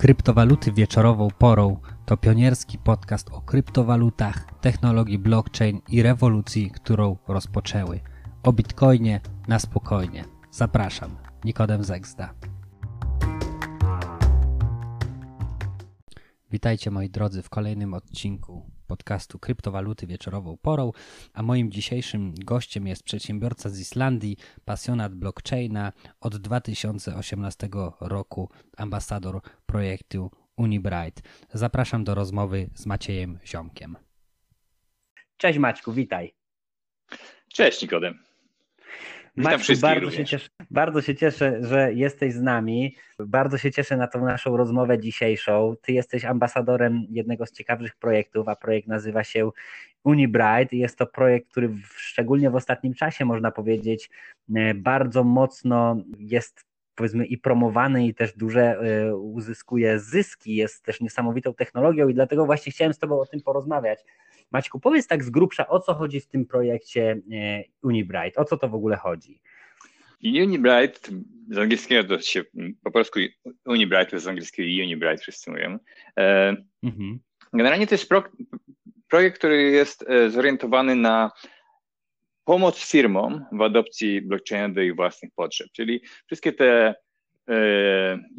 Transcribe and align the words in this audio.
Kryptowaluty 0.00 0.72
wieczorową 0.72 1.28
porą 1.38 1.80
to 2.06 2.16
pionierski 2.16 2.78
podcast 2.78 3.30
o 3.30 3.40
kryptowalutach, 3.40 4.60
technologii 4.60 5.18
blockchain 5.18 5.80
i 5.88 6.02
rewolucji, 6.02 6.70
którą 6.70 7.16
rozpoczęły. 7.28 8.00
O 8.42 8.52
bitcoinie 8.52 9.20
na 9.48 9.58
spokojnie. 9.58 10.24
Zapraszam, 10.50 11.16
Nikodem 11.44 11.84
Zegzda. 11.84 12.34
Witajcie 16.50 16.90
moi 16.90 17.10
drodzy 17.10 17.42
w 17.42 17.50
kolejnym 17.50 17.94
odcinku 17.94 18.70
podcastu 18.90 19.38
Kryptowaluty 19.38 20.06
wieczorową 20.06 20.56
porą, 20.56 20.92
a 21.34 21.42
moim 21.42 21.70
dzisiejszym 21.70 22.34
gościem 22.34 22.86
jest 22.86 23.02
przedsiębiorca 23.02 23.68
z 23.70 23.80
Islandii, 23.80 24.36
pasjonat 24.64 25.14
blockchaina, 25.14 25.92
od 26.20 26.36
2018 26.36 27.68
roku 28.00 28.50
ambasador 28.76 29.40
projektu 29.66 30.30
Unibright. 30.56 31.22
Zapraszam 31.54 32.04
do 32.04 32.14
rozmowy 32.14 32.70
z 32.74 32.86
Maciejem 32.86 33.38
Ziomkiem. 33.46 33.96
Cześć 35.36 35.58
Maćku, 35.58 35.92
witaj. 35.92 36.34
Cześć 37.52 37.82
Nikodem. 37.82 38.29
Bardzo 39.82 40.10
się, 40.10 40.24
cieszę, 40.24 40.48
bardzo 40.70 41.02
się 41.02 41.14
cieszę, 41.14 41.58
że 41.60 41.92
jesteś 41.92 42.34
z 42.34 42.40
nami. 42.40 42.96
Bardzo 43.18 43.58
się 43.58 43.70
cieszę 43.70 43.96
na 43.96 44.06
tą 44.06 44.24
naszą 44.24 44.56
rozmowę 44.56 44.98
dzisiejszą. 44.98 45.74
Ty 45.82 45.92
jesteś 45.92 46.24
ambasadorem 46.24 47.06
jednego 47.10 47.46
z 47.46 47.52
ciekawych 47.52 47.96
projektów, 47.96 48.48
a 48.48 48.56
projekt 48.56 48.88
nazywa 48.88 49.24
się 49.24 49.50
Unibright. 50.04 50.72
Jest 50.72 50.98
to 50.98 51.06
projekt, 51.06 51.50
który 51.50 51.68
w, 51.68 51.86
szczególnie 51.96 52.50
w 52.50 52.56
ostatnim 52.56 52.94
czasie, 52.94 53.24
można 53.24 53.50
powiedzieć, 53.50 54.10
e, 54.54 54.74
bardzo 54.74 55.24
mocno 55.24 55.96
jest 56.18 56.70
powiedzmy 56.94 57.26
i 57.26 57.38
promowany 57.38 58.06
i 58.06 58.14
też 58.14 58.32
duże 58.36 58.62
e, 58.62 59.16
uzyskuje 59.16 59.98
zyski, 59.98 60.56
jest 60.56 60.84
też 60.84 61.00
niesamowitą 61.00 61.54
technologią 61.54 62.08
i 62.08 62.14
dlatego 62.14 62.46
właśnie 62.46 62.72
chciałem 62.72 62.94
z 62.94 62.98
Tobą 62.98 63.20
o 63.20 63.26
tym 63.26 63.40
porozmawiać. 63.40 64.04
Maćku, 64.50 64.80
powiedz 64.80 65.06
tak 65.06 65.24
z 65.24 65.30
grubsza, 65.30 65.68
o 65.68 65.80
co 65.80 65.94
chodzi 65.94 66.20
w 66.20 66.26
tym 66.26 66.46
projekcie 66.46 67.20
e, 67.32 67.64
Unibright, 67.82 68.38
o 68.38 68.44
co 68.44 68.56
to 68.56 68.68
w 68.68 68.74
ogóle 68.74 68.96
chodzi? 68.96 69.40
Unibright, 70.24 71.10
z 71.50 71.58
angielskiego 71.58 72.04
to 72.16 72.22
się 72.22 72.44
po 72.84 72.90
polsku 72.90 73.18
Unibright, 73.66 74.10
to 74.10 74.20
z 74.20 74.26
angielskiego 74.26 74.68
Unibright 74.68 75.22
wszyscy 75.22 75.50
mówią. 75.50 75.78
E, 76.18 76.56
mhm. 76.82 77.20
Generalnie 77.52 77.86
to 77.86 77.94
jest 77.94 78.08
pro, 78.08 78.24
projekt, 79.08 79.38
który 79.38 79.62
jest 79.62 80.04
e, 80.08 80.30
zorientowany 80.30 80.96
na 80.96 81.30
pomoc 82.44 82.90
firmom 82.90 83.44
w 83.52 83.62
adopcji 83.62 84.22
blockchaina 84.22 84.68
do 84.68 84.80
ich 84.80 84.96
własnych 84.96 85.32
potrzeb, 85.34 85.68
czyli 85.72 86.00
wszystkie 86.26 86.52
te 86.52 86.94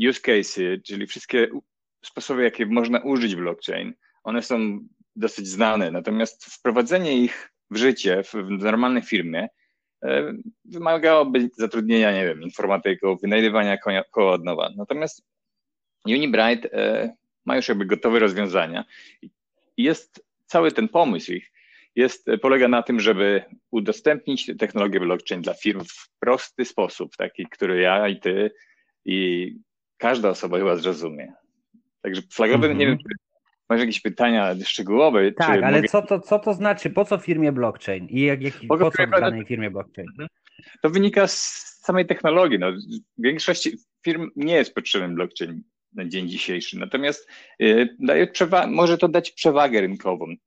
use 0.09 0.21
cases, 0.21 0.83
czyli 0.85 1.07
wszystkie 1.07 1.47
sposoby, 2.05 2.43
jakie 2.43 2.65
można 2.65 2.99
użyć 2.99 3.35
blockchain, 3.35 3.93
one 4.23 4.41
są 4.41 4.79
dosyć 5.15 5.47
znane, 5.47 5.91
natomiast 5.91 6.45
wprowadzenie 6.45 7.17
ich 7.17 7.51
w 7.71 7.77
życie 7.77 8.23
w, 8.23 8.33
normalnej 8.49 9.03
firmie 9.03 9.47
e, 10.03 10.33
wymagałoby 10.65 11.49
zatrudnienia, 11.57 12.11
nie 12.11 12.25
wiem, 12.25 12.41
informatyków, 12.41 13.21
wynajdywania 13.21 13.77
koła 14.11 14.31
od 14.31 14.43
nowa. 14.43 14.69
Natomiast 14.77 15.23
Unibright 16.05 16.73
e, 16.73 17.13
ma 17.45 17.55
już 17.55 17.67
jakby 17.67 17.85
gotowe 17.85 18.19
rozwiązania 18.19 18.85
i 19.21 19.29
jest 19.77 20.25
cały 20.45 20.71
ten 20.71 20.87
pomysł 20.87 21.31
ich 21.31 21.51
jest, 21.95 22.27
polega 22.41 22.67
na 22.67 22.83
tym, 22.83 22.99
żeby 22.99 23.43
udostępnić 23.71 24.51
technologię 24.59 24.99
blockchain 24.99 25.41
dla 25.41 25.53
firm 25.53 25.83
w 25.85 26.09
prosty 26.19 26.65
sposób, 26.65 27.15
taki, 27.15 27.45
który 27.45 27.81
ja 27.81 28.07
i 28.07 28.19
ty 28.19 28.51
i 29.05 29.49
każda 29.97 30.29
osoba 30.29 30.57
chyba 30.57 30.75
zrozumie. 30.75 31.33
Także 32.01 32.21
flagowy, 32.33 32.65
mm 32.65 32.77
-hmm. 32.77 32.79
nie 32.79 32.87
wiem, 32.87 32.97
masz 33.71 33.79
jakieś 33.79 34.01
pytania 34.01 34.55
szczegółowe? 34.65 35.31
Tak, 35.31 35.63
ale 35.63 35.75
mogę... 35.75 35.87
co, 35.87 36.01
to, 36.01 36.19
co 36.19 36.39
to 36.39 36.53
znaczy? 36.53 36.89
Po 36.89 37.05
co 37.05 37.17
firmie 37.17 37.51
blockchain? 37.51 38.07
I 38.09 38.21
jak, 38.21 38.41
jak, 38.41 38.53
po 38.67 38.91
co 38.91 39.07
danej 39.07 39.45
firmie 39.45 39.71
blockchain? 39.71 40.07
Mhm. 40.09 40.27
To 40.81 40.89
wynika 40.89 41.27
z 41.27 41.37
samej 41.83 42.05
technologii. 42.05 42.59
No, 42.59 42.67
większości 43.17 43.77
firm 44.05 44.29
nie 44.35 44.53
jest 44.53 44.73
potrzebny 44.75 45.15
blockchain 45.15 45.63
na 45.93 46.05
dzień 46.05 46.29
dzisiejszy, 46.29 46.79
natomiast 46.79 47.29
y, 47.61 47.95
daje 47.99 48.27
przewa- 48.27 48.67
może 48.71 48.97
to 48.97 49.07
dać 49.07 49.31
przewagę 49.31 49.81
rynkową 49.81 50.31
y, 50.31 50.37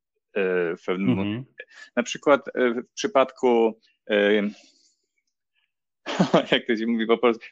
w 0.77 0.85
pewnym 0.87 1.11
mhm. 1.11 1.29
momencie. 1.29 1.65
Na 1.97 2.03
przykład 2.03 2.49
y, 2.49 2.51
w 2.83 2.93
przypadku 2.95 3.81
y, 4.11 4.51
jak 6.53 6.67
to 6.67 6.77
się 6.77 6.87
mówi 6.87 7.07
po 7.07 7.19
polsku, 7.19 7.45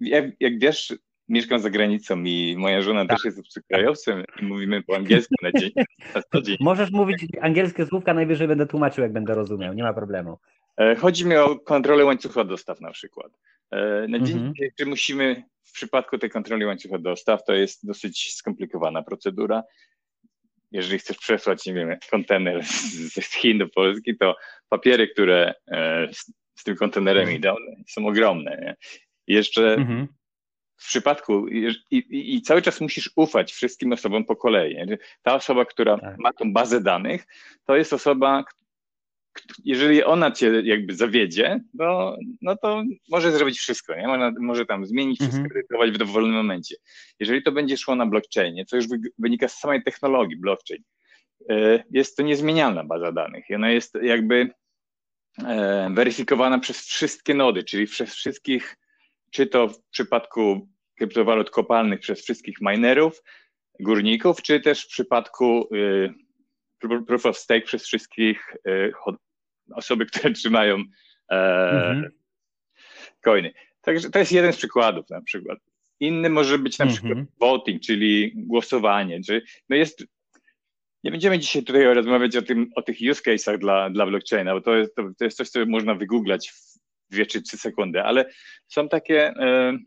jak, 0.00 0.24
jak 0.40 0.58
wiesz, 0.58 0.94
mieszkam 1.28 1.58
za 1.58 1.70
granicą 1.70 2.22
i 2.24 2.54
moja 2.58 2.82
żona 2.82 3.06
tak. 3.06 3.16
też 3.16 3.24
jest 3.24 3.38
obcokrajowcem 3.38 4.24
i 4.42 4.44
mówimy 4.44 4.82
po 4.82 4.96
angielsku 4.96 5.34
na 5.42 5.60
dzień, 5.60 5.70
na 6.14 6.22
co 6.32 6.42
dzień. 6.42 6.56
Możesz 6.60 6.90
mówić 6.90 7.26
angielskie 7.40 7.86
słówka, 7.86 8.14
najwyżej 8.14 8.48
będę 8.48 8.66
tłumaczył, 8.66 9.02
jak 9.02 9.12
będę 9.12 9.34
rozumiał, 9.34 9.74
nie 9.74 9.82
ma 9.82 9.94
problemu. 9.94 10.38
E, 10.76 10.96
chodzi 10.96 11.26
mi 11.26 11.36
o 11.36 11.58
kontrolę 11.58 12.04
łańcucha 12.04 12.44
dostaw 12.44 12.80
na 12.80 12.90
przykład. 12.90 13.32
E, 13.70 14.08
na 14.08 14.18
dzień 14.18 14.36
mhm. 14.36 14.54
dzisiejszy 14.54 14.86
musimy, 14.86 15.42
w 15.62 15.72
przypadku 15.72 16.18
tej 16.18 16.30
kontroli 16.30 16.64
łańcucha 16.64 16.98
dostaw, 16.98 17.44
to 17.44 17.52
jest 17.52 17.86
dosyć 17.86 18.34
skomplikowana 18.34 19.02
procedura. 19.02 19.62
Jeżeli 20.72 20.98
chcesz 20.98 21.16
przesłać, 21.16 21.66
nie 21.66 21.74
wiem, 21.74 21.96
kontener 22.10 22.64
z 22.64 23.34
Chin 23.34 23.58
do 23.58 23.68
Polski, 23.68 24.16
to 24.16 24.36
papiery, 24.68 25.08
które 25.08 25.54
e, 25.68 26.08
z, 26.12 26.32
z 26.54 26.64
tym 26.64 26.76
kontenerem 26.76 27.22
mhm. 27.22 27.38
idą, 27.38 27.54
są 27.88 28.06
ogromne. 28.06 28.50
Nie? 28.50 28.76
Jeszcze 29.26 29.74
mhm 29.74 30.08
w 30.82 30.86
przypadku 30.86 31.48
i, 31.48 31.74
i, 31.90 32.34
i, 32.36 32.42
cały 32.42 32.62
czas 32.62 32.80
musisz 32.80 33.10
ufać 33.16 33.52
wszystkim 33.52 33.92
osobom 33.92 34.24
po 34.24 34.36
kolei. 34.36 34.76
Ta 35.22 35.34
osoba, 35.34 35.64
która 35.64 35.98
tak. 35.98 36.18
ma 36.18 36.32
tą 36.32 36.52
bazę 36.52 36.80
danych, 36.80 37.26
to 37.64 37.76
jest 37.76 37.92
osoba, 37.92 38.44
jeżeli 39.64 40.04
ona 40.04 40.30
cię 40.30 40.62
jakby 40.64 40.94
zawiedzie, 40.94 41.60
to, 41.78 42.16
no 42.42 42.56
to 42.56 42.82
może 43.10 43.32
zrobić 43.32 43.58
wszystko, 43.58 43.94
nie? 43.96 44.06
Może, 44.06 44.32
może 44.40 44.66
tam 44.66 44.86
zmienić, 44.86 45.20
mhm. 45.20 45.44
skredytować 45.44 45.90
w 45.90 45.98
dowolnym 45.98 46.34
momencie. 46.34 46.76
Jeżeli 47.20 47.42
to 47.42 47.52
będzie 47.52 47.76
szło 47.76 47.96
na 47.96 48.06
blockchainie, 48.06 48.64
co 48.64 48.76
już 48.76 48.86
wynika 49.18 49.48
z 49.48 49.58
samej 49.58 49.82
technologii 49.82 50.36
blockchain, 50.36 50.82
e, 51.50 51.84
jest 51.90 52.16
to 52.16 52.22
niezmienialna 52.22 52.84
baza 52.84 53.12
danych 53.12 53.50
i 53.50 53.54
ona 53.54 53.70
jest 53.70 53.94
jakby 54.02 54.50
e, 55.44 55.90
weryfikowana 55.94 56.58
przez 56.58 56.86
wszystkie 56.86 57.34
nody, 57.34 57.64
czyli 57.64 57.86
przez 57.86 58.14
wszystkich 58.14 58.76
czy 59.32 59.46
to 59.46 59.68
w 59.68 59.82
przypadku 59.90 60.68
kryptowalut 60.98 61.50
kopalnych 61.50 62.00
przez 62.00 62.22
wszystkich 62.22 62.60
minerów, 62.60 63.22
górników, 63.80 64.42
czy 64.42 64.60
też 64.60 64.84
w 64.84 64.88
przypadku 64.88 65.74
y, 65.74 66.14
proof 67.06 67.26
of 67.26 67.38
stake 67.38 67.60
przez 67.60 67.86
wszystkich 67.86 68.56
y, 68.68 68.92
osoby, 69.74 70.06
które 70.06 70.32
trzymają 70.40 70.76
e, 71.30 71.36
mhm. 71.70 72.12
coiny. 73.20 73.52
Także 73.80 74.10
to 74.10 74.18
jest 74.18 74.32
jeden 74.32 74.52
z 74.52 74.56
przykładów 74.56 75.10
na 75.10 75.20
przykład. 75.20 75.58
Inny 76.00 76.30
może 76.30 76.58
być 76.58 76.78
na 76.78 76.86
przykład 76.86 77.12
mhm. 77.12 77.26
voting, 77.40 77.82
czyli 77.82 78.32
głosowanie. 78.34 79.20
Czy, 79.22 79.42
no 79.68 79.76
jest, 79.76 80.04
nie 81.04 81.10
będziemy 81.10 81.38
dzisiaj 81.38 81.62
tutaj 81.64 81.94
rozmawiać 81.94 82.36
o, 82.36 82.42
tym, 82.42 82.70
o 82.76 82.82
tych 82.82 82.96
use 83.10 83.22
case'ach 83.22 83.58
dla, 83.58 83.90
dla 83.90 84.06
blockchaina, 84.06 84.54
bo 84.54 84.60
to 84.60 84.76
jest, 84.76 84.94
to, 84.94 85.02
to 85.18 85.24
jest 85.24 85.36
coś, 85.36 85.48
co 85.48 85.66
można 85.66 85.94
wygooglać 85.94 86.52
dwie 87.12 87.26
czy 87.26 87.42
trzy 87.42 87.58
sekundy, 87.58 88.02
ale 88.02 88.24
są 88.68 88.88
takie 88.88 89.26
e, 89.26 89.78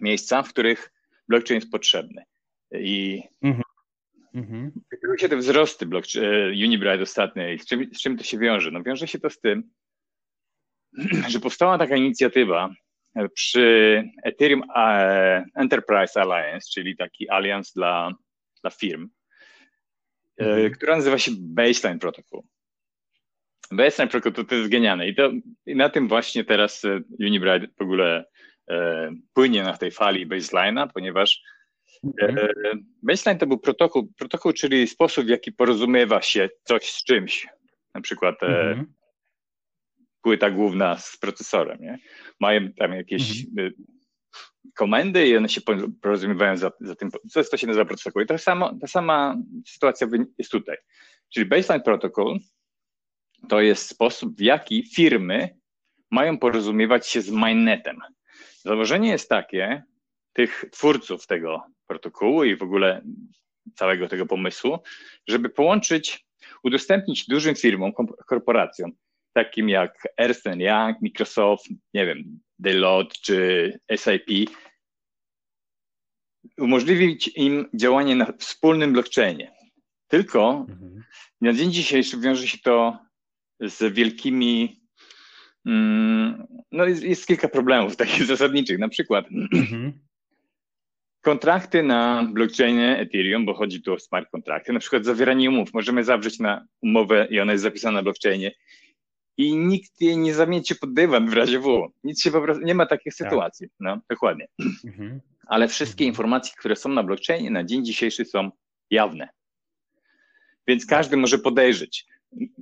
miejsca, 0.00 0.42
w 0.42 0.48
których 0.48 0.92
blockchain 1.28 1.60
jest 1.60 1.72
potrzebny. 1.72 2.24
I 2.72 3.22
mhm. 3.42 3.62
Mhm. 4.34 4.72
się 5.18 5.28
te 5.28 5.36
wzrosty 5.36 5.86
blockchain, 5.86 6.24
e, 6.24 6.48
Unibright 6.48 7.02
ostatnie 7.02 7.58
z 7.58 7.66
czym, 7.66 7.94
z 7.94 8.00
czym 8.00 8.16
to 8.16 8.24
się 8.24 8.38
wiąże? 8.38 8.70
No 8.70 8.82
wiąże 8.82 9.08
się 9.08 9.18
to 9.18 9.30
z 9.30 9.40
tym, 9.40 9.70
że 11.28 11.40
powstała 11.40 11.78
taka 11.78 11.96
inicjatywa 11.96 12.74
przy 13.34 14.04
Ethereum 14.24 14.62
e, 14.76 15.44
Enterprise 15.54 16.20
Alliance, 16.20 16.68
czyli 16.72 16.96
taki 16.96 17.30
alians 17.30 17.72
dla, 17.72 18.12
dla 18.62 18.70
firm, 18.70 19.08
mhm. 20.38 20.72
która 20.72 20.96
nazywa 20.96 21.18
się 21.18 21.30
Baseline 21.38 21.98
Protocol. 21.98 22.42
Baseline 23.72 24.10
Protocol 24.10 24.32
to, 24.32 24.44
to 24.44 24.54
jest 24.54 24.70
genialne 24.70 25.08
i, 25.08 25.14
to, 25.14 25.30
i 25.66 25.76
na 25.76 25.88
tym 25.88 26.08
właśnie 26.08 26.44
teraz 26.44 26.82
Unibright 27.20 27.78
w 27.78 27.82
ogóle 27.82 28.24
E, 28.70 29.10
płynie 29.34 29.62
na 29.62 29.76
tej 29.76 29.90
fali 29.90 30.26
baseline'a, 30.26 30.88
ponieważ 30.94 31.42
e, 32.22 32.28
mhm. 32.28 32.86
baseline 33.02 33.38
to 33.38 33.46
był 33.46 33.58
protokół, 33.58 34.12
protokół, 34.18 34.52
czyli 34.52 34.86
sposób, 34.86 35.24
w 35.24 35.28
jaki 35.28 35.52
porozumiewa 35.52 36.22
się 36.22 36.48
coś 36.64 36.90
z 36.90 37.04
czymś. 37.04 37.46
Na 37.94 38.00
przykład 38.00 38.42
e, 38.42 38.46
mhm. 38.46 38.94
płyta 40.22 40.50
główna 40.50 40.98
z 40.98 41.16
procesorem. 41.16 41.78
Nie? 41.80 41.98
Mają 42.40 42.72
tam 42.72 42.92
jakieś 42.92 43.46
mhm. 43.46 43.72
komendy 44.74 45.28
i 45.28 45.36
one 45.36 45.48
się 45.48 45.60
porozumiewają 46.02 46.56
za, 46.56 46.72
za 46.80 46.94
tym, 46.94 47.10
co 47.30 47.44
to 47.44 47.56
się 47.56 47.66
nazywa 47.66 47.84
protokół. 47.84 48.22
I 48.22 48.26
ta 48.26 48.38
sama, 48.38 48.74
ta 48.80 48.86
sama 48.86 49.36
sytuacja 49.66 50.06
jest 50.38 50.50
tutaj. 50.50 50.76
Czyli 51.34 51.46
baseline 51.46 51.82
protocol 51.82 52.38
to 53.48 53.60
jest 53.60 53.88
sposób, 53.88 54.36
w 54.36 54.40
jaki 54.40 54.86
firmy 54.94 55.58
mają 56.10 56.38
porozumiewać 56.38 57.08
się 57.08 57.22
z 57.22 57.30
mainnetem. 57.30 57.98
Założenie 58.58 59.08
jest 59.08 59.28
takie, 59.28 59.82
tych 60.32 60.64
twórców 60.72 61.26
tego 61.26 61.62
protokołu 61.86 62.44
i 62.44 62.56
w 62.56 62.62
ogóle 62.62 63.02
całego 63.74 64.08
tego 64.08 64.26
pomysłu, 64.26 64.78
żeby 65.28 65.48
połączyć, 65.48 66.26
udostępnić 66.62 67.26
dużym 67.26 67.54
firmom, 67.54 67.92
korporacjom, 68.26 68.92
takim 69.32 69.68
jak 69.68 70.08
Ernst 70.16 70.46
Young, 70.46 71.02
Microsoft, 71.02 71.64
nie 71.94 72.06
wiem, 72.06 72.40
Deloitte 72.58 73.14
czy 73.22 73.78
SAP, 73.96 74.30
umożliwić 76.58 77.30
im 77.36 77.68
działanie 77.74 78.16
na 78.16 78.32
wspólnym 78.38 78.92
blockchainie. 78.92 79.52
Tylko 80.08 80.66
mhm. 80.68 81.02
na 81.40 81.52
dzień 81.52 81.72
dzisiejszy 81.72 82.20
wiąże 82.20 82.48
się 82.48 82.58
to 82.58 83.05
z 83.60 83.94
wielkimi. 83.94 84.80
Mm, 85.66 86.46
no, 86.72 86.84
jest, 86.84 87.02
jest, 87.02 87.26
kilka 87.26 87.48
problemów 87.48 87.96
takich 88.06 88.24
zasadniczych. 88.24 88.78
Na 88.78 88.88
przykład 88.88 89.26
mhm. 89.52 89.92
kontrakty 91.20 91.82
na 91.82 92.28
blockchainie 92.32 92.98
Ethereum, 92.98 93.46
bo 93.46 93.54
chodzi 93.54 93.82
tu 93.82 93.92
o 93.92 93.98
smart 93.98 94.30
kontrakty, 94.30 94.72
na 94.72 94.80
przykład 94.80 95.04
zawieranie 95.04 95.48
umów. 95.48 95.74
Możemy 95.74 96.04
zawrzeć 96.04 96.38
na 96.38 96.66
umowę 96.82 97.26
i 97.30 97.40
ona 97.40 97.52
jest 97.52 97.62
zapisana 97.62 97.98
na 97.98 98.02
blockchainie 98.02 98.52
i 99.36 99.56
nikt 99.56 100.00
jej 100.00 100.18
nie 100.18 100.34
zamieci 100.34 100.76
pod 100.76 100.94
dywan 100.94 101.30
w 101.30 101.32
razie 101.32 101.58
W. 101.58 101.92
Nic 102.04 102.22
się 102.22 102.30
po 102.30 102.40
prostu, 102.40 102.64
nie 102.64 102.74
ma 102.74 102.86
takich 102.86 103.16
tak. 103.16 103.28
sytuacji. 103.28 103.68
No, 103.80 104.00
dokładnie. 104.10 104.46
Mhm. 104.84 105.20
Ale 105.46 105.68
wszystkie 105.68 106.04
mhm. 106.04 106.08
informacje, 106.08 106.54
które 106.58 106.76
są 106.76 106.88
na 106.88 107.02
blockchainie 107.02 107.50
na 107.50 107.64
dzień 107.64 107.84
dzisiejszy 107.84 108.24
są 108.24 108.50
jawne. 108.90 109.28
Więc 110.66 110.86
każdy 110.86 111.16
może 111.16 111.38
podejrzeć. 111.38 112.06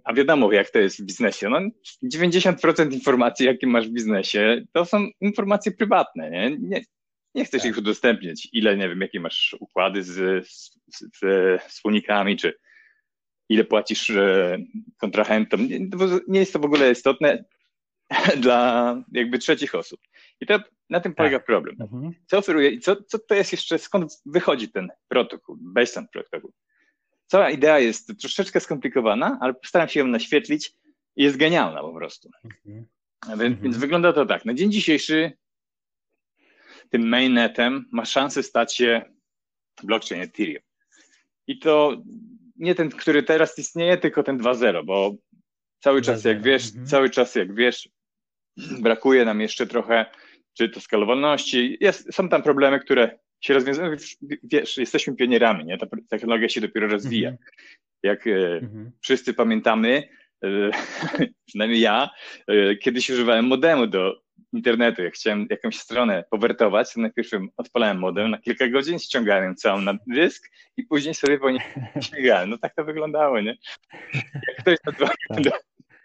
A 0.05 0.15
wiadomo, 0.15 0.53
jak 0.53 0.71
to 0.71 0.79
jest 0.79 1.03
w 1.03 1.05
biznesie. 1.05 1.49
No, 1.49 1.61
90% 2.05 2.93
informacji, 2.93 3.47
jakie 3.47 3.67
masz 3.67 3.89
w 3.89 3.93
biznesie, 3.93 4.65
to 4.73 4.85
są 4.85 5.09
informacje 5.21 5.73
prywatne. 5.73 6.31
Nie, 6.31 6.57
nie, 6.61 6.85
nie 7.35 7.45
chcesz 7.45 7.63
tak. 7.63 7.71
ich 7.71 7.79
udostępniać. 7.79 8.49
Ile, 8.53 8.77
nie 8.77 8.89
wiem, 8.89 9.01
jakie 9.01 9.21
masz 9.21 9.57
układy 9.61 10.03
z, 10.03 10.47
z, 10.49 10.79
z 11.21 11.63
wspólnikami, 11.63 12.37
czy 12.37 12.55
ile 13.49 13.65
płacisz 13.65 14.11
e, 14.11 14.59
kontrahentom. 14.97 15.69
Nie, 15.69 15.81
nie 16.29 16.41
jest 16.41 16.53
to 16.53 16.59
w 16.59 16.65
ogóle 16.65 16.91
istotne 16.91 17.45
dla 18.43 18.97
jakby 19.13 19.39
trzecich 19.39 19.75
osób. 19.75 20.01
I 20.41 20.47
to 20.47 20.61
na 20.91 21.01
tym 21.01 21.15
polega 21.15 21.39
tak. 21.39 21.47
problem. 21.47 21.77
Mhm. 21.81 22.13
Co 22.27 22.39
oferuje 22.39 22.71
i 22.71 22.81
co, 22.81 22.97
co 23.03 23.19
to 23.19 23.35
jest 23.35 23.53
jeszcze, 23.53 23.79
skąd 23.79 24.23
wychodzi 24.27 24.69
ten 24.69 24.89
protokół, 25.09 25.57
baseline 25.61 26.09
protokół? 26.13 26.53
Cała 27.35 27.51
idea 27.51 27.79
jest 27.79 28.13
troszeczkę 28.21 28.61
skomplikowana, 28.61 29.39
ale 29.41 29.55
postaram 29.55 29.89
się 29.89 30.01
ją 30.01 30.07
naświetlić 30.07 30.73
i 31.17 31.23
jest 31.23 31.37
genialna 31.37 31.81
po 31.81 31.93
prostu. 31.93 32.31
Mhm. 32.45 32.87
Więc, 33.29 33.41
mhm. 33.41 33.61
więc 33.63 33.77
wygląda 33.77 34.13
to 34.13 34.27
tak. 34.27 34.45
Na 34.45 34.55
dzień 34.55 34.73
dzisiejszy 34.73 35.33
tym 36.91 37.09
mainnetem 37.09 37.89
ma 37.93 38.05
szansę 38.05 38.43
stać 38.43 38.77
się 38.77 39.03
blockchain 39.83 40.23
Ethereum. 40.23 40.63
I 41.47 41.59
to 41.59 42.03
nie 42.57 42.75
ten, 42.75 42.91
który 42.91 43.23
teraz 43.23 43.59
istnieje, 43.59 43.97
tylko 43.97 44.23
ten 44.23 44.39
2.0, 44.39 44.85
bo 44.85 45.15
cały 45.81 46.03
czas, 46.03 46.25
jak 46.25 46.43
wiesz, 46.43 46.67
mhm. 46.67 46.87
cały 46.87 47.11
czas, 47.11 47.35
jak 47.35 47.55
wiesz, 47.55 47.89
brakuje 48.81 49.25
nam 49.25 49.41
jeszcze 49.41 49.67
trochę, 49.67 50.07
czy 50.53 50.69
to 50.69 50.81
skalowalności. 50.81 51.77
Jest, 51.81 52.15
są 52.15 52.29
tam 52.29 52.43
problemy, 52.43 52.81
które 52.81 53.19
się 53.45 53.55
rozwiązują. 53.55 53.97
Wiesz, 54.43 54.77
jesteśmy 54.77 55.17
pionierami, 55.17 55.65
nie? 55.65 55.79
Ta 55.79 55.87
technologia 56.09 56.49
się 56.49 56.61
dopiero 56.61 56.89
rozwija. 56.89 57.31
Mhm. 57.31 57.51
Jak 58.03 58.27
e, 58.27 58.57
mhm. 58.57 58.93
wszyscy 59.01 59.35
pamiętamy, 59.35 60.09
e, 60.45 60.71
przynajmniej 61.47 61.81
ja, 61.81 62.11
e, 62.47 62.77
kiedyś 62.77 63.11
używałem 63.11 63.45
modemu 63.47 63.87
do 63.87 64.21
internetu. 64.53 65.03
Jak 65.03 65.15
chciałem 65.15 65.47
jakąś 65.51 65.79
stronę 65.79 66.25
powertować, 66.31 66.93
to 66.93 67.01
najpierw 67.01 67.31
odpalałem 67.57 67.99
modem 67.99 68.31
na 68.31 68.39
kilka 68.39 68.69
godzin, 68.69 68.99
ściągałem 68.99 69.57
całą 69.57 69.81
na 69.81 69.99
dysk 70.07 70.51
i 70.77 70.83
później 70.83 71.15
sobie 71.15 71.39
po 71.39 71.51
niej 71.51 71.61
śmigałem. 72.01 72.51
No 72.55 72.59
tak 72.59 72.75
to 72.75 72.85
wyglądało, 72.85 73.41
nie? 73.41 73.57
Jak 74.49 74.57
ktoś 74.59 74.77
zadzwonił, 74.85 75.53
tak. 75.53 75.63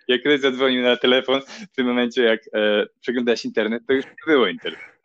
jak 0.07 0.21
ktoś 0.21 0.39
zadzwonił 0.39 0.83
na 0.83 0.97
telefon, 0.97 1.41
w 1.41 1.75
tym 1.75 1.87
momencie 1.87 2.23
jak 2.23 2.41
e, 2.53 2.85
przeglądałeś 3.01 3.45
internet, 3.45 3.83
to 3.87 3.93
już 3.93 4.05
nie 4.05 4.33
było 4.33 4.47
internetu. 4.47 4.98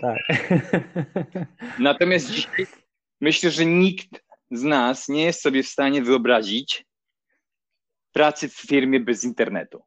Tak. 0.00 0.18
Natomiast 1.78 2.30
dzisiaj 2.30 2.66
myślę, 3.20 3.50
że 3.50 3.66
nikt 3.66 4.24
z 4.50 4.62
nas 4.62 5.08
nie 5.08 5.24
jest 5.24 5.42
sobie 5.42 5.62
w 5.62 5.68
stanie 5.68 6.02
wyobrazić 6.02 6.84
pracy 8.12 8.48
w 8.48 8.54
firmie 8.54 9.00
bez 9.00 9.24
internetu. 9.24 9.82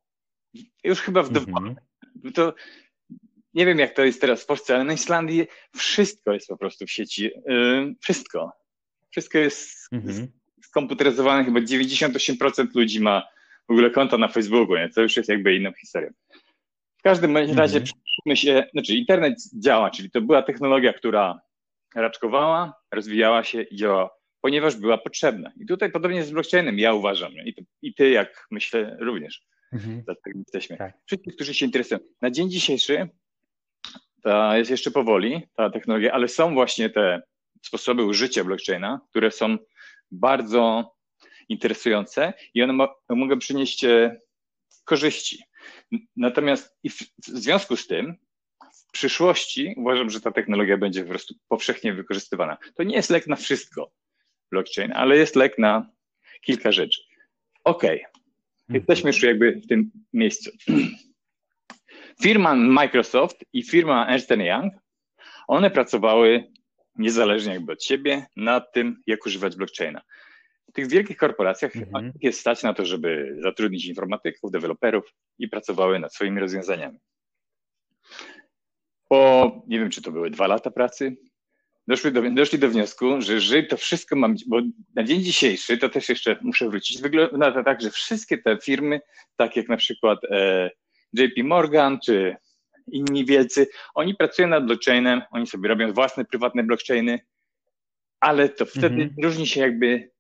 Już 0.84 1.02
chyba 1.02 1.24
w 1.24 1.32
dowolnej 1.32 1.76
to 2.34 2.54
nie 3.54 3.66
wiem 3.66 3.80
jak 3.80 3.94
to 3.94 4.06
jest 4.06 4.22
teraz 4.22 4.44
w 4.44 4.46
Polsce, 4.46 4.76
ale 4.76 4.84
na 4.84 4.94
Islandii 4.94 5.48
wszystko 5.76 6.34
jest 6.34 6.48
po 6.48 6.58
prostu 6.58 6.86
w 6.86 6.92
sieci. 6.92 7.24
Yy, 7.24 7.96
wszystko. 8.02 8.52
Wszystko 9.10 9.38
jest 9.38 9.94
mhm. 9.94 10.28
skomputeryzowane. 10.64 11.46
Chyba 11.46 11.60
98% 11.60 12.76
ludzi 12.76 13.00
ma 13.00 13.24
w 13.68 13.72
ogóle 13.72 13.90
konto 13.92 14.18
na 14.18 14.28
Facebooku, 14.28 14.76
nie? 14.76 14.90
to 14.90 15.02
już 15.02 15.18
jest 15.18 15.30
jakby 15.30 15.56
inną 15.56 15.72
historią. 15.74 16.10
W 16.98 17.02
każdym 17.02 17.38
razie 17.38 17.80
mhm. 17.80 17.86
Się, 18.34 18.64
znaczy 18.74 18.96
internet 18.96 19.36
działa, 19.60 19.90
czyli 19.90 20.12
to 20.12 20.22
była 20.22 20.42
technologia, 20.42 20.94
która 20.94 21.42
raczkowała, 21.96 22.74
rozwijała 22.94 23.44
się 23.44 23.62
i 23.62 23.76
działała, 23.76 24.10
ponieważ 24.42 24.76
była 24.76 24.98
potrzebna. 24.98 25.52
I 25.60 25.66
tutaj 25.66 25.92
podobnie 25.92 26.24
z 26.24 26.32
blockchainem, 26.32 26.80
ja 26.80 26.94
uważam, 26.94 27.34
i, 27.34 27.54
to, 27.54 27.62
i 27.82 27.94
ty, 27.94 28.10
jak 28.10 28.48
myślę, 28.52 28.98
również. 29.00 29.42
Mhm. 29.74 30.02
Dlatego 30.06 30.40
jesteśmy. 30.40 30.78
Tak. 30.78 30.94
Wszyscy, 31.06 31.32
którzy 31.32 31.54
się 31.54 31.66
interesują. 31.66 32.00
Na 32.22 32.32
dzień 32.32 32.50
dzisiejszy 32.50 33.10
to 34.24 34.56
jest 34.56 34.72
jeszcze 34.72 34.92
powoli 34.92 35.42
ta 35.56 35.70
technologia, 35.70 36.12
ale 36.12 36.28
są 36.28 36.54
właśnie 36.54 36.90
te 36.90 37.22
sposoby 37.66 38.04
użycia 38.04 38.44
blockchaina, 38.44 39.02
które 39.10 39.32
są 39.32 39.58
bardzo 40.12 40.92
interesujące 41.50 42.34
i 42.54 42.64
one 42.64 42.74
mo 42.74 42.96
mogą 43.10 43.40
przynieść 43.40 43.84
e, 43.84 44.20
korzyści. 44.86 45.44
Natomiast 46.16 46.78
w, 46.90 47.28
związku 47.28 47.76
z 47.76 47.88
tym 47.88 48.16
w 48.74 48.92
przyszłości 48.92 49.74
uważam, 49.78 50.10
że 50.10 50.22
ta 50.22 50.32
technologia 50.32 50.78
będzie 50.78 51.04
po 51.04 51.10
prostu 51.10 51.34
powszechnie 51.48 51.94
wykorzystywana. 51.94 52.58
To 52.76 52.84
nie 52.84 52.96
jest 52.96 53.10
lek 53.10 53.28
na 53.28 53.36
wszystko 53.36 53.92
blockchain, 54.52 54.92
ale 54.94 55.18
jest 55.18 55.36
lek 55.36 55.58
na 55.58 55.90
kilka 56.42 56.72
rzeczy. 56.72 57.02
Okej, 57.64 58.06
okay. 58.06 58.78
Jesteśmy 58.78 59.10
już 59.10 59.24
jakby 59.24 59.52
w 59.52 59.68
tym 59.68 59.92
miejscu. 60.14 60.52
Firma 62.24 62.56
Microsoft 62.56 63.46
i 63.54 63.64
firma 63.64 64.08
Ernst 64.08 64.30
Young, 64.30 64.74
one 65.48 65.72
pracowały 65.72 66.52
niezależnie 66.96 67.54
jakby 67.54 67.74
od 67.74 67.84
siebie 67.84 68.26
nad 68.36 68.74
tym, 68.74 69.02
jak 69.08 69.26
używać 69.26 69.56
blockchaina. 69.56 70.02
W 70.70 70.74
tych 70.74 70.88
wielkich 70.88 71.18
korporacjach 71.18 71.76
mhm. 71.76 72.12
jest 72.22 72.40
stać 72.40 72.64
na 72.64 72.74
to, 72.74 72.86
żeby 72.86 73.38
zatrudnić 73.40 73.86
informatyków, 73.86 74.52
deweloperów 74.52 75.14
i 75.40 75.48
pracowały 75.48 76.00
nad 76.00 76.14
swoimi 76.14 76.40
rozwiązaniami. 76.40 77.00
Po, 79.08 79.52
nie 79.68 79.80
wiem, 79.80 79.90
czy 79.90 80.02
to 80.02 80.12
były 80.12 80.30
dwa 80.30 80.48
lata 80.48 80.72
pracy, 80.72 81.18
doszli 81.88 82.12
do, 82.12 82.22
doszli 82.32 82.60
do 82.60 82.70
wniosku, 82.70 83.22
że 83.22 83.34
jeżeli 83.34 83.68
to 83.68 83.78
wszystko 83.78 84.16
ma 84.16 84.30
być, 84.30 84.46
bo 84.48 84.62
na 84.96 85.04
dzień 85.04 85.22
dzisiejszy, 85.22 85.78
to 85.78 85.90
też 85.90 86.10
jeszcze 86.10 86.38
muszę 86.42 86.70
wrócić, 86.70 87.02
wygląda 87.02 87.52
to 87.52 87.64
tak, 87.64 87.82
że 87.82 87.92
wszystkie 87.92 88.38
te 88.38 88.58
firmy, 88.58 89.02
tak 89.36 89.56
jak 89.56 89.70
na 89.70 89.78
przykład 89.78 90.20
e, 90.32 90.70
JP 91.14 91.44
Morgan 91.44 92.00
czy 92.06 92.36
inni 92.92 93.26
wielcy, 93.26 93.68
oni 93.96 94.16
pracują 94.16 94.48
nad 94.48 94.66
blockchainem, 94.66 95.22
oni 95.32 95.48
sobie 95.48 95.70
robią 95.70 95.94
własne 95.94 96.26
prywatne 96.26 96.64
blockchainy, 96.64 97.20
ale 98.20 98.50
to 98.50 98.66
wtedy 98.66 99.04
mhm. 99.04 99.16
różni 99.24 99.48
się 99.48 99.62
jakby 99.62 100.12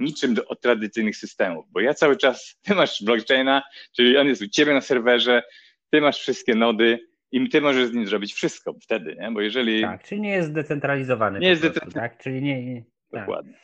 niczym 0.00 0.34
do, 0.34 0.46
od 0.46 0.60
tradycyjnych 0.60 1.16
systemów, 1.16 1.66
bo 1.70 1.80
ja 1.80 1.94
cały 1.94 2.16
czas, 2.16 2.54
ty 2.64 2.74
masz 2.74 3.02
blockchaina, 3.02 3.62
czyli 3.96 4.16
on 4.16 4.26
jest 4.26 4.42
u 4.42 4.48
ciebie 4.48 4.74
na 4.74 4.80
serwerze, 4.80 5.42
ty 5.90 6.00
masz 6.00 6.18
wszystkie 6.18 6.54
nody, 6.54 7.10
i 7.32 7.48
ty 7.48 7.60
możesz 7.60 7.88
z 7.88 7.92
nim 7.92 8.06
zrobić 8.06 8.34
wszystko 8.34 8.74
wtedy, 8.82 9.16
nie? 9.20 9.30
Bo 9.30 9.40
jeżeli. 9.40 9.82
Tak, 9.82 10.04
czyli 10.04 10.20
nie 10.20 10.30
jest 10.30 10.48
zdecentralizowany. 10.48 11.38
Nie 11.38 11.48
jest 11.48 11.60
zdecentralizowany. 11.60 12.08
Tak, 12.08 12.22
czyli 12.22 12.42
nie. 12.42 12.64
nie 12.64 12.84
tak. 13.10 13.20
Dokładnie. 13.20 13.58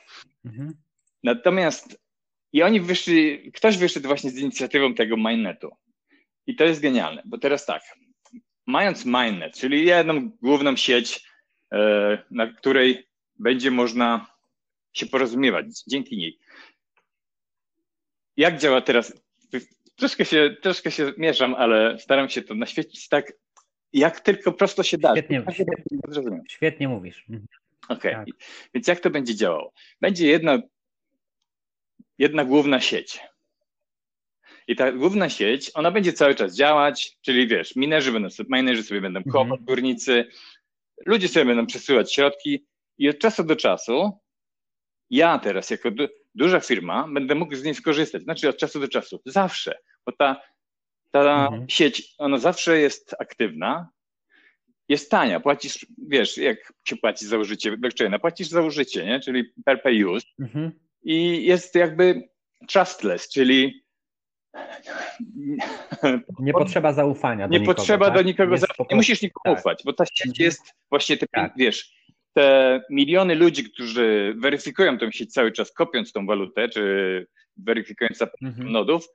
Mhm. 0.45 0.75
Natomiast 1.23 2.07
i 2.53 2.63
oni 2.63 2.81
wyszli, 2.81 3.53
ktoś 3.53 3.79
wyszedł 3.79 4.07
właśnie 4.07 4.31
z 4.31 4.39
inicjatywą 4.39 4.95
tego 4.95 5.17
mainnetu. 5.17 5.71
I 6.47 6.57
to 6.57 6.65
jest 6.65 6.81
genialne, 6.81 7.23
bo 7.25 7.39
teraz 7.39 7.67
tak, 7.67 7.83
mając 8.67 9.05
mainnet, 9.05 9.57
czyli 9.57 9.87
jedną 9.87 10.31
główną 10.43 10.77
sieć, 10.77 11.29
e, 11.73 12.19
na 12.31 12.47
której 12.47 13.09
będzie 13.39 13.71
można 13.71 14.36
się 14.99 15.07
porozumiewać 15.07 15.67
dzięki 15.87 16.17
niej. 16.17 16.39
Jak 18.37 18.59
działa 18.59 18.81
teraz? 18.81 19.13
Troszkę 19.97 20.25
się, 20.25 20.57
troszkę 20.63 20.91
się 20.91 21.13
mieszam, 21.19 21.55
ale 21.55 21.99
staram 21.99 22.29
się 22.29 22.43
to 22.43 22.55
naświecić 22.55 23.09
tak, 23.09 23.33
jak 23.93 24.21
tylko 24.21 24.53
prosto 24.53 24.83
się 24.83 24.99
da. 24.99 25.13
Świetnie, 25.13 25.45
świetnie, 25.53 26.41
świetnie 26.49 26.89
mówisz. 26.89 27.25
Mhm. 27.29 27.47
Okej, 27.89 28.13
okay. 28.13 28.27
tak. 28.27 28.35
więc 28.75 28.87
jak 28.89 29.01
to 29.01 29.11
będzie 29.11 29.35
działało? 29.35 29.73
Będzie 30.01 30.27
jedna, 30.27 30.59
jedna 32.19 32.45
główna 32.45 32.81
sieć. 32.81 33.21
I 34.69 34.77
ta 34.77 34.93
główna 34.93 35.29
sieć, 35.29 35.71
ona 35.75 35.91
będzie 35.91 36.13
cały 36.13 36.35
czas 36.35 36.57
działać, 36.57 37.19
czyli 37.23 37.49
wiesz, 37.49 37.77
minerzy, 37.77 38.13
będą, 38.13 38.29
minerzy 38.49 38.83
sobie 38.83 39.01
będą 39.01 39.19
mhm. 39.19 39.33
kopać, 39.33 39.67
górnicy, 39.67 40.29
ludzie 41.07 41.29
sobie 41.29 41.45
będą 41.45 41.67
przesyłać 41.67 42.15
środki 42.15 42.67
i 42.99 43.09
od 43.09 43.19
czasu 43.19 43.45
do 43.45 43.57
czasu 43.57 44.19
ja 45.11 45.39
teraz 45.39 45.71
jako 45.71 45.91
du 45.91 46.09
duża 46.35 46.61
firma 46.61 47.09
będę 47.09 47.35
mógł 47.35 47.55
z 47.55 47.65
niej 47.65 47.75
skorzystać, 47.75 48.23
znaczy 48.23 48.49
od 48.49 48.57
czasu 48.57 48.81
do 48.81 48.89
czasu, 48.89 49.21
zawsze, 49.27 49.79
bo 50.07 50.13
ta, 50.13 50.43
ta 51.11 51.47
mhm. 51.47 51.69
sieć, 51.69 52.15
ona 52.19 52.39
zawsze 52.39 52.79
jest 52.79 53.15
aktywna, 53.19 53.89
jest 54.89 55.11
tania, 55.11 55.41
płacisz, 55.41 55.87
wiesz, 56.09 56.39
jak 56.39 56.73
się 56.85 56.97
płaci 56.97 57.27
za 57.27 57.39
użycie 57.39 57.77
blockchaina, 57.77 58.19
płacisz 58.19 58.49
za 58.49 58.63
użycie, 58.63 59.07
nie? 59.07 59.21
czyli 59.21 59.45
per 59.65 59.83
pay 59.83 60.07
use 60.07 60.27
mhm. 60.41 60.73
i 61.03 61.45
jest 61.45 61.75
jakby 61.75 62.29
trustless, 62.69 63.29
czyli 63.29 63.87
nie 66.39 66.53
potrzeba 66.63 66.93
zaufania. 66.93 67.49
Do 67.49 67.53
nie 67.53 67.61
nikogo, 67.61 67.77
potrzeba 67.77 68.07
tak? 68.07 68.15
do 68.15 68.23
nikogo 68.23 68.57
zaufania. 68.57 68.87
Nie 68.91 68.97
musisz 68.97 69.23
nikomu 69.23 69.55
tak. 69.55 69.65
ufać, 69.65 69.83
bo 69.85 69.93
ta 69.93 70.07
sieć 70.07 70.27
mhm. 70.27 70.45
jest 70.45 70.75
właśnie 70.91 71.17
te, 71.17 71.27
tak. 71.27 71.53
wiesz, 71.57 71.96
te 72.37 72.81
miliony 72.91 73.35
ludzi, 73.35 73.65
którzy 73.65 74.35
weryfikują 74.39 74.99
tę 74.99 75.13
sieć 75.13 75.33
cały 75.33 75.53
czas, 75.53 75.73
kopiąc 75.73 76.13
tą 76.13 76.27
walutę, 76.27 76.69
czy 76.69 77.27
weryfikując 77.57 78.23
mhm. 78.43 78.73
nodów, 78.73 79.09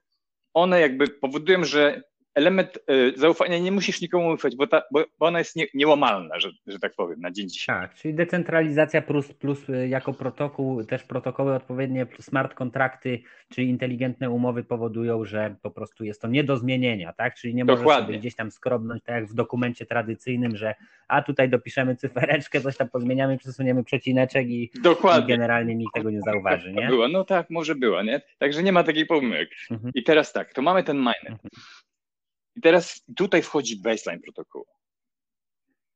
one 0.54 0.82
jakby 0.82 1.08
powodują, 1.08 1.64
że 1.64 2.04
element 2.36 2.80
y, 2.92 3.14
zaufania 3.16 3.60
nie 3.60 3.72
musisz 3.72 4.02
nikomu 4.02 4.34
ufać, 4.34 4.56
bo, 4.56 4.68
ta, 4.68 4.84
bo, 4.92 5.04
ona 5.20 5.40
jest 5.40 5.56
nie, 5.56 5.66
niełamalna, 5.74 6.40
że, 6.40 6.50
że 6.68 6.80
tak 6.80 6.96
powiem, 6.96 7.22
na 7.22 7.32
dzień 7.32 7.50
dzisiejszy. 7.50 7.82
Tak, 7.82 7.96
czyli 7.96 8.14
decentralizacja 8.14 9.02
plus, 9.02 9.34
plus 9.34 9.70
y, 9.70 9.88
jako 9.88 10.14
protokół, 10.14 10.84
też 10.84 11.04
protokoły 11.04 11.56
odpowiednie, 11.56 12.08
smart 12.20 12.54
kontrakty, 12.54 13.22
czyli 13.50 13.70
inteligentne 13.70 14.30
umowy 14.30 14.64
powodują, 14.64 15.26
że 15.26 15.56
po 15.62 15.72
prostu 15.72 16.04
jest 16.04 16.22
to 16.22 16.28
nie 16.28 16.44
do 16.44 16.58
zmienienia, 16.58 17.14
tak? 17.14 17.36
Czyli 17.36 17.56
nie 17.56 17.66
możesz 17.66 17.88
sobie 17.88 18.20
gdzieś 18.20 18.36
tam 18.36 18.52
skrobnąć, 18.52 19.04
tak 19.04 19.16
jak 19.16 19.26
w 19.26 19.34
dokumencie 19.34 19.86
tradycyjnym, 19.86 20.56
że 20.58 20.76
a 21.08 21.22
tutaj 21.22 21.50
dopiszemy 21.50 21.96
cyfereczkę, 21.96 22.62
coś 22.62 22.78
tam 22.78 22.90
pozmieniamy, 22.90 23.38
przesuniemy 23.38 23.84
przecineczek 23.84 24.48
i, 24.48 24.72
i 25.20 25.26
generalnie 25.28 25.76
nikt 25.76 25.94
tego 25.94 26.10
nie 26.10 26.22
zauważy, 26.22 26.74
nie? 26.74 26.88
Była, 26.88 27.08
no 27.08 27.24
tak, 27.24 27.50
może 27.50 27.76
była, 27.76 28.04
nie? 28.04 28.22
Także 28.38 28.64
nie 28.64 28.72
ma 28.72 28.84
takiej 28.84 29.06
pomyłek. 29.06 29.50
Mhm. 29.72 29.92
I 29.96 30.04
teraz 30.04 30.34
tak, 30.34 30.54
to 30.54 30.62
mamy 30.62 30.84
ten 30.84 30.98
mainnet. 30.98 31.32
Mhm. 31.32 31.50
I 32.62 32.64
teraz 32.64 33.04
tutaj 33.18 33.42
wchodzi 33.42 33.82
baseline 33.82 34.22
protokołu. 34.22 34.66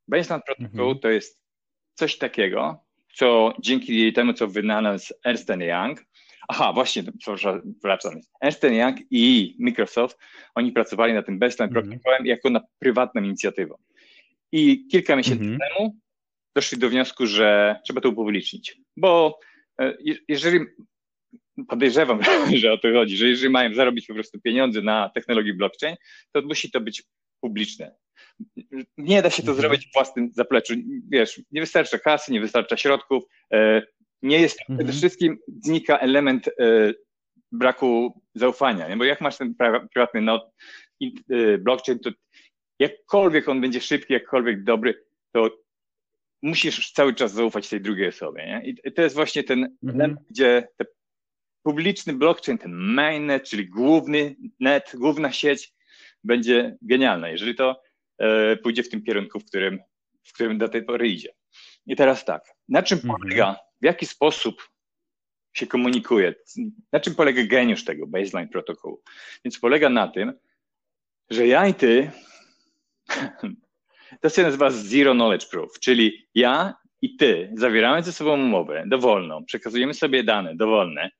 Baseline 0.07 0.41
protokołu 0.45 0.89
mhm. 0.89 1.00
to 1.00 1.10
jest 1.10 1.39
coś 1.93 2.17
takiego, 2.17 2.86
co 3.15 3.53
dzięki 3.60 4.13
temu, 4.13 4.34
co 4.34 4.48
wynalazł 4.48 5.13
Ernst 5.25 5.50
Young, 5.50 6.05
aha, 6.48 6.74
właśnie, 6.74 7.03
wracam, 7.84 8.13
Ernst 8.41 8.63
Young 8.63 8.98
i 9.12 9.55
Microsoft, 9.60 10.17
oni 10.55 10.72
pracowali 10.72 11.13
na 11.13 11.24
tym 11.24 11.39
baseline 11.39 11.69
mhm. 11.69 11.89
protokołem 11.89 12.25
jako 12.25 12.50
na 12.50 12.62
prywatną 12.79 13.24
inicjatywą. 13.24 13.75
I 14.51 14.88
kilka 14.88 15.15
miesięcy 15.15 15.43
mhm. 15.43 15.60
temu 15.60 15.95
doszli 16.55 16.77
do 16.77 16.89
wniosku, 16.89 17.25
że 17.25 17.79
trzeba 17.84 18.01
to 18.01 18.10
upublicznić, 18.10 18.81
bo 18.98 19.39
e, 19.81 19.98
jeżeli 20.27 20.60
podejrzewam, 21.67 22.19
że 22.62 22.74
o 22.74 22.77
to 22.77 22.91
chodzi, 22.93 23.17
że 23.17 23.27
jeżeli 23.27 23.50
mają 23.50 23.75
zarobić 23.75 24.07
po 24.07 24.13
prostu 24.13 24.41
pieniądze 24.41 24.81
na 24.81 25.09
technologii 25.09 25.53
blockchain, 25.53 25.95
to 26.31 26.41
musi 26.41 26.71
to 26.71 26.81
być 26.81 27.03
publiczne. 27.41 27.95
Nie 28.97 29.21
da 29.21 29.29
się 29.29 29.43
to 29.43 29.51
mhm. 29.51 29.62
zrobić 29.62 29.88
w 29.88 29.93
własnym 29.93 30.31
zapleczu. 30.33 30.74
Wiesz, 31.09 31.41
nie 31.51 31.62
wystarcza 31.62 32.00
kasy, 32.00 32.31
nie 32.31 32.41
wystarcza 32.41 32.77
środków. 32.77 33.24
E, 33.53 33.81
nie 34.21 34.41
jest, 34.41 34.59
mhm. 34.62 34.77
przede 34.77 34.93
wszystkim 34.93 35.38
znika 35.63 35.97
element 35.97 36.47
e, 36.47 36.51
braku 37.51 38.21
zaufania, 38.35 38.88
nie? 38.89 38.97
bo 38.97 39.03
jak 39.03 39.21
masz 39.21 39.38
ten 39.38 39.55
prywatny 39.93 40.21
node, 40.21 40.45
blockchain, 41.59 42.00
to 42.00 42.12
jakkolwiek 42.79 43.50
on 43.50 43.62
będzie 43.62 43.81
szybki, 43.81 44.13
jakkolwiek 44.13 44.63
dobry, 44.63 45.05
to 45.31 45.50
musisz 46.41 46.91
cały 46.91 47.13
czas 47.13 47.31
zaufać 47.31 47.69
tej 47.69 47.81
drugiej 47.81 48.07
osobie. 48.07 48.45
Nie? 48.45 48.71
I 48.85 48.93
to 48.93 49.01
jest 49.01 49.15
właśnie 49.15 49.43
ten 49.43 49.63
mhm. 49.63 50.01
element, 50.01 50.19
gdzie 50.29 50.67
te 50.77 50.85
publiczny 51.65 52.13
blockchain, 52.13 52.57
ten 52.57 52.72
mainnet, 52.72 53.43
czyli 53.43 53.69
główny 53.69 54.36
net, 54.60 54.91
główna 54.93 55.31
sieć, 55.31 55.74
będzie 56.24 56.77
genialna, 56.81 57.29
jeżeli 57.29 57.55
to 57.55 57.81
e, 58.17 58.57
pójdzie 58.57 58.84
w 58.84 58.89
tym 58.89 59.03
kierunku, 59.03 59.39
w 59.39 59.45
którym, 59.45 59.79
w 60.24 60.34
którym 60.34 60.57
do 60.57 60.69
tej 60.69 60.84
pory 60.84 61.07
idzie. 61.07 61.34
I 61.86 61.95
teraz 61.95 62.25
tak, 62.25 62.43
na 62.69 62.84
czym 62.84 62.98
mhm. 62.98 63.19
polega, 63.19 63.55
w 63.81 63.86
jaki 63.86 64.05
sposób 64.05 64.69
się 65.53 65.67
komunikuje, 65.67 66.36
na 66.91 67.00
czym 67.00 67.15
polega 67.15 67.43
geniusz 67.43 67.86
tego 67.86 68.07
baseline 68.07 68.50
protokołu? 68.50 69.03
Więc 69.45 69.60
polega 69.60 69.89
na 69.89 70.07
tym, 70.07 70.34
że 71.29 71.48
ja 71.48 71.67
i 71.67 71.74
ty, 71.74 72.12
to 74.22 74.29
się 74.29 74.43
nazywa 74.43 74.69
zero 74.69 75.13
knowledge 75.13 75.50
proof, 75.50 75.79
czyli 75.79 76.27
ja 76.36 76.74
i 77.01 77.15
ty 77.15 77.51
zawieramy 77.53 78.03
ze 78.03 78.13
sobą 78.13 78.34
umowę 78.34 78.84
dowolną, 78.88 79.45
przekazujemy 79.45 79.93
sobie 79.93 80.24
dane 80.24 80.55
dowolne, 80.55 81.12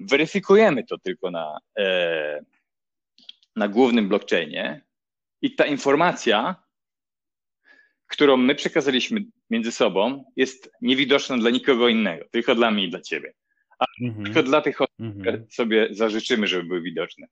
weryfikujemy 0.00 0.84
to 0.84 0.98
tylko 0.98 1.30
na, 1.30 1.58
e, 1.78 2.44
na 3.56 3.68
głównym 3.68 4.08
blockchainie 4.08 4.80
i 5.42 5.54
ta 5.54 5.66
informacja, 5.66 6.56
którą 8.06 8.36
my 8.36 8.54
przekazaliśmy 8.54 9.20
między 9.50 9.72
sobą, 9.72 10.24
jest 10.36 10.70
niewidoczna 10.80 11.38
dla 11.38 11.50
nikogo 11.50 11.88
innego, 11.88 12.24
tylko 12.30 12.54
dla 12.54 12.70
mnie 12.70 12.84
i 12.84 12.90
dla 12.90 13.00
ciebie. 13.00 13.34
A 13.78 13.84
mhm. 14.02 14.24
tylko 14.24 14.42
dla 14.42 14.60
tych 14.60 14.80
osób, 14.80 15.00
mhm. 15.00 15.20
które 15.20 15.46
sobie 15.50 15.88
zażyczymy, 15.90 16.46
żeby 16.46 16.64
były 16.64 16.82
widoczne. 16.82 17.26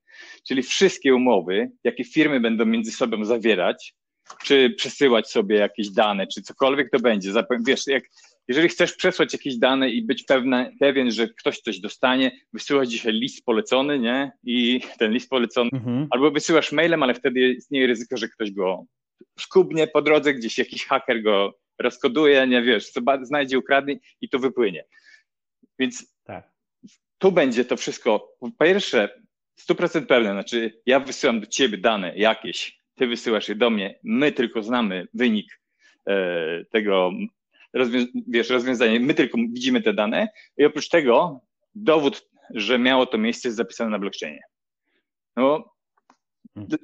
Czyli 0.48 0.62
wszystkie 0.62 1.14
umowy, 1.14 1.70
jakie 1.84 2.04
firmy 2.04 2.40
będą 2.40 2.66
między 2.66 2.92
sobą 2.92 3.24
zawierać, 3.24 3.94
czy 4.44 4.70
przesyłać 4.70 5.30
sobie 5.30 5.56
jakieś 5.56 5.90
dane, 5.90 6.26
czy 6.26 6.42
cokolwiek 6.42 6.90
to 6.90 6.98
będzie. 6.98 7.32
Wiesz, 7.66 7.86
jak 7.86 8.04
jeżeli 8.48 8.68
chcesz 8.68 8.94
przesłać 8.94 9.32
jakieś 9.32 9.56
dane 9.56 9.90
i 9.90 10.02
być 10.02 10.24
pewne, 10.24 10.72
pewien, 10.80 11.10
że 11.10 11.28
ktoś 11.28 11.58
coś 11.58 11.80
dostanie, 11.80 12.40
wysyłasz 12.52 12.88
dzisiaj 12.88 13.12
list 13.12 13.44
polecony, 13.44 13.98
nie? 13.98 14.32
I 14.44 14.80
ten 14.98 15.12
list 15.12 15.30
polecony, 15.30 15.70
mhm. 15.72 16.06
albo 16.10 16.30
wysyłasz 16.30 16.72
mailem, 16.72 17.02
ale 17.02 17.14
wtedy 17.14 17.40
istnieje 17.40 17.86
ryzyko, 17.86 18.16
że 18.16 18.28
ktoś 18.28 18.50
go 18.50 18.84
skubnie 19.38 19.86
po 19.86 20.02
drodze, 20.02 20.34
gdzieś 20.34 20.58
jakiś 20.58 20.86
haker 20.86 21.22
go 21.22 21.58
rozkoduje, 21.78 22.46
nie 22.46 22.62
wiesz, 22.62 22.92
znajdzie, 23.22 23.58
ukradnie 23.58 23.98
i 24.20 24.28
to 24.28 24.38
wypłynie. 24.38 24.84
Więc 25.78 26.14
tak. 26.24 26.50
tu 27.18 27.32
będzie 27.32 27.64
to 27.64 27.76
wszystko, 27.76 28.28
po 28.40 28.50
pierwsze, 28.60 29.22
100% 29.68 30.06
pewne, 30.06 30.32
znaczy 30.32 30.80
ja 30.86 31.00
wysyłam 31.00 31.40
do 31.40 31.46
ciebie 31.46 31.78
dane 31.78 32.16
jakieś, 32.16 32.78
ty 32.94 33.06
wysyłasz 33.06 33.48
je 33.48 33.54
do 33.54 33.70
mnie, 33.70 33.98
my 34.02 34.32
tylko 34.32 34.62
znamy 34.62 35.06
wynik 35.14 35.60
e, 36.08 36.64
tego 36.64 37.12
rozwią 37.74 38.06
wiesz, 38.28 38.50
rozwiązanie. 38.50 39.00
My 39.00 39.14
tylko 39.14 39.38
widzimy 39.38 39.82
te 39.82 39.92
dane 39.92 40.28
i 40.56 40.64
oprócz 40.64 40.88
tego 40.88 41.40
dowód, 41.74 42.28
że 42.50 42.78
miało 42.78 43.06
to 43.06 43.18
miejsce 43.18 43.48
jest 43.48 43.56
zapisane 43.56 43.90
na 43.90 43.98
blockchainie. 43.98 44.42
No, 45.36 45.74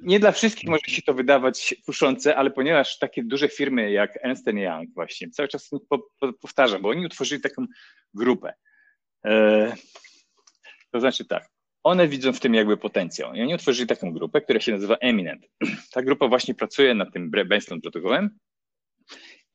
nie 0.01 0.19
dla 0.19 0.31
wszystkich 0.31 0.69
może 0.69 0.81
się 0.87 1.01
to 1.01 1.13
wydawać 1.13 1.75
kuszące, 1.85 2.35
ale 2.35 2.51
ponieważ 2.51 2.99
takie 2.99 3.23
duże 3.23 3.49
firmy 3.49 3.91
jak 3.91 4.19
Ernst 4.23 4.47
Young 4.47 4.93
właśnie, 4.93 5.29
cały 5.29 5.49
czas 5.49 5.69
po, 5.89 5.99
po, 6.19 6.33
powtarzam, 6.33 6.81
bo 6.81 6.89
oni 6.89 7.05
utworzyli 7.05 7.41
taką 7.41 7.65
grupę. 8.13 8.53
E, 9.25 9.73
to 10.91 10.99
znaczy 10.99 11.25
tak, 11.25 11.49
one 11.83 12.07
widzą 12.07 12.33
w 12.33 12.39
tym 12.39 12.53
jakby 12.53 12.77
potencjał 12.77 13.33
i 13.33 13.41
oni 13.41 13.55
utworzyli 13.55 13.87
taką 13.87 14.13
grupę, 14.13 14.41
która 14.41 14.59
się 14.59 14.71
nazywa 14.71 14.95
Eminent. 14.95 15.47
Ta 15.93 16.01
grupa 16.01 16.27
właśnie 16.27 16.55
pracuje 16.55 16.95
nad 16.95 17.13
tym 17.13 17.31
Brainstorm 17.31 17.81
protokołem 17.81 18.39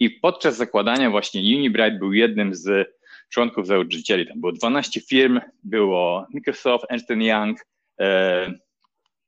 i 0.01 0.11
podczas 0.11 0.57
zakładania 0.57 1.11
właśnie 1.11 1.41
Unibright 1.41 1.99
był 1.99 2.13
jednym 2.13 2.55
z 2.55 2.97
członków 3.29 3.67
założycieli. 3.67 4.27
Tam 4.27 4.41
było 4.41 4.53
12 4.53 5.01
firm, 5.01 5.41
było 5.65 6.27
Microsoft, 6.35 6.85
Ernst 6.91 7.11
Young, 7.11 7.67
e, 8.01 8.53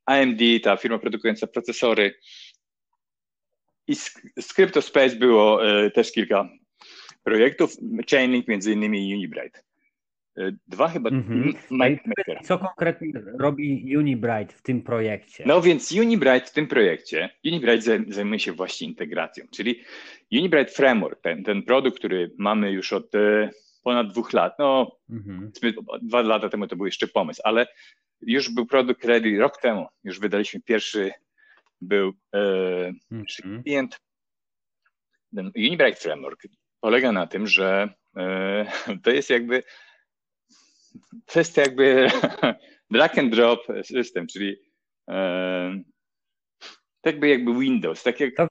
AMD, 0.06 0.40
ta 0.62 0.76
firma 0.76 0.98
produkująca 0.98 1.46
procesory 1.46 2.14
i 3.86 3.94
z 4.40 4.54
CryptoSpace 4.54 5.16
było 5.16 5.68
e, 5.68 5.90
też 5.90 6.12
kilka 6.12 6.48
projektów, 7.24 7.76
Chainlink 8.10 8.48
między 8.48 8.72
innymi 8.72 9.14
Unibright. 9.14 9.67
E, 10.38 10.52
dwa 10.68 10.88
chyba. 10.88 11.10
-hmm. 11.10 12.42
Co 12.42 12.58
konkretnie 12.58 13.12
robi 13.38 13.96
Unibright 13.96 14.52
w 14.52 14.62
tym 14.62 14.82
projekcie? 14.82 15.44
No 15.46 15.62
więc 15.62 15.92
Unibright 15.92 16.50
w 16.50 16.52
tym 16.52 16.66
projekcie, 16.66 17.30
Unibright 17.44 17.86
zajmuje 18.08 18.38
się 18.38 18.52
właśnie 18.52 18.88
integracją, 18.88 19.44
czyli 19.50 19.82
Unibright 20.32 20.76
Framework, 20.76 21.20
ten, 21.20 21.44
ten 21.44 21.62
produkt, 21.62 21.98
który 21.98 22.30
mamy 22.38 22.70
już 22.72 22.92
od 22.92 23.14
e, 23.14 23.50
ponad 23.82 24.12
dwóch 24.12 24.32
lat, 24.32 24.58
no 24.58 24.96
-hmm. 25.10 25.72
dwa 26.02 26.22
lata 26.22 26.48
temu 26.48 26.66
to 26.66 26.76
był 26.76 26.86
jeszcze 26.86 27.08
pomysł, 27.08 27.40
ale 27.44 27.66
już 28.20 28.50
był 28.50 28.66
produkt 28.66 29.04
ready 29.04 29.38
rok 29.38 29.60
temu, 29.60 29.86
już 30.04 30.20
wydaliśmy 30.20 30.60
pierwszy, 30.60 31.10
był 31.80 32.12
e, 32.34 32.38
-hmm. 33.12 33.62
klient. 33.62 34.00
Ten 35.36 35.50
Unibright 35.56 36.02
Framework 36.02 36.42
polega 36.80 37.12
na 37.12 37.26
tym, 37.26 37.46
że 37.46 37.88
e, 38.16 38.66
to 39.02 39.10
jest 39.10 39.30
jakby 39.30 39.62
kwestia 41.26 41.62
jakby 41.62 42.10
drag 42.90 43.18
and 43.18 43.34
drop 43.34 43.60
system, 43.82 44.26
czyli 44.26 44.56
e, 45.08 45.82
tak 47.00 47.14
jakby 47.14 47.28
jakby 47.28 47.60
Windows, 47.60 48.02
tak 48.02 48.20
jak... 48.20 48.34
To, 48.34 48.46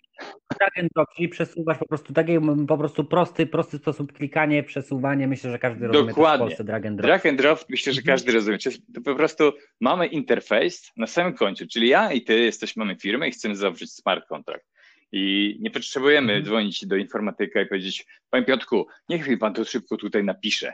drag 0.59 0.77
and 0.79 0.89
drop, 0.95 1.07
czyli 1.15 1.29
przesuwasz 1.29 1.77
po 1.77 1.87
prostu 1.87 2.13
taki 2.13 2.33
po 2.67 2.77
prostu 2.77 3.03
prosty, 3.03 3.45
prosty 3.45 3.77
sposób 3.77 4.13
klikanie, 4.13 4.63
przesuwanie. 4.63 5.27
Myślę, 5.27 5.51
że 5.51 5.59
każdy 5.59 5.87
rozumie 5.87 6.07
Dokładnie. 6.07 6.45
w 6.45 6.47
Polsce 6.47 6.63
drag 6.63 6.85
and 6.85 6.97
drop. 6.97 7.05
Drag 7.05 7.25
and 7.25 7.37
drop 7.37 7.65
myślę, 7.69 7.93
że 7.93 7.99
mhm. 8.01 8.15
każdy 8.15 8.31
rozumie. 8.31 8.57
To 8.93 9.01
po 9.01 9.15
prostu 9.15 9.53
mamy 9.81 10.07
interfejs 10.07 10.91
na 10.97 11.07
samym 11.07 11.33
końcu, 11.33 11.67
czyli 11.67 11.89
ja 11.89 12.11
i 12.11 12.21
ty 12.21 12.39
jesteśmy, 12.39 12.85
mamy 12.85 12.95
firmę 12.99 13.27
i 13.27 13.31
chcemy 13.31 13.55
zawrzeć 13.55 13.91
smart 13.91 14.27
contract. 14.27 14.65
I 15.11 15.55
nie 15.59 15.71
potrzebujemy 15.71 16.33
mhm. 16.33 16.45
dzwonić 16.45 16.85
do 16.85 16.95
informatyka 16.95 17.61
i 17.61 17.65
powiedzieć, 17.65 18.05
panie 18.29 18.45
Piotku, 18.45 18.87
niech 19.09 19.27
mi 19.27 19.37
pan 19.37 19.53
to 19.53 19.65
szybko 19.65 19.97
tutaj 19.97 20.23
napisze. 20.23 20.73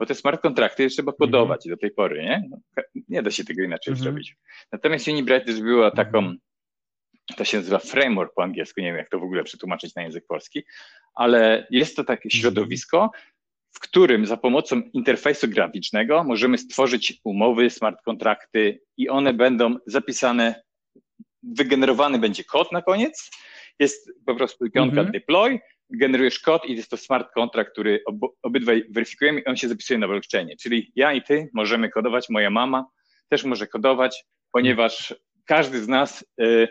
Bo 0.00 0.06
te 0.06 0.14
smart 0.14 0.42
kontrakty 0.42 0.88
trzeba 0.88 1.12
podawać 1.12 1.66
mhm. 1.66 1.76
do 1.76 1.80
tej 1.80 1.90
pory, 1.90 2.22
nie? 2.22 2.48
No, 2.50 2.82
nie 3.08 3.22
da 3.22 3.30
się 3.30 3.44
tego 3.44 3.62
inaczej 3.62 3.92
mhm. 3.92 4.04
zrobić. 4.04 4.36
Natomiast 4.72 5.08
Unibright 5.08 5.46
też 5.46 5.60
była 5.60 5.90
taką 5.90 6.18
mhm 6.18 6.38
to 7.36 7.44
się 7.44 7.56
nazywa 7.56 7.78
framework 7.78 8.34
po 8.34 8.42
angielsku, 8.42 8.80
nie 8.80 8.86
wiem 8.86 8.96
jak 8.96 9.08
to 9.08 9.18
w 9.18 9.22
ogóle 9.22 9.44
przetłumaczyć 9.44 9.94
na 9.94 10.02
język 10.02 10.26
polski, 10.26 10.62
ale 11.14 11.66
jest 11.70 11.96
to 11.96 12.04
takie 12.04 12.30
środowisko, 12.30 13.10
w 13.72 13.80
którym 13.80 14.26
za 14.26 14.36
pomocą 14.36 14.82
interfejsu 14.92 15.48
graficznego 15.48 16.24
możemy 16.24 16.58
stworzyć 16.58 17.20
umowy, 17.24 17.70
smart 17.70 18.02
kontrakty 18.02 18.80
i 18.96 19.08
one 19.08 19.32
będą 19.34 19.76
zapisane, 19.86 20.62
wygenerowany 21.42 22.18
będzie 22.18 22.44
kod 22.44 22.72
na 22.72 22.82
koniec, 22.82 23.30
jest 23.78 24.10
po 24.26 24.34
prostu 24.34 24.66
ikonka 24.66 25.00
mhm. 25.00 25.12
deploy, 25.12 25.60
generujesz 25.92 26.38
kod 26.38 26.66
i 26.66 26.76
jest 26.76 26.90
to 26.90 26.96
smart 26.96 27.32
kontrakt, 27.34 27.72
który 27.72 28.02
ob, 28.06 28.16
obydwaj 28.42 28.84
weryfikujemy 28.90 29.40
i 29.40 29.44
on 29.44 29.56
się 29.56 29.68
zapisuje 29.68 29.98
na 29.98 30.08
blockchainie. 30.08 30.56
Czyli 30.56 30.92
ja 30.96 31.12
i 31.12 31.22
ty 31.22 31.48
możemy 31.54 31.88
kodować, 31.88 32.28
moja 32.28 32.50
mama 32.50 32.86
też 33.28 33.44
może 33.44 33.66
kodować, 33.66 34.24
ponieważ 34.52 35.14
każdy 35.46 35.82
z 35.82 35.88
nas 35.88 36.24
y, 36.40 36.68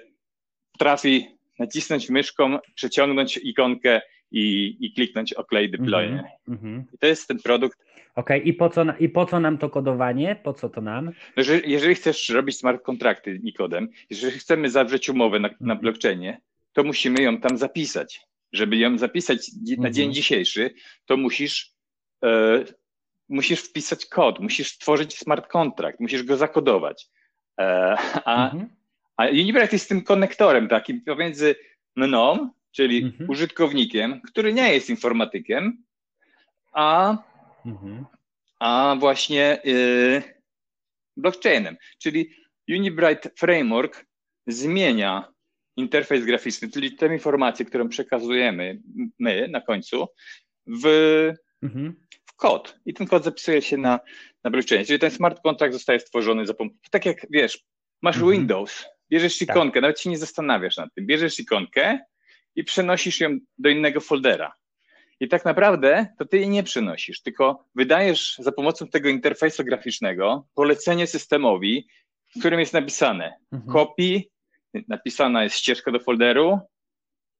potrafi 0.71 1.27
nacisnąć 1.59 2.09
myszką, 2.09 2.59
przeciągnąć 2.75 3.37
ikonkę 3.37 4.01
i, 4.31 4.77
i 4.79 4.93
kliknąć 4.93 5.33
OK 5.33 5.51
deploy. 5.71 6.05
Mm 6.05 6.23
-hmm. 6.47 6.83
I 6.93 6.97
to 6.97 7.07
jest 7.07 7.27
ten 7.27 7.39
produkt. 7.39 7.79
Okej, 8.15 8.39
okay. 8.41 8.49
I, 8.49 8.53
po 8.53 8.69
co, 8.69 8.85
i 8.99 9.09
po 9.09 9.25
co 9.25 9.39
nam 9.39 9.57
to 9.57 9.69
kodowanie? 9.69 10.35
Po 10.43 10.53
co 10.53 10.69
to 10.69 10.81
nam? 10.81 11.11
Jeżeli, 11.37 11.71
jeżeli 11.71 11.95
chcesz 11.95 12.29
robić 12.29 12.57
smart 12.57 12.83
kontrakty 12.83 13.41
kodem, 13.57 13.89
jeżeli 14.09 14.39
chcemy 14.39 14.69
zawrzeć 14.69 15.09
umowę 15.09 15.39
na, 15.39 15.47
na 15.47 15.53
mhm. 15.61 15.79
blockchainie, 15.79 16.41
to 16.73 16.83
musimy 16.83 17.21
ją 17.21 17.37
tam 17.37 17.57
zapisać. 17.57 18.28
Żeby 18.53 18.77
ją 18.77 18.97
zapisać 18.97 19.51
na 19.77 19.91
dzień 19.91 20.13
dzisiejszy, 20.13 20.73
to 21.05 21.17
musisz, 21.17 21.73
e, 22.25 22.63
musisz 23.29 23.59
wpisać 23.59 24.05
kod, 24.05 24.39
musisz 24.39 24.71
stworzyć 24.71 25.17
smart 25.17 25.47
kontrakt, 25.47 25.99
musisz 25.99 26.23
go 26.23 26.37
zakodować. 26.37 27.07
E, 27.59 27.95
a 28.25 28.51
-hmm. 28.53 28.65
A 29.19 29.27
Unibright 29.27 29.73
jest 29.73 29.89
tym 29.89 30.03
konektorem 30.03 30.67
takim 30.67 31.01
pomiędzy 31.01 31.55
mną, 31.95 32.49
czyli 32.71 33.03
mhm. 33.03 33.29
użytkownikiem, 33.29 34.21
który 34.21 34.53
nie 34.53 34.73
jest 34.73 34.89
informatykiem, 34.89 35.83
a, 36.71 37.17
mhm. 37.65 38.05
a 38.59 38.95
właśnie 38.99 39.61
y, 39.65 40.23
blockchainem. 41.17 41.77
Czyli 41.97 42.29
Unibright 42.69 43.39
Framework 43.39 44.05
zmienia 44.47 45.33
interfejs 45.79 46.25
graficzny, 46.25 46.69
czyli 46.69 46.95
tę 46.95 47.13
informację, 47.13 47.65
którą 47.65 47.89
przekazujemy 47.89 48.81
my 49.19 49.47
na 49.47 49.61
końcu, 49.61 50.07
w, 50.67 50.85
mhm. 51.63 51.93
w 52.25 52.35
kod. 52.35 52.79
I 52.85 52.93
ten 52.93 53.07
kod 53.07 53.23
zapisuje 53.23 53.61
się 53.61 53.77
na, 53.77 53.99
na 54.43 54.49
blockchainie. 54.51 54.85
Czyli 54.85 54.99
ten 54.99 55.11
smart 55.11 55.41
contract 55.41 55.73
zostaje 55.73 55.99
stworzony 55.99 56.45
za 56.45 56.53
pomocą, 56.53 56.77
tak 56.91 57.05
jak 57.05 57.27
wiesz, 57.29 57.65
masz 58.01 58.15
mhm. 58.15 58.33
Windows, 58.33 58.85
Bierzesz 59.09 59.37
tak. 59.37 59.49
ikonkę, 59.49 59.73
tak. 59.73 59.81
nawet 59.81 59.99
się 59.99 60.09
nie 60.09 60.17
zastanawiasz 60.17 60.77
nad 60.77 60.93
tym. 60.93 61.05
Bierzesz 61.05 61.39
ikonkę 61.39 61.99
i 62.55 62.63
przenosisz 62.63 63.19
ją 63.19 63.37
do 63.57 63.69
innego 63.69 63.99
foldera. 63.99 64.53
I 65.19 65.27
tak 65.27 65.45
naprawdę 65.45 66.07
to 66.17 66.25
ty 66.25 66.37
jej 66.37 66.49
nie 66.49 66.63
przenosisz, 66.63 67.21
tylko 67.21 67.65
wydajesz 67.75 68.35
za 68.39 68.51
pomocą 68.51 68.87
tego 68.87 69.09
interfejsu 69.09 69.63
graficznego 69.63 70.47
polecenie 70.55 71.07
systemowi, 71.07 71.87
w 72.35 72.39
którym 72.39 72.59
jest 72.59 72.73
napisane 72.73 73.33
mhm. 73.51 73.73
copy, 73.73 74.23
napisana 74.87 75.43
jest 75.43 75.55
ścieżka 75.55 75.91
do 75.91 75.99
folderu 75.99 76.59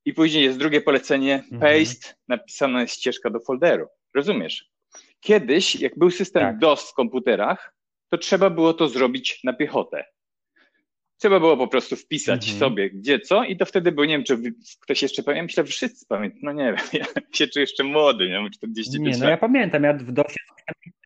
i 0.06 0.14
później 0.14 0.44
jest 0.44 0.60
drugie 0.60 0.82
polecenie 0.82 1.44
mhm. 1.52 1.62
paste, 1.62 2.14
napisana 2.28 2.82
jest 2.82 2.94
ścieżka 2.94 3.30
do 3.30 3.40
folderu. 3.40 3.88
Rozumiesz? 4.16 4.70
Kiedyś, 5.20 5.76
jak 5.76 5.98
był 5.98 6.12
system 6.12 6.42
tak. 6.42 6.60
DOS 6.60 6.92
w 6.92 6.94
komputerach, 6.94 7.74
to 8.12 8.18
trzeba 8.18 8.50
było 8.50 8.74
to 8.74 8.88
zrobić 8.88 9.40
na 9.44 9.54
piechotę. 9.54 10.06
Trzeba 11.20 11.40
było 11.40 11.58
po 11.58 11.68
prostu 11.68 11.96
wpisać 11.96 12.44
mhm. 12.44 12.60
sobie 12.60 12.90
gdzie 12.90 13.20
co 13.20 13.44
i 13.44 13.58
to 13.58 13.66
wtedy 13.66 13.92
był, 13.92 14.06
nie 14.06 14.14
wiem, 14.14 14.24
czy 14.24 14.38
ktoś 14.80 15.02
jeszcze 15.02 15.24
pamięta, 15.24 15.44
myślę, 15.44 15.66
że 15.66 15.72
wszyscy 15.72 16.06
pamiętają, 16.10 16.42
no 16.44 16.52
nie 16.52 16.64
wiem, 16.64 16.86
ja 17.02 17.06
się 17.34 17.48
czuję 17.48 17.64
jeszcze 17.64 17.84
młody, 17.84 18.26
nie 18.26 18.34
wiem, 18.34 18.50
45 18.52 19.18
Nie, 19.18 19.24
no 19.24 19.30
ja 19.30 19.38
pamiętam, 19.38 19.84
ja 19.84 19.94
w 19.94 20.12
DOSie 20.12 20.40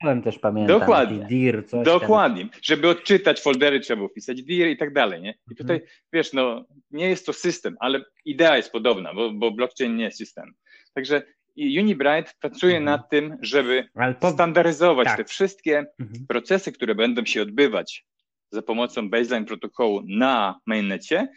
pisałem 0.04 0.21
też 0.21 0.39
pamiętam. 0.39 0.80
Dokładnie, 0.80 1.26
dir, 1.26 1.67
coś 1.67 1.86
dokładnie, 1.86 2.41
tam. 2.41 2.60
żeby 2.63 2.89
odczytać 2.89 3.41
foldery 3.41 3.80
trzeba 3.80 3.97
było 3.97 4.10
wpisać 4.10 4.43
dir 4.43 4.67
i 4.67 4.78
tak 4.78 4.93
dalej, 4.93 5.21
nie? 5.21 5.34
I 5.52 5.56
tutaj, 5.56 5.76
mhm. 5.76 5.91
wiesz, 6.13 6.34
no 6.34 6.65
nie 6.91 7.10
jest 7.10 7.26
to 7.26 7.34
system, 7.34 7.76
ale 7.80 8.02
idea 8.26 8.58
jest 8.58 8.71
podobna, 8.71 9.13
bo, 9.13 9.32
bo 9.32 9.52
blockchain 9.52 9.95
nie 9.95 10.04
jest 10.04 10.17
system. 10.17 10.54
Także 10.93 11.21
i 11.56 11.80
Unibright 11.80 12.39
pracuje 12.39 12.78
mhm. 12.78 12.86
nad 12.86 13.10
tym, 13.10 13.38
żeby 13.41 13.88
po... 14.19 14.32
standaryzować 14.32 15.08
tak. 15.08 15.17
te 15.17 15.26
wszystkie 15.26 15.86
mhm. 15.99 16.26
procesy, 16.28 16.71
które 16.71 16.95
będą 16.95 17.26
się 17.26 17.41
odbywać 17.41 18.06
za 18.53 18.61
pomocą 18.61 19.09
baseline 19.09 19.45
protokołu 19.45 20.01
na 20.07 20.59
mainnecie, 20.65 21.27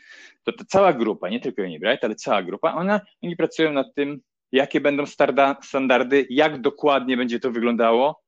to 0.43 0.53
ta 0.53 0.65
cała 0.65 0.93
grupa, 0.93 1.29
nie 1.29 1.41
tylko 1.41 1.63
Unibright, 1.63 2.05
ale 2.05 2.15
cała 2.15 2.43
grupa, 2.43 2.75
ona, 2.75 3.01
oni 3.23 3.37
pracują 3.37 3.73
nad 3.73 3.95
tym, 3.95 4.21
jakie 4.53 4.81
będą 4.81 5.07
starda, 5.07 5.57
standardy, 5.63 6.27
jak 6.31 6.61
dokładnie 6.61 7.17
będzie 7.17 7.41
to 7.41 7.51
wyglądało. 7.51 8.23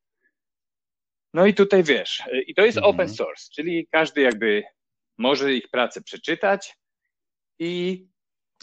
No 1.35 1.47
i 1.47 1.55
tutaj 1.55 1.83
wiesz, 1.85 2.23
i 2.47 2.55
to 2.55 2.65
jest 2.65 2.79
mhm. 2.79 2.95
open 2.95 3.09
source, 3.09 3.49
czyli 3.55 3.89
każdy 3.91 4.21
jakby 4.21 4.63
może 5.19 5.55
ich 5.55 5.69
pracę 5.69 6.03
przeczytać 6.03 6.77
i 7.59 8.05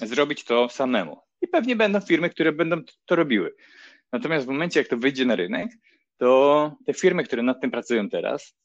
zrobić 0.01 0.43
to 0.43 0.69
samemu. 0.69 1.19
I 1.41 1.47
pewnie 1.47 1.75
będą 1.75 2.01
firmy, 2.01 2.29
które 2.29 2.51
będą 2.51 2.81
to 3.05 3.15
robiły. 3.15 3.55
Natomiast 4.11 4.45
w 4.45 4.49
momencie, 4.49 4.79
jak 4.79 4.89
to 4.89 4.97
wyjdzie 4.97 5.25
na 5.25 5.35
rynek, 5.35 5.69
to 6.17 6.71
te 6.85 6.93
firmy, 6.93 7.23
które 7.23 7.43
nad 7.43 7.61
tym 7.61 7.71
pracują 7.71 8.09
teraz, 8.09 8.55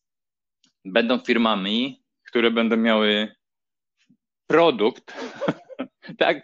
będą 0.84 1.18
firmami, 1.18 2.02
które 2.26 2.50
będą 2.50 2.76
miały 2.76 3.34
produkt, 4.46 5.14
tak, 6.18 6.42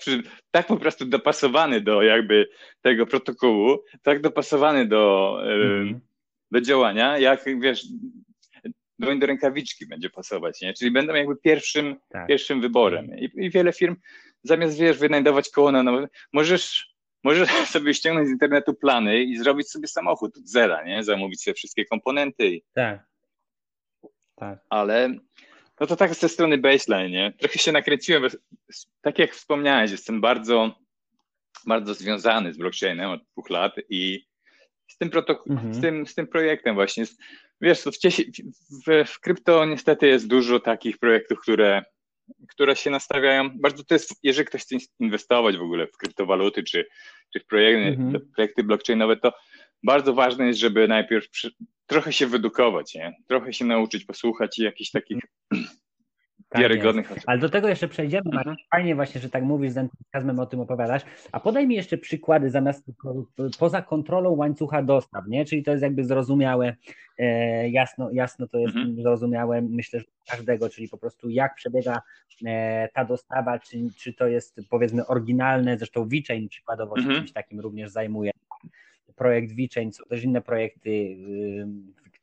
tak 0.50 0.66
po 0.66 0.76
prostu 0.76 1.04
dopasowany 1.04 1.80
do 1.80 2.02
jakby 2.02 2.48
tego 2.82 3.06
protokołu, 3.06 3.78
tak 4.02 4.20
dopasowany 4.20 4.86
do, 4.86 5.38
mm. 5.42 6.00
do 6.50 6.60
działania, 6.60 7.18
jak 7.18 7.44
wiesz, 7.60 7.86
do, 8.98 9.16
do 9.16 9.26
rękawiczki 9.26 9.86
będzie 9.86 10.10
pasować, 10.10 10.60
nie? 10.60 10.74
Czyli 10.74 10.90
będą 10.90 11.14
jakby 11.14 11.36
pierwszym, 11.36 11.96
tak. 12.08 12.26
pierwszym 12.26 12.60
wyborem. 12.60 13.18
I, 13.18 13.30
I, 13.34 13.50
wiele 13.50 13.72
firm 13.72 13.96
zamiast, 14.42 14.78
wiesz, 14.78 14.98
wynajdować 14.98 15.50
koło 15.50 15.72
na 15.72 15.82
nowe, 15.82 16.08
możesz, 16.32 16.94
możesz 17.24 17.48
sobie 17.74 17.94
ściągnąć 17.94 18.28
z 18.28 18.32
internetu 18.32 18.74
plany 18.74 19.22
i 19.22 19.38
zrobić 19.38 19.70
sobie 19.70 19.88
samochód 19.88 20.36
od 20.36 20.48
zera, 20.48 20.84
nie? 20.84 21.04
Zamówić 21.04 21.42
sobie 21.42 21.54
wszystkie 21.54 21.84
komponenty. 21.84 22.60
Tak. 22.74 23.06
Tak. 24.36 24.58
Ale 24.70 25.08
no 25.80 25.86
to 25.86 25.96
tak 25.96 26.14
ze 26.14 26.28
strony 26.28 26.58
baseline, 26.58 27.10
nie? 27.10 27.32
Trochę 27.38 27.58
się 27.58 27.72
nakręciłem, 27.72 28.22
bo, 28.22 28.28
tak 29.00 29.18
jak 29.18 29.34
wspomniałeś, 29.34 29.90
jestem 29.90 30.20
bardzo, 30.20 30.74
bardzo 31.66 31.94
związany 31.94 32.52
z 32.52 32.58
blockchainem 32.58 33.10
od 33.10 33.20
dwóch 33.32 33.50
lat 33.50 33.72
i 33.88 34.26
z 34.88 34.98
tym, 34.98 35.10
protok- 35.10 35.50
mhm. 35.50 35.74
z 35.74 35.80
tym, 35.80 36.06
z 36.06 36.14
tym 36.14 36.26
projektem 36.26 36.74
właśnie. 36.74 37.04
Wiesz, 37.60 37.80
w, 37.80 37.90
w, 38.86 39.08
w 39.08 39.20
krypto 39.20 39.64
niestety 39.64 40.06
jest 40.06 40.28
dużo 40.28 40.60
takich 40.60 40.98
projektów, 40.98 41.40
które, 41.40 41.82
które 42.48 42.76
się 42.76 42.90
nastawiają. 42.90 43.50
Bardzo 43.60 43.84
to 43.84 43.94
jest, 43.94 44.14
jeżeli 44.22 44.46
ktoś 44.46 44.62
chce 44.62 44.76
inwestować 45.00 45.56
w 45.56 45.62
ogóle 45.62 45.86
w 45.86 45.96
kryptowaluty 45.96 46.62
czy, 46.62 46.86
czy 47.32 47.40
w 47.40 47.46
projekty, 47.46 48.02
mhm. 48.02 48.32
projekty 48.34 48.64
blockchainowe, 48.64 49.16
to 49.16 49.32
bardzo 49.82 50.14
ważne 50.14 50.46
jest, 50.46 50.60
żeby 50.60 50.88
najpierw 50.88 51.28
trochę 51.86 52.12
się 52.12 52.26
wyedukować, 52.26 52.94
nie? 52.94 53.16
trochę 53.28 53.52
się 53.52 53.64
nauczyć, 53.64 54.04
posłuchać 54.04 54.58
i 54.58 54.62
jakichś 54.62 54.90
takich 54.90 55.22
tak 56.48 56.62
wiarygodnych 56.62 57.12
osób. 57.12 57.24
Ale 57.26 57.38
do 57.38 57.48
tego 57.48 57.68
jeszcze 57.68 57.88
przejdziemy. 57.88 58.30
Mhm. 58.32 58.56
Fajnie 58.70 58.94
właśnie, 58.94 59.20
że 59.20 59.30
tak 59.30 59.42
mówisz 59.44 59.72
z 59.72 59.76
entuzjazmem 59.76 60.38
o 60.38 60.46
tym 60.46 60.60
opowiadasz. 60.60 61.02
A 61.32 61.40
podaj 61.40 61.66
mi 61.66 61.74
jeszcze 61.74 61.98
przykłady 61.98 62.50
zamiast 62.50 62.84
poza 63.58 63.82
kontrolą 63.82 64.30
łańcucha 64.30 64.82
dostaw, 64.82 65.24
nie? 65.28 65.44
Czyli 65.44 65.62
to 65.62 65.70
jest 65.70 65.82
jakby 65.82 66.04
zrozumiałe, 66.04 66.76
e, 67.18 67.68
jasno, 67.68 68.10
jasno 68.12 68.48
to 68.48 68.58
jest 68.58 68.76
mhm. 68.76 69.02
zrozumiałe, 69.02 69.62
myślę, 69.62 70.00
że 70.00 70.06
każdego, 70.30 70.68
czyli 70.68 70.88
po 70.88 70.98
prostu 70.98 71.28
jak 71.28 71.54
przebiega 71.54 72.02
e, 72.46 72.88
ta 72.94 73.04
dostawa, 73.04 73.58
czy, 73.58 73.78
czy 73.96 74.12
to 74.12 74.26
jest 74.26 74.60
powiedzmy 74.70 75.06
oryginalne, 75.06 75.78
zresztą 75.78 76.08
VeChain 76.08 76.48
przykładowo 76.48 76.96
się 76.96 77.02
mhm. 77.02 77.18
czymś 77.18 77.32
takim 77.32 77.60
również 77.60 77.90
zajmuje 77.90 78.30
projekt 79.12 79.52
VeChain, 79.56 79.92
są 79.92 80.04
też 80.04 80.24
inne 80.24 80.42
projekty, 80.42 81.16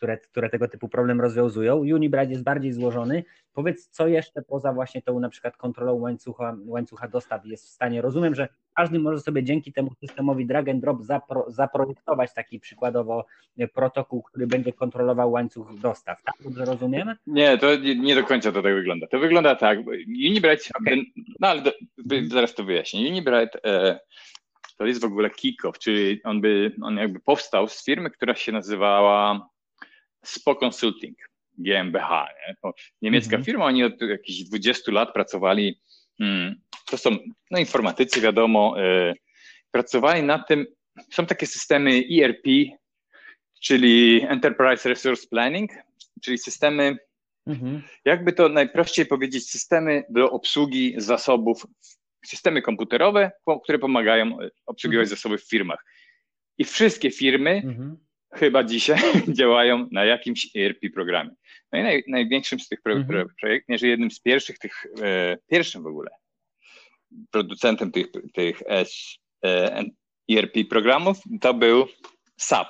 które, 0.03 0.17
które 0.17 0.49
tego 0.49 0.67
typu 0.67 0.89
problem 0.89 1.21
rozwiązują. 1.21 1.75
Unibright 1.77 2.29
jest 2.29 2.43
bardziej 2.43 2.73
złożony. 2.73 3.23
Powiedz, 3.53 3.89
co 3.89 4.07
jeszcze 4.07 4.41
poza 4.41 4.73
właśnie 4.73 5.01
tą 5.01 5.19
na 5.19 5.29
przykład 5.29 5.57
kontrolą 5.57 5.93
łańcucha, 5.93 6.57
łańcucha 6.65 7.07
dostaw 7.07 7.45
jest 7.45 7.65
w 7.65 7.69
stanie. 7.69 8.01
Rozumiem, 8.01 8.35
że 8.35 8.47
każdy 8.75 8.99
może 8.99 9.19
sobie 9.19 9.43
dzięki 9.43 9.73
temu 9.73 9.91
systemowi 9.99 10.45
drag 10.45 10.69
and 10.69 10.81
drop 10.81 11.03
zapro, 11.03 11.45
zaprojektować 11.47 12.33
taki 12.33 12.59
przykładowo 12.59 13.25
protokół, 13.73 14.23
który 14.23 14.47
będzie 14.47 14.73
kontrolował 14.73 15.31
łańcuch 15.31 15.79
dostaw. 15.79 16.23
Tak 16.23 16.35
dobrze 16.43 16.65
rozumiem? 16.65 17.15
Nie, 17.27 17.57
to 17.57 17.75
nie, 17.75 17.95
nie 17.95 18.15
do 18.15 18.23
końca 18.23 18.51
to 18.51 18.61
tak 18.61 18.75
wygląda. 18.75 19.07
To 19.07 19.19
wygląda 19.19 19.55
tak. 19.55 19.79
Unibright, 20.07 20.69
okay. 20.81 21.03
no 21.39 21.47
ale 21.47 21.61
do, 21.61 21.71
zaraz 22.27 22.53
to 22.53 22.63
wyjaśnię. 22.63 23.09
Unibright 23.09 23.65
e, 23.65 23.99
to 24.83 24.87
jest 24.87 25.01
w 25.01 25.05
ogóle 25.05 25.29
Kickoff, 25.29 25.79
czyli 25.79 26.23
on, 26.23 26.41
by, 26.41 26.75
on 26.81 26.97
jakby 26.97 27.19
powstał 27.19 27.67
z 27.67 27.85
firmy, 27.85 28.09
która 28.09 28.35
się 28.35 28.51
nazywała 28.51 29.49
SPO 30.23 30.55
Consulting, 30.55 31.17
GmbH. 31.57 32.09
Nie? 32.47 32.55
To 32.61 32.73
niemiecka 33.01 33.37
mm-hmm. 33.37 33.45
firma, 33.45 33.65
oni 33.65 33.83
od 33.83 34.01
jakichś 34.01 34.39
20 34.39 34.91
lat 34.91 35.13
pracowali, 35.13 35.79
hmm, 36.17 36.55
to 36.85 36.97
są 36.97 37.17
no, 37.51 37.59
informatycy, 37.59 38.21
wiadomo, 38.21 38.75
y, 38.81 39.13
pracowali 39.71 40.23
nad 40.23 40.47
tym, 40.47 40.65
są 41.11 41.25
takie 41.25 41.47
systemy 41.47 42.01
ERP, 42.11 42.47
czyli 43.61 44.25
Enterprise 44.29 44.89
Resource 44.89 45.27
Planning, 45.27 45.71
czyli 46.21 46.37
systemy, 46.37 46.97
mm-hmm. 47.47 47.81
jakby 48.05 48.33
to 48.33 48.49
najprościej 48.49 49.05
powiedzieć, 49.05 49.49
systemy 49.49 50.03
do 50.09 50.31
obsługi 50.31 50.93
zasobów 50.97 51.65
systemy 52.25 52.61
komputerowe, 52.61 53.31
które 53.63 53.79
pomagają 53.79 54.41
e, 54.41 54.49
obsługiwać 54.65 55.05
mhm. 55.05 55.17
zasoby 55.17 55.37
w 55.37 55.49
firmach. 55.49 55.85
I 56.57 56.63
wszystkie 56.63 57.11
firmy 57.11 57.61
mhm. 57.65 57.97
chyba 58.33 58.63
dzisiaj 58.63 58.99
działają 59.39 59.87
na 59.91 60.05
jakimś 60.05 60.49
ERP 60.55 60.79
programie. 60.93 61.35
No 61.71 61.79
i 61.79 61.83
naj, 61.83 62.03
największym 62.07 62.59
z 62.59 62.67
tych 62.67 62.79
mhm. 62.85 63.07
projektów, 63.07 63.69
nie, 63.69 63.77
że 63.77 63.87
jednym 63.87 64.11
z 64.11 64.19
pierwszych 64.19 64.59
tych, 64.59 64.85
e, 65.01 65.37
pierwszym 65.47 65.83
w 65.83 65.87
ogóle 65.87 66.09
producentem 67.31 67.91
tych, 67.91 68.07
tych 68.33 68.61
S, 68.67 69.17
e, 69.45 69.83
ERP 70.31 70.53
programów 70.69 71.17
to 71.41 71.53
był 71.53 71.87
SAP, 72.37 72.67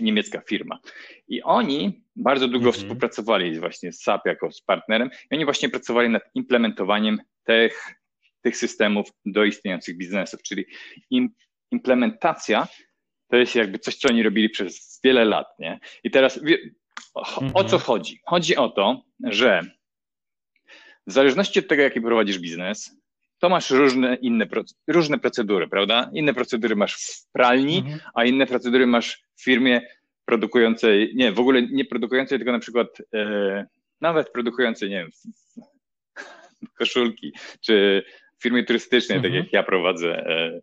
niemiecka 0.00 0.40
firma. 0.48 0.78
I 1.28 1.42
oni 1.42 2.04
bardzo 2.16 2.48
długo 2.48 2.66
mhm. 2.66 2.82
współpracowali 2.82 3.60
właśnie 3.60 3.92
z 3.92 4.02
SAP 4.02 4.26
jako 4.26 4.52
z 4.52 4.62
partnerem 4.62 5.10
i 5.30 5.34
oni 5.34 5.44
właśnie 5.44 5.68
pracowali 5.68 6.08
nad 6.08 6.22
implementowaniem 6.34 7.18
tych 7.44 7.97
tych 8.42 8.56
systemów 8.56 9.08
do 9.24 9.44
istniejących 9.44 9.96
biznesów, 9.96 10.42
czyli 10.42 10.64
im, 11.10 11.28
implementacja 11.70 12.68
to 13.30 13.36
jest 13.36 13.54
jakby 13.54 13.78
coś, 13.78 13.96
co 13.96 14.08
oni 14.08 14.22
robili 14.22 14.50
przez 14.50 15.00
wiele 15.04 15.24
lat, 15.24 15.46
nie? 15.58 15.80
I 16.04 16.10
teraz 16.10 16.40
o, 17.14 17.20
o 17.54 17.64
co 17.64 17.76
mhm. 17.76 17.82
chodzi? 17.82 18.20
Chodzi 18.24 18.56
o 18.56 18.68
to, 18.68 19.02
że 19.24 19.62
w 21.06 21.12
zależności 21.12 21.58
od 21.58 21.68
tego, 21.68 21.82
jaki 21.82 22.00
prowadzisz 22.00 22.38
biznes, 22.38 22.98
to 23.38 23.48
masz 23.48 23.70
różne 23.70 24.14
inne 24.14 24.46
różne 24.86 25.18
procedury, 25.18 25.68
prawda? 25.68 26.10
Inne 26.12 26.34
procedury 26.34 26.76
masz 26.76 26.94
w 26.94 27.32
pralni, 27.32 27.78
mhm. 27.78 28.00
a 28.14 28.24
inne 28.24 28.46
procedury 28.46 28.86
masz 28.86 29.22
w 29.36 29.44
firmie 29.44 29.80
produkującej, 30.24 31.12
nie, 31.14 31.32
w 31.32 31.40
ogóle 31.40 31.62
nie 31.62 31.84
produkującej, 31.84 32.38
tylko 32.38 32.52
na 32.52 32.58
przykład 32.58 32.88
e, 33.14 33.66
nawet 34.00 34.30
produkującej, 34.32 34.90
nie 34.90 34.96
wiem, 34.96 35.10
koszulki, 36.78 37.32
czy 37.60 38.02
firmie 38.42 38.64
turystycznej, 38.64 39.18
mhm. 39.18 39.34
tak 39.34 39.44
jak 39.44 39.52
ja 39.52 39.62
prowadzę 39.62 40.26
e, 40.26 40.60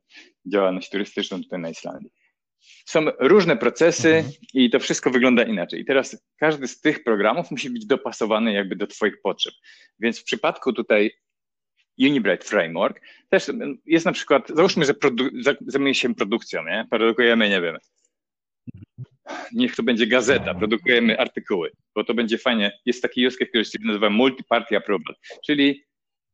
działalność 0.51 0.89
turystyczną 0.89 1.43
tutaj 1.43 1.59
na 1.59 1.69
Islandii. 1.69 2.11
Są 2.85 3.05
różne 3.19 3.57
procesy 3.57 4.15
mhm. 4.15 4.33
i 4.53 4.69
to 4.69 4.79
wszystko 4.79 5.11
wygląda 5.11 5.43
inaczej. 5.43 5.81
I 5.81 5.85
teraz 5.85 6.25
każdy 6.39 6.67
z 6.67 6.81
tych 6.81 7.03
programów 7.03 7.51
musi 7.51 7.69
być 7.69 7.85
dopasowany 7.85 8.53
jakby 8.53 8.75
do 8.75 8.88
Twoich 8.88 9.21
potrzeb. 9.23 9.53
Więc 9.99 10.19
w 10.19 10.23
przypadku 10.23 10.73
tutaj 10.73 11.11
Unibright 11.99 12.49
Framework 12.49 13.01
też 13.29 13.51
jest 13.85 14.05
na 14.05 14.11
przykład, 14.11 14.49
załóżmy, 14.49 14.85
że 14.85 14.93
zajmuje 15.67 15.95
się 15.95 16.15
produkcją, 16.15 16.63
nie? 16.63 16.88
Produkujemy, 16.91 17.49
nie 17.49 17.61
wiem, 17.61 17.77
niech 19.53 19.75
to 19.75 19.83
będzie 19.83 20.07
gazeta, 20.07 20.55
produkujemy 20.55 21.19
artykuły, 21.19 21.71
bo 21.95 22.03
to 22.03 22.13
będzie 22.13 22.38
fajnie. 22.38 22.79
Jest 22.85 23.01
taki 23.01 23.27
use 23.27 23.45
który 23.45 23.65
się 23.65 23.79
nazywa 23.83 24.09
multi-party 24.09 24.77
approval, 24.77 25.15
czyli 25.45 25.83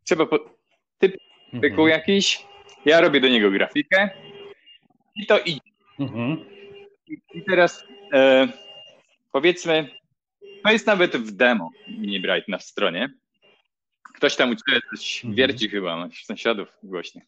trzeba, 0.05 0.25
po, 0.25 0.57
typ 0.97 1.15
tyku 1.51 1.81
mhm. 1.81 1.89
jakiś, 1.89 2.45
ja 2.85 3.01
robię 3.01 3.21
do 3.21 3.27
niego 3.27 3.51
grafikę 3.51 4.09
i 5.15 5.25
to 5.25 5.39
idzie. 5.39 5.71
Mhm. 5.99 6.45
I, 7.07 7.43
teraz 7.47 7.83
e, 8.13 8.47
powiedzmy, 9.31 9.89
to 10.63 10.71
jest 10.71 10.87
nawet 10.87 11.17
w 11.17 11.31
demo 11.31 11.71
Mini 11.87 12.19
Bright 12.19 12.47
na 12.47 12.59
stronie. 12.59 13.13
Ktoś 14.15 14.35
tam 14.35 14.49
u 14.49 14.55
Ciebie 14.55 14.81
coś 14.91 15.25
mhm. 15.25 15.35
wierci 15.35 15.69
chyba, 15.69 15.97
masz 15.97 16.25
sąsiadów 16.25 16.77
głośnie. 16.83 17.25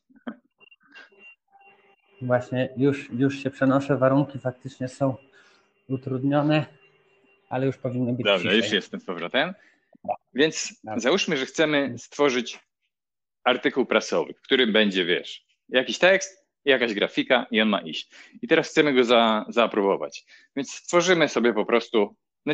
Właśnie, 2.21 2.69
już, 2.77 3.09
już 3.11 3.43
się 3.43 3.49
przenoszę, 3.49 3.97
warunki 3.97 4.39
faktycznie 4.39 4.87
są 4.87 5.15
utrudnione, 5.89 6.65
ale 7.49 7.65
już 7.65 7.77
powinny 7.77 8.13
być 8.13 8.25
Dobrze, 8.25 8.57
już 8.57 8.71
jestem 8.71 8.99
z 8.99 9.05
powrotem. 9.05 9.53
Więc 10.33 10.79
Dobrze. 10.83 10.99
załóżmy, 10.99 11.37
że 11.37 11.45
chcemy 11.45 11.95
stworzyć 11.97 12.59
artykuł 13.43 13.85
prasowy, 13.85 14.33
w 14.33 14.41
którym 14.41 14.73
będzie, 14.73 15.05
wiesz, 15.05 15.45
jakiś 15.69 15.97
tekst, 15.97 16.47
jakaś 16.65 16.93
grafika 16.93 17.45
i 17.51 17.61
on 17.61 17.69
ma 17.69 17.81
iść. 17.81 18.09
I 18.41 18.47
teraz 18.47 18.69
chcemy 18.69 18.93
go 18.93 19.03
za, 19.03 19.45
zaaprobować. 19.49 20.25
Więc 20.55 20.73
stworzymy 20.73 21.29
sobie 21.29 21.53
po 21.53 21.65
prostu. 21.65 22.15
No, 22.45 22.53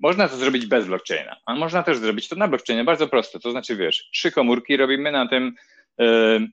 można 0.00 0.28
to 0.28 0.36
zrobić 0.36 0.66
bez 0.66 0.86
blockchaina, 0.86 1.36
a 1.46 1.54
można 1.54 1.82
też 1.82 1.98
zrobić 1.98 2.28
to 2.28 2.36
na 2.36 2.48
blockchainie, 2.48 2.84
bardzo 2.84 3.08
prosto. 3.08 3.38
To 3.38 3.50
znaczy, 3.50 3.76
wiesz, 3.76 4.08
trzy 4.12 4.32
komórki 4.32 4.76
robimy 4.76 5.12
na 5.12 5.28
tym 5.28 5.54
yy, 5.98 6.48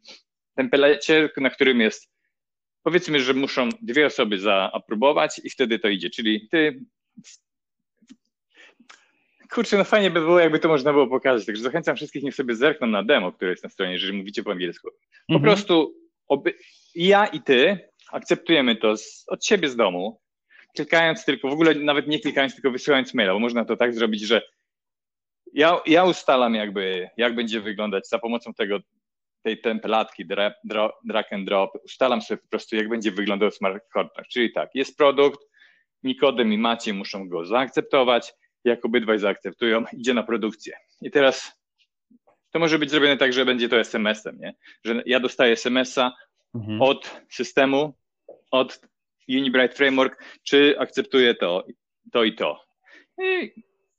templecie, 0.55 1.29
na 1.37 1.49
którym 1.49 1.81
jest 1.81 2.15
powiedzmy, 2.83 3.19
że 3.19 3.33
muszą 3.33 3.69
dwie 3.81 4.05
osoby 4.05 4.39
zaaprobować 4.39 5.41
i 5.43 5.49
wtedy 5.49 5.79
to 5.79 5.87
idzie. 5.87 6.09
Czyli 6.09 6.47
ty 6.51 6.79
Kurczę, 9.51 9.77
no 9.77 9.83
fajnie 9.83 10.11
by 10.11 10.19
było, 10.19 10.39
jakby 10.39 10.59
to 10.59 10.67
można 10.67 10.93
było 10.93 11.07
pokazać. 11.07 11.45
Także 11.45 11.63
zachęcam 11.63 11.95
wszystkich, 11.95 12.23
niech 12.23 12.35
sobie 12.35 12.55
zerkną 12.55 12.87
na 12.87 13.03
demo, 13.03 13.31
które 13.31 13.51
jest 13.51 13.63
na 13.63 13.69
stronie, 13.69 13.93
jeżeli 13.93 14.17
mówicie 14.17 14.43
po 14.43 14.51
angielsku. 14.51 14.89
Po 15.27 15.33
mhm. 15.33 15.41
prostu 15.41 15.95
oby, 16.27 16.53
ja 16.95 17.25
i 17.25 17.41
ty 17.41 17.79
akceptujemy 18.11 18.75
to 18.75 18.97
z, 18.97 19.25
od 19.27 19.45
siebie 19.45 19.69
z 19.69 19.75
domu, 19.75 20.21
klikając 20.75 21.25
tylko, 21.25 21.49
w 21.49 21.53
ogóle 21.53 21.75
nawet 21.75 22.07
nie 22.07 22.19
klikając, 22.19 22.53
tylko 22.53 22.71
wysyłając 22.71 23.13
maila, 23.13 23.33
bo 23.33 23.39
można 23.39 23.65
to 23.65 23.77
tak 23.77 23.93
zrobić, 23.93 24.21
że 24.21 24.41
ja, 25.53 25.79
ja 25.85 26.03
ustalam 26.03 26.55
jakby, 26.55 27.09
jak 27.17 27.35
będzie 27.35 27.61
wyglądać 27.61 28.07
za 28.07 28.19
pomocą 28.19 28.53
tego, 28.53 28.79
tej 29.43 29.61
templatki 29.61 30.25
drag, 30.25 30.53
drag 31.03 31.33
and 31.33 31.45
drop, 31.45 31.71
ustalam 31.83 32.21
sobie 32.21 32.41
po 32.41 32.47
prostu, 32.47 32.75
jak 32.75 32.89
będzie 32.89 33.11
wyglądał 33.11 33.51
smart 33.51 33.83
contract. 33.93 34.29
Czyli 34.29 34.53
tak, 34.53 34.69
jest 34.73 34.97
produkt, 34.97 35.39
Nikodem 36.03 36.53
i 36.53 36.57
Maciej 36.57 36.93
muszą 36.93 37.29
go 37.29 37.45
zaakceptować, 37.45 38.33
jak 38.65 38.85
obydwaj 38.85 39.19
zaakceptują, 39.19 39.83
idzie 39.93 40.13
na 40.13 40.23
produkcję. 40.23 40.73
I 41.01 41.11
teraz 41.11 41.65
to 42.51 42.59
może 42.59 42.79
być 42.79 42.91
zrobione 42.91 43.17
tak, 43.17 43.33
że 43.33 43.45
będzie 43.45 43.69
to 43.69 43.79
SMS-em, 43.79 44.39
nie? 44.39 44.55
Że 44.83 45.03
ja 45.05 45.19
dostaję 45.19 45.53
SMS-a 45.53 46.15
mhm. 46.55 46.81
od 46.81 47.21
systemu, 47.29 47.93
od 48.51 48.81
Unibright 49.29 49.77
Framework, 49.77 50.23
czy 50.43 50.79
akceptuję 50.79 51.35
to, 51.35 51.65
to 52.11 52.23
i 52.23 52.33
to. 52.33 52.65
I 53.23 53.51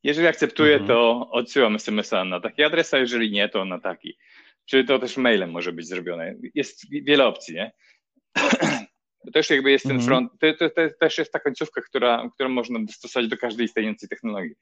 jeżeli 0.03 0.27
akceptuję, 0.27 0.73
mhm. 0.73 0.89
to 0.89 1.29
odsyłam 1.31 1.77
SMS-a 1.77 2.25
na 2.25 2.41
taki 2.41 2.63
adres, 2.63 2.95
a 2.95 2.99
jeżeli 2.99 3.31
nie, 3.31 3.49
to 3.49 3.65
na 3.65 3.81
taki. 3.81 4.19
Czy 4.65 4.85
to 4.85 4.99
też 4.99 5.17
mailem 5.17 5.51
może 5.51 5.73
być 5.73 5.89
zrobione. 5.89 6.35
Jest 6.55 6.91
wiele 6.91 7.27
opcji, 7.27 7.55
nie? 7.55 7.73
Też 9.33 9.51
jakby 9.51 9.71
jest 9.71 9.85
ten 9.85 9.97
mhm. 9.97 10.07
front, 10.07 10.33
to, 10.41 10.55
to, 10.55 10.71
to, 10.71 10.83
też 11.01 11.19
jest 11.19 11.33
ta 11.33 11.41
końcówka, 11.41 11.81
która, 11.83 12.31
którą 12.35 12.49
można 12.49 12.79
dostosować 12.79 13.29
do 13.29 13.37
każdej 13.37 13.67
istniejącej 13.67 14.09
technologii. 14.09 14.55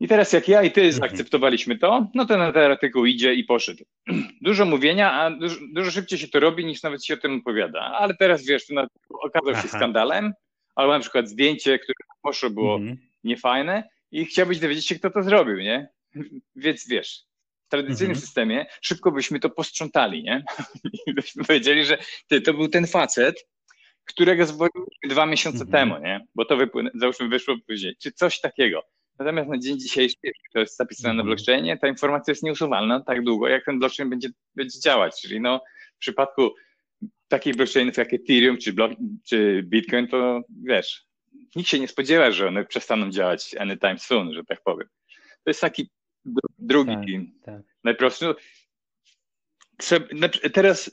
I 0.00 0.08
teraz 0.08 0.32
jak 0.32 0.48
ja 0.48 0.62
i 0.62 0.70
ty 0.70 0.80
mhm. 0.80 1.00
zaakceptowaliśmy 1.00 1.78
to, 1.78 2.10
no 2.14 2.26
to 2.26 2.38
na 2.38 2.52
ten 2.52 2.62
artykuł 2.62 3.04
idzie 3.04 3.34
i 3.34 3.44
poszedł. 3.44 3.84
Dużo 4.40 4.64
mówienia, 4.64 5.12
a 5.12 5.30
dużo, 5.30 5.56
dużo 5.72 5.90
szybciej 5.90 6.18
się 6.18 6.28
to 6.28 6.40
robi, 6.40 6.64
niż 6.64 6.82
nawet 6.82 7.04
się 7.04 7.14
o 7.14 7.16
tym 7.16 7.38
opowiada. 7.38 7.80
Ale 7.80 8.14
teraz 8.14 8.46
wiesz, 8.46 8.66
to 8.66 8.86
okazał 9.08 9.62
się 9.62 9.68
skandalem, 9.68 10.32
albo 10.74 10.92
na 10.92 11.00
przykład 11.00 11.28
zdjęcie, 11.28 11.78
które 11.78 11.94
poszło 12.22 12.50
było 12.50 12.76
mhm. 12.76 12.96
niefajne 13.24 13.88
i 14.10 14.24
chciałbyś 14.24 14.58
dowiedzieć 14.58 14.86
się, 14.86 14.94
kto 14.94 15.10
to 15.10 15.22
zrobił, 15.22 15.56
nie? 15.56 15.88
Więc 16.56 16.88
wiesz, 16.88 17.24
w 17.66 17.68
tradycyjnym 17.68 18.10
mhm. 18.10 18.26
systemie, 18.26 18.66
szybko 18.82 19.12
byśmy 19.12 19.40
to 19.40 19.50
posprzątali, 19.50 20.22
nie? 20.22 20.44
I 21.06 21.14
byśmy 21.14 21.44
powiedzieli, 21.44 21.84
że 21.84 21.98
ty, 22.28 22.40
to 22.40 22.54
był 22.54 22.68
ten 22.68 22.86
facet, 22.86 23.46
którego 24.04 24.46
zwolniliśmy 24.46 25.08
dwa 25.08 25.26
miesiące 25.26 25.64
mhm. 25.64 25.70
temu, 25.70 26.04
nie? 26.04 26.26
Bo 26.34 26.44
to 26.44 26.56
wypłynę, 26.56 26.90
załóżmy 26.94 27.28
wyszło 27.28 27.56
później, 27.66 27.96
czy 28.02 28.12
coś 28.12 28.40
takiego. 28.40 28.82
Natomiast 29.18 29.48
na 29.48 29.58
dzień 29.58 29.80
dzisiejszy, 29.80 30.16
to 30.52 30.58
jest 30.58 30.76
zapisane 30.76 31.10
mhm. 31.10 31.16
na 31.16 31.24
blockchainie, 31.24 31.78
ta 31.78 31.88
informacja 31.88 32.32
jest 32.32 32.42
nieusuwalna 32.42 33.00
tak 33.00 33.24
długo, 33.24 33.48
jak 33.48 33.64
ten 33.64 33.78
blockchain 33.78 34.10
będzie, 34.10 34.28
będzie 34.54 34.80
działać. 34.80 35.20
Czyli 35.22 35.40
no, 35.40 35.60
w 35.96 35.98
przypadku 35.98 36.54
takich 37.28 37.56
blockchainów 37.56 37.96
jak 37.96 38.14
Ethereum 38.14 38.58
czy, 38.58 38.72
block, 38.72 38.94
czy 39.28 39.62
Bitcoin, 39.62 40.08
to 40.08 40.42
wiesz, 40.64 41.04
nikt 41.56 41.68
się 41.68 41.80
nie 41.80 41.88
spodziewa, 41.88 42.30
że 42.30 42.48
one 42.48 42.64
przestaną 42.64 43.10
działać 43.10 43.54
anytime 43.58 43.98
soon, 43.98 44.34
że 44.34 44.44
tak 44.44 44.62
powiem. 44.64 44.88
To 45.44 45.50
jest 45.50 45.60
taki 45.60 45.90
drugi, 46.58 47.32
tak, 47.44 47.54
tak. 47.54 47.62
najprostszy. 47.84 48.34
No, 50.12 50.28
teraz 50.52 50.90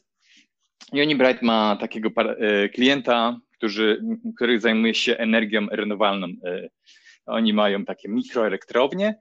Unibright 0.94 1.42
ma 1.42 1.78
takiego 1.80 2.10
e, 2.18 2.70
klienta, 2.70 3.40
który, 3.52 4.02
który 4.36 4.60
zajmuje 4.60 4.96
się 4.96 5.18
energią 5.18 5.68
renowalną. 5.72 6.28
E, 6.28 6.70
oni 7.26 7.54
mają 7.54 7.86
takie 7.86 8.10
mikroelektrownie, 8.10 9.20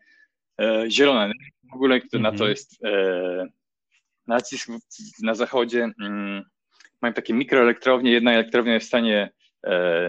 e, 0.60 0.86
energia 0.98 1.60
w 1.70 1.74
ogóle, 1.74 2.00
na 2.12 2.28
to 2.28 2.34
mhm. 2.34 2.50
jest 2.50 2.80
nacisk 4.26 4.68
na 5.22 5.34
zachodzie. 5.34 5.90
Mm, 6.00 6.44
mają 7.02 7.14
takie 7.14 7.34
mikroelektrownie, 7.34 8.12
jedna 8.12 8.32
elektrownia 8.32 8.74
jest 8.74 8.86
w 8.86 8.88
stanie 8.88 9.30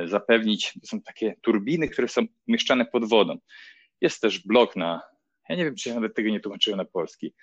zapewnić, 0.05 0.73
to 0.73 0.87
są 0.87 1.01
takie 1.01 1.35
turbiny, 1.41 1.87
które 1.87 2.07
są 2.07 2.21
umieszczane 2.47 2.85
pod 2.85 3.09
wodą. 3.09 3.37
Jest 4.01 4.21
też 4.21 4.39
blok 4.39 4.75
na, 4.75 5.01
ja 5.51 5.57
nie 5.57 5.65
wiem, 5.65 5.75
czy 5.75 5.89
ja 5.89 5.95
nawet 5.95 6.15
tego 6.15 6.29
nie 6.29 6.39
tłumaczyłem 6.39 6.77
na 6.77 6.85
polski, 6.85 7.33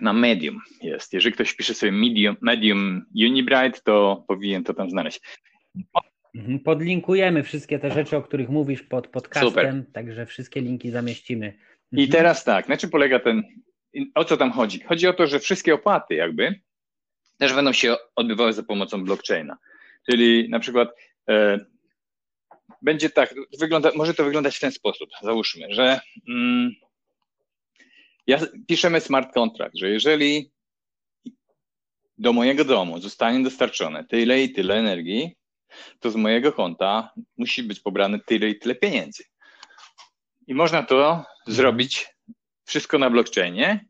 na 0.00 0.12
Medium 0.12 0.60
jest. 0.82 1.12
Jeżeli 1.12 1.34
ktoś 1.34 1.54
pisze 1.54 1.74
sobie 1.74 1.92
Medium, 1.92 2.36
Medium 2.40 3.06
Unibright, 3.14 3.84
to 3.84 4.24
powinien 4.28 4.64
to 4.64 4.74
tam 4.74 4.90
znaleźć. 4.90 5.20
Mhm, 6.34 6.60
podlinkujemy 6.60 7.42
wszystkie 7.42 7.78
te 7.78 7.90
rzeczy, 7.90 8.16
o 8.16 8.22
których 8.22 8.48
mówisz 8.48 8.82
pod 8.82 9.08
podcastem, 9.08 9.50
Super. 9.50 9.92
także 9.92 10.26
wszystkie 10.26 10.60
linki 10.60 10.90
zamieścimy. 10.90 11.46
Mhm. 11.46 11.62
I 11.92 12.08
teraz 12.08 12.44
tak, 12.44 12.68
na 12.68 12.76
czym 12.76 12.90
polega 12.90 13.20
ten, 13.20 13.42
o 14.14 14.24
co 14.24 14.36
tam 14.36 14.52
chodzi? 14.52 14.80
Chodzi 14.80 15.06
o 15.06 15.12
to, 15.12 15.26
że 15.26 15.38
wszystkie 15.38 15.74
opłaty 15.74 16.14
jakby 16.14 16.60
też 17.38 17.54
będą 17.54 17.72
się 17.72 17.96
odbywały 18.16 18.52
za 18.52 18.62
pomocą 18.62 19.04
blockchaina. 19.04 19.58
Czyli 20.10 20.48
na 20.48 20.60
przykład 20.60 20.88
e, 21.28 21.60
będzie 22.82 23.10
tak, 23.10 23.34
wygląda, 23.58 23.90
może 23.94 24.14
to 24.14 24.24
wyglądać 24.24 24.56
w 24.56 24.60
ten 24.60 24.72
sposób, 24.72 25.10
załóżmy, 25.22 25.66
że 25.70 26.00
mm, 26.28 26.72
ja, 28.26 28.38
piszemy 28.68 29.00
smart 29.00 29.34
contract, 29.34 29.76
że 29.76 29.90
jeżeli 29.90 30.50
do 32.18 32.32
mojego 32.32 32.64
domu 32.64 33.00
zostanie 33.00 33.44
dostarczone 33.44 34.04
tyle 34.04 34.42
i 34.42 34.52
tyle 34.52 34.74
energii, 34.74 35.36
to 36.00 36.10
z 36.10 36.16
mojego 36.16 36.52
konta 36.52 37.12
musi 37.36 37.62
być 37.62 37.80
pobrane 37.80 38.20
tyle 38.26 38.48
i 38.48 38.58
tyle 38.58 38.74
pieniędzy. 38.74 39.24
I 40.46 40.54
można 40.54 40.82
to 40.82 41.24
zrobić 41.46 42.06
wszystko 42.64 42.98
na 42.98 43.10
blockchainie. 43.10 43.86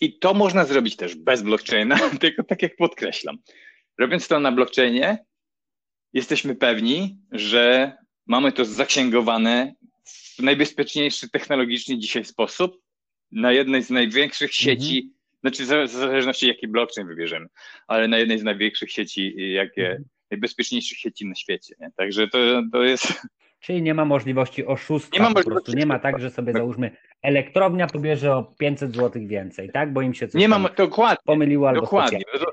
I 0.00 0.18
to 0.18 0.34
można 0.34 0.64
zrobić 0.64 0.96
też 0.96 1.14
bez 1.14 1.42
blockchaina, 1.42 1.98
tylko 2.20 2.44
tak 2.44 2.62
jak 2.62 2.76
podkreślam. 2.76 3.38
Robiąc 3.98 4.28
to 4.28 4.40
na 4.40 4.52
blockchainie, 4.52 5.24
jesteśmy 6.12 6.54
pewni, 6.54 7.18
że 7.32 7.92
mamy 8.26 8.52
to 8.52 8.64
zaksięgowane 8.64 9.74
w 10.04 10.42
najbezpieczniejszy 10.42 11.30
technologicznie 11.30 11.98
dzisiaj 11.98 12.24
sposób 12.24 12.76
na 13.32 13.52
jednej 13.52 13.82
z 13.82 13.90
największych 13.90 14.54
sieci, 14.54 14.98
mm 14.98 15.10
-hmm. 15.10 15.40
znaczy 15.40 15.86
w 15.88 15.90
zależności 15.90 16.46
jaki 16.46 16.68
blockchain 16.68 17.08
wybierzemy, 17.08 17.46
ale 17.86 18.08
na 18.08 18.18
jednej 18.18 18.38
z 18.38 18.42
największych 18.42 18.92
sieci, 18.92 19.34
jakie, 19.52 19.96
-hmm. 20.00 20.04
najbezpieczniejszych 20.30 20.98
sieci 20.98 21.26
na 21.26 21.34
świecie. 21.34 21.74
Nie? 21.80 21.90
Także 21.96 22.28
to, 22.28 22.38
to 22.72 22.82
jest... 22.82 23.12
Czyli 23.60 23.82
nie 23.82 23.94
ma 23.94 24.04
możliwości 24.04 24.66
oszustwa, 24.66 25.16
nie 25.16 25.22
ma 25.22 25.28
możliwości. 25.28 25.48
po 25.48 25.54
prostu 25.54 25.72
nie 25.72 25.86
ma 25.86 25.98
tak, 25.98 26.20
że 26.20 26.30
sobie 26.30 26.52
załóżmy 26.52 26.90
elektrownia 27.22 27.86
pobierze 27.86 28.36
o 28.36 28.42
500 28.42 28.96
zł 28.96 29.22
więcej, 29.26 29.70
tak? 29.70 29.92
Bo 29.92 30.02
im 30.02 30.14
się 30.14 30.28
coś 30.28 30.40
nie 30.40 30.48
mam, 30.48 30.68
dokładnie, 30.76 31.22
pomyliło 31.24 31.68
albo 31.68 31.80
Dokładnie. 31.80 32.20
To, 32.32 32.52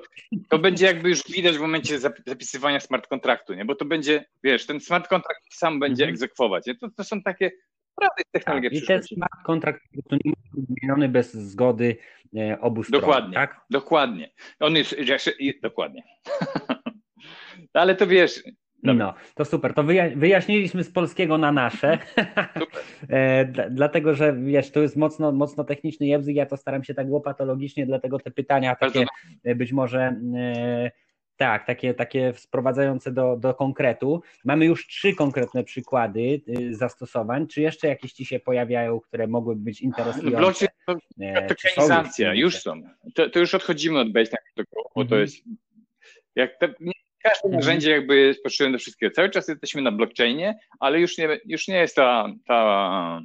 to, 0.50 0.60
będzie 0.60 0.86
jakby 0.86 1.10
już 1.10 1.24
widać 1.30 1.58
w 1.58 1.62
momencie 1.62 2.00
zapisywania 2.26 2.80
smart 2.80 3.08
kontraktu, 3.08 3.54
nie? 3.54 3.66
Bo 3.66 3.76
to 3.76 3.86
będzie, 3.86 4.26
wiesz, 4.44 4.66
ten 4.66 4.80
smart 4.80 5.08
kontrakt 5.08 5.42
sam 5.54 5.80
będzie 5.80 6.04
mhm. 6.04 6.14
egzekwować. 6.14 6.66
Nie? 6.66 6.76
To, 6.76 6.90
to 6.90 7.04
są 7.04 7.22
takie 7.22 7.52
naprawdę 7.98 8.24
technologie 8.32 8.70
tak, 8.70 8.84
I 8.84 8.88
ten 8.88 9.04
smart 9.04 9.44
kontrakt 9.46 9.82
nie 9.94 10.02
może 10.26 10.52
być 10.54 10.66
zmieniony 10.68 11.10
bez 11.10 11.34
zgody 11.34 11.98
e, 12.38 12.62
obu 12.62 12.84
stron. 12.84 13.02
Dokładnie, 13.02 13.34
tak? 13.34 13.62
dokładnie. 13.70 14.32
On 14.60 14.76
jest, 14.76 14.96
dokładnie. 15.62 16.04
Ale 17.74 17.96
to 17.96 18.08
wiesz, 18.08 18.44
no, 18.94 19.14
to 19.36 19.46
super. 19.46 19.74
To 19.74 19.84
wyjaśniliśmy 20.16 20.84
z 20.84 20.92
polskiego 20.92 21.38
na 21.38 21.52
nasze. 21.52 21.98
E, 23.10 23.46
dlatego, 23.70 24.16
że 24.16 24.34
wiesz, 24.34 24.72
to 24.72 24.82
jest 24.82 24.96
mocno, 24.96 25.32
mocno 25.32 25.64
techniczny 25.64 26.08
język. 26.08 26.36
Ja 26.36 26.46
to 26.46 26.58
staram 26.58 26.84
się 26.84 26.94
tak 26.94 27.08
łopatologicznie, 27.10 27.86
dlatego 27.86 28.20
te 28.20 28.32
pytania 28.32 28.76
takie 28.76 29.06
e, 29.44 29.56
być 29.56 29.72
może. 29.72 30.16
E, 30.36 30.92
tak, 31.38 31.66
takie, 31.66 31.94
takie 31.94 32.34
sprowadzające 32.36 33.12
do, 33.12 33.38
do 33.38 33.54
konkretu. 33.54 34.22
Mamy 34.46 34.66
już 34.66 34.88
trzy 34.88 35.14
konkretne 35.14 35.64
przykłady 35.64 36.42
zastosowań. 36.72 37.48
Czy 37.48 37.62
jeszcze 37.62 37.88
jakieś 37.88 38.14
ci 38.14 38.26
się 38.26 38.40
pojawiają, 38.40 39.00
które 39.00 39.28
mogłyby 39.28 39.62
być 39.62 39.82
interesujące? 39.82 40.38
Blockchain 40.38 40.70
to, 40.88 40.96
to 40.96 41.56
tokenizacja, 41.56 42.34
już 42.34 42.58
są. 42.62 42.82
To, 43.16 43.30
to, 43.30 43.40
już 43.40 43.56
odchodzimy 43.56 44.00
od 44.00 44.12
Base, 44.12 44.38
bo 44.56 44.64
to 44.96 45.02
mhm. 45.02 45.22
jest 45.22 45.44
jak 46.36 46.58
te, 46.58 46.74
Każde 47.30 47.48
mhm. 47.48 47.60
narzędzie 47.60 47.92
jakby 47.92 48.18
jest 48.18 48.44
potrzebne 48.44 48.72
do 48.72 48.80
wszystkiego. 48.80 49.16
Cały 49.16 49.30
czas 49.30 49.48
jesteśmy 49.48 49.82
na 49.82 49.92
blockchainie, 49.92 50.60
ale 50.80 51.00
już 51.00 51.18
nie, 51.18 51.40
już 51.46 51.68
nie 51.68 51.78
jest 51.78 51.96
ta, 51.96 52.28
ta 52.46 53.22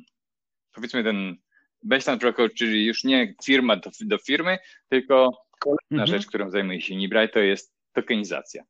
powiedzmy 0.74 1.04
ten 1.04 1.36
baseline 1.82 2.18
protocol, 2.18 2.50
czyli 2.54 2.86
już 2.86 3.04
nie 3.04 3.34
firma 3.44 3.76
do, 3.76 3.90
do 4.00 4.18
firmy, 4.18 4.58
tylko 4.88 5.30
kolejna 5.58 6.02
mhm. 6.02 6.06
rzecz, 6.06 6.26
którą 6.26 6.50
zajmuje 6.50 6.80
się 6.80 6.96
Nibright, 6.96 7.34
to 7.34 7.40
jest 7.40 7.72
tokenizacja. 7.92 8.64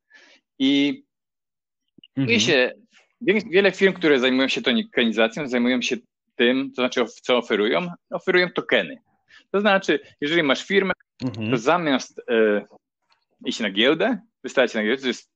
I 0.59 1.03
mhm. 2.17 2.39
się, 2.39 2.71
wiele 3.51 3.71
firm, 3.71 3.93
które 3.93 4.19
zajmują 4.19 4.47
się 4.47 4.61
tokenizacją, 4.61 5.47
zajmują 5.47 5.81
się 5.81 5.97
tym, 6.35 6.71
to 6.75 6.81
znaczy 6.81 7.05
co 7.21 7.37
oferują? 7.37 7.87
Oferują 8.09 8.49
tokeny. 8.49 8.97
To 9.51 9.61
znaczy, 9.61 9.99
jeżeli 10.21 10.43
masz 10.43 10.65
firmę, 10.65 10.93
mhm. 11.23 11.51
to 11.51 11.57
zamiast 11.57 12.21
e, 12.29 12.65
iść 13.45 13.59
na 13.59 13.69
giełdę, 13.69 14.19
wystawać 14.43 14.73
na 14.73 14.83
giełdę, 14.83 15.01
to 15.01 15.07
jest, 15.07 15.31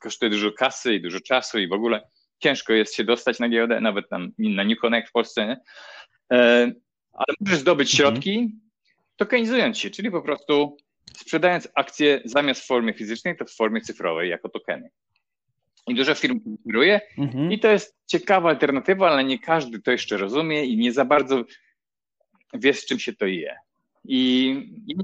kosztuje 0.00 0.30
dużo 0.30 0.52
kasy 0.52 0.94
i 0.94 1.02
dużo 1.02 1.20
czasu 1.20 1.58
i 1.58 1.68
w 1.68 1.72
ogóle 1.72 2.08
ciężko 2.38 2.72
jest 2.72 2.94
się 2.94 3.04
dostać 3.04 3.38
na 3.38 3.48
giełdę, 3.48 3.80
nawet 3.80 4.08
tam 4.08 4.32
na 4.38 4.64
New 4.64 4.78
Connect 4.78 5.08
w 5.08 5.12
Polsce, 5.12 5.46
nie? 5.46 5.60
E, 6.32 6.72
ale 7.12 7.36
możesz 7.40 7.58
zdobyć 7.58 7.94
mhm. 7.94 8.14
środki 8.14 8.56
tokenizując 9.16 9.78
się, 9.78 9.90
czyli 9.90 10.10
po 10.10 10.22
prostu 10.22 10.76
sprzedając 11.16 11.68
akcje 11.74 12.20
zamiast 12.24 12.62
w 12.62 12.66
formie 12.66 12.94
fizycznej, 12.94 13.36
to 13.36 13.44
w 13.44 13.50
formie 13.50 13.80
cyfrowej 13.80 14.30
jako 14.30 14.48
tokeny. 14.48 14.90
I 15.86 15.94
dużo 15.94 16.14
firm 16.14 16.40
oferuje 16.60 17.00
mhm. 17.18 17.52
i 17.52 17.58
to 17.58 17.68
jest 17.68 17.96
ciekawa 18.06 18.48
alternatywa, 18.48 19.10
ale 19.10 19.24
nie 19.24 19.38
każdy 19.38 19.82
to 19.82 19.90
jeszcze 19.90 20.16
rozumie 20.16 20.64
i 20.64 20.76
nie 20.76 20.92
za 20.92 21.04
bardzo 21.04 21.44
wie, 22.54 22.74
z 22.74 22.86
czym 22.86 22.98
się 22.98 23.12
to 23.12 23.26
je. 23.26 23.56
I, 24.04 24.48
i... 24.86 24.94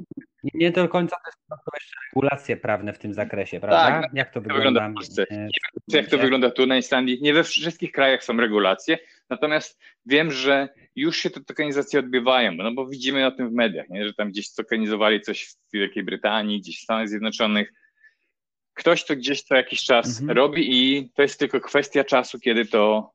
Nie 0.55 0.71
do 0.71 0.89
końca 0.89 1.17
też 1.25 1.35
są 1.49 1.71
jeszcze 1.75 1.97
regulacje 2.15 2.57
prawne 2.57 2.93
w 2.93 2.99
tym 2.99 3.15
zakresie, 3.15 3.61
prawda? 3.61 4.01
Tak, 4.01 4.11
jak 4.15 4.33
to 4.33 4.41
wygląda? 4.41 4.89
w 4.89 4.95
Polsce? 4.95 5.27
Nie 5.31 5.37
wiem, 5.39 5.49
jak 5.89 6.07
to 6.07 6.19
wygląda 6.19 6.51
tu 6.51 6.67
na 6.67 6.77
Islandii. 6.77 7.23
Nie 7.23 7.35
we 7.35 7.45
wszystkich 7.45 7.93
krajach 7.93 8.25
są 8.25 8.37
regulacje, 8.37 8.99
natomiast 9.31 9.81
wiem, 10.07 10.31
że 10.31 10.69
już 10.97 11.17
się 11.17 11.31
te 11.31 11.41
tokenizacje 11.41 12.01
odbywają, 12.01 12.53
no 12.53 12.73
bo 12.73 12.87
widzimy 12.87 13.27
o 13.27 13.31
tym 13.31 13.51
w 13.51 13.53
mediach, 13.53 13.89
nie? 13.89 14.07
że 14.07 14.15
tam 14.15 14.31
gdzieś 14.31 14.55
tokenizowali 14.55 15.21
coś 15.21 15.45
w 15.45 15.57
Wielkiej 15.73 16.03
Brytanii, 16.03 16.61
gdzieś 16.61 16.81
w 16.81 16.83
Stanach 16.83 17.09
Zjednoczonych. 17.09 17.73
Ktoś 18.75 19.05
to 19.05 19.17
gdzieś 19.17 19.43
co 19.43 19.55
jakiś 19.55 19.85
czas 19.85 20.21
mhm. 20.21 20.39
robi 20.39 20.63
i 20.71 21.11
to 21.15 21.23
jest 21.23 21.39
tylko 21.39 21.61
kwestia 21.61 22.05
czasu, 22.05 22.39
kiedy 22.41 22.67
to, 22.67 23.13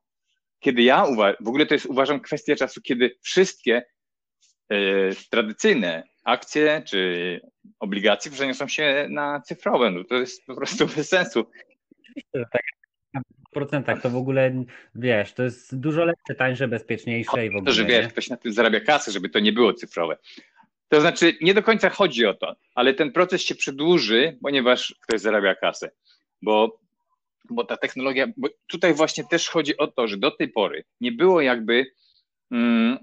kiedy 0.60 0.82
ja 0.82 1.04
uważam, 1.04 1.46
w 1.46 1.48
ogóle 1.48 1.66
to 1.66 1.74
jest 1.74 1.86
uważam 1.86 2.20
kwestia 2.20 2.56
czasu, 2.56 2.82
kiedy 2.82 3.18
wszystkie 3.22 3.84
tradycyjne 5.30 6.04
akcje 6.24 6.84
czy 6.86 7.42
obligacje 7.80 8.32
przeniosą 8.32 8.68
się 8.68 9.08
na 9.10 9.42
cyfrowe. 9.42 9.92
No 9.92 10.04
to 10.04 10.16
jest 10.16 10.46
po 10.46 10.56
prostu 10.56 10.88
bez 10.96 11.10
sensu. 11.10 11.46
Tak, 12.34 12.62
w 13.48 13.54
procentach 13.54 14.02
to 14.02 14.10
w 14.10 14.16
ogóle, 14.16 14.64
wiesz, 14.96 15.34
to 15.34 15.44
jest 15.44 15.80
dużo 15.80 16.06
lepsze, 16.06 16.36
tańsze, 16.36 16.68
bezpieczniejsze 16.68 17.46
i 17.46 17.50
w 17.50 17.56
ogóle. 17.56 17.66
To, 17.66 17.72
że 17.72 17.86
wiesz, 17.86 18.08
ktoś 18.08 18.30
na 18.30 18.38
tym 18.38 18.54
zarabia 18.54 18.80
kasę, 18.80 19.12
żeby 19.12 19.30
to 19.30 19.40
nie 19.40 19.54
było 19.54 19.74
cyfrowe. 19.74 20.18
To 20.90 21.02
znaczy, 21.02 21.34
nie 21.42 21.54
do 21.54 21.64
końca 21.64 21.90
chodzi 21.90 22.26
o 22.26 22.34
to, 22.34 22.56
ale 22.76 22.94
ten 22.94 23.12
proces 23.12 23.42
się 23.42 23.56
przedłuży, 23.56 24.38
ponieważ 24.42 24.96
ktoś 25.02 25.22
zarabia 25.22 25.56
kasę. 25.56 25.92
Bo, 26.42 26.80
bo 27.50 27.64
ta 27.64 27.78
technologia, 27.78 28.28
bo 28.38 28.48
tutaj 28.68 28.94
właśnie 28.94 29.24
też 29.24 29.50
chodzi 29.50 29.78
o 29.78 29.88
to, 29.88 30.08
że 30.08 30.18
do 30.18 30.32
tej 30.32 30.50
pory 30.50 30.84
nie 31.02 31.12
było 31.12 31.42
jakby 31.42 31.86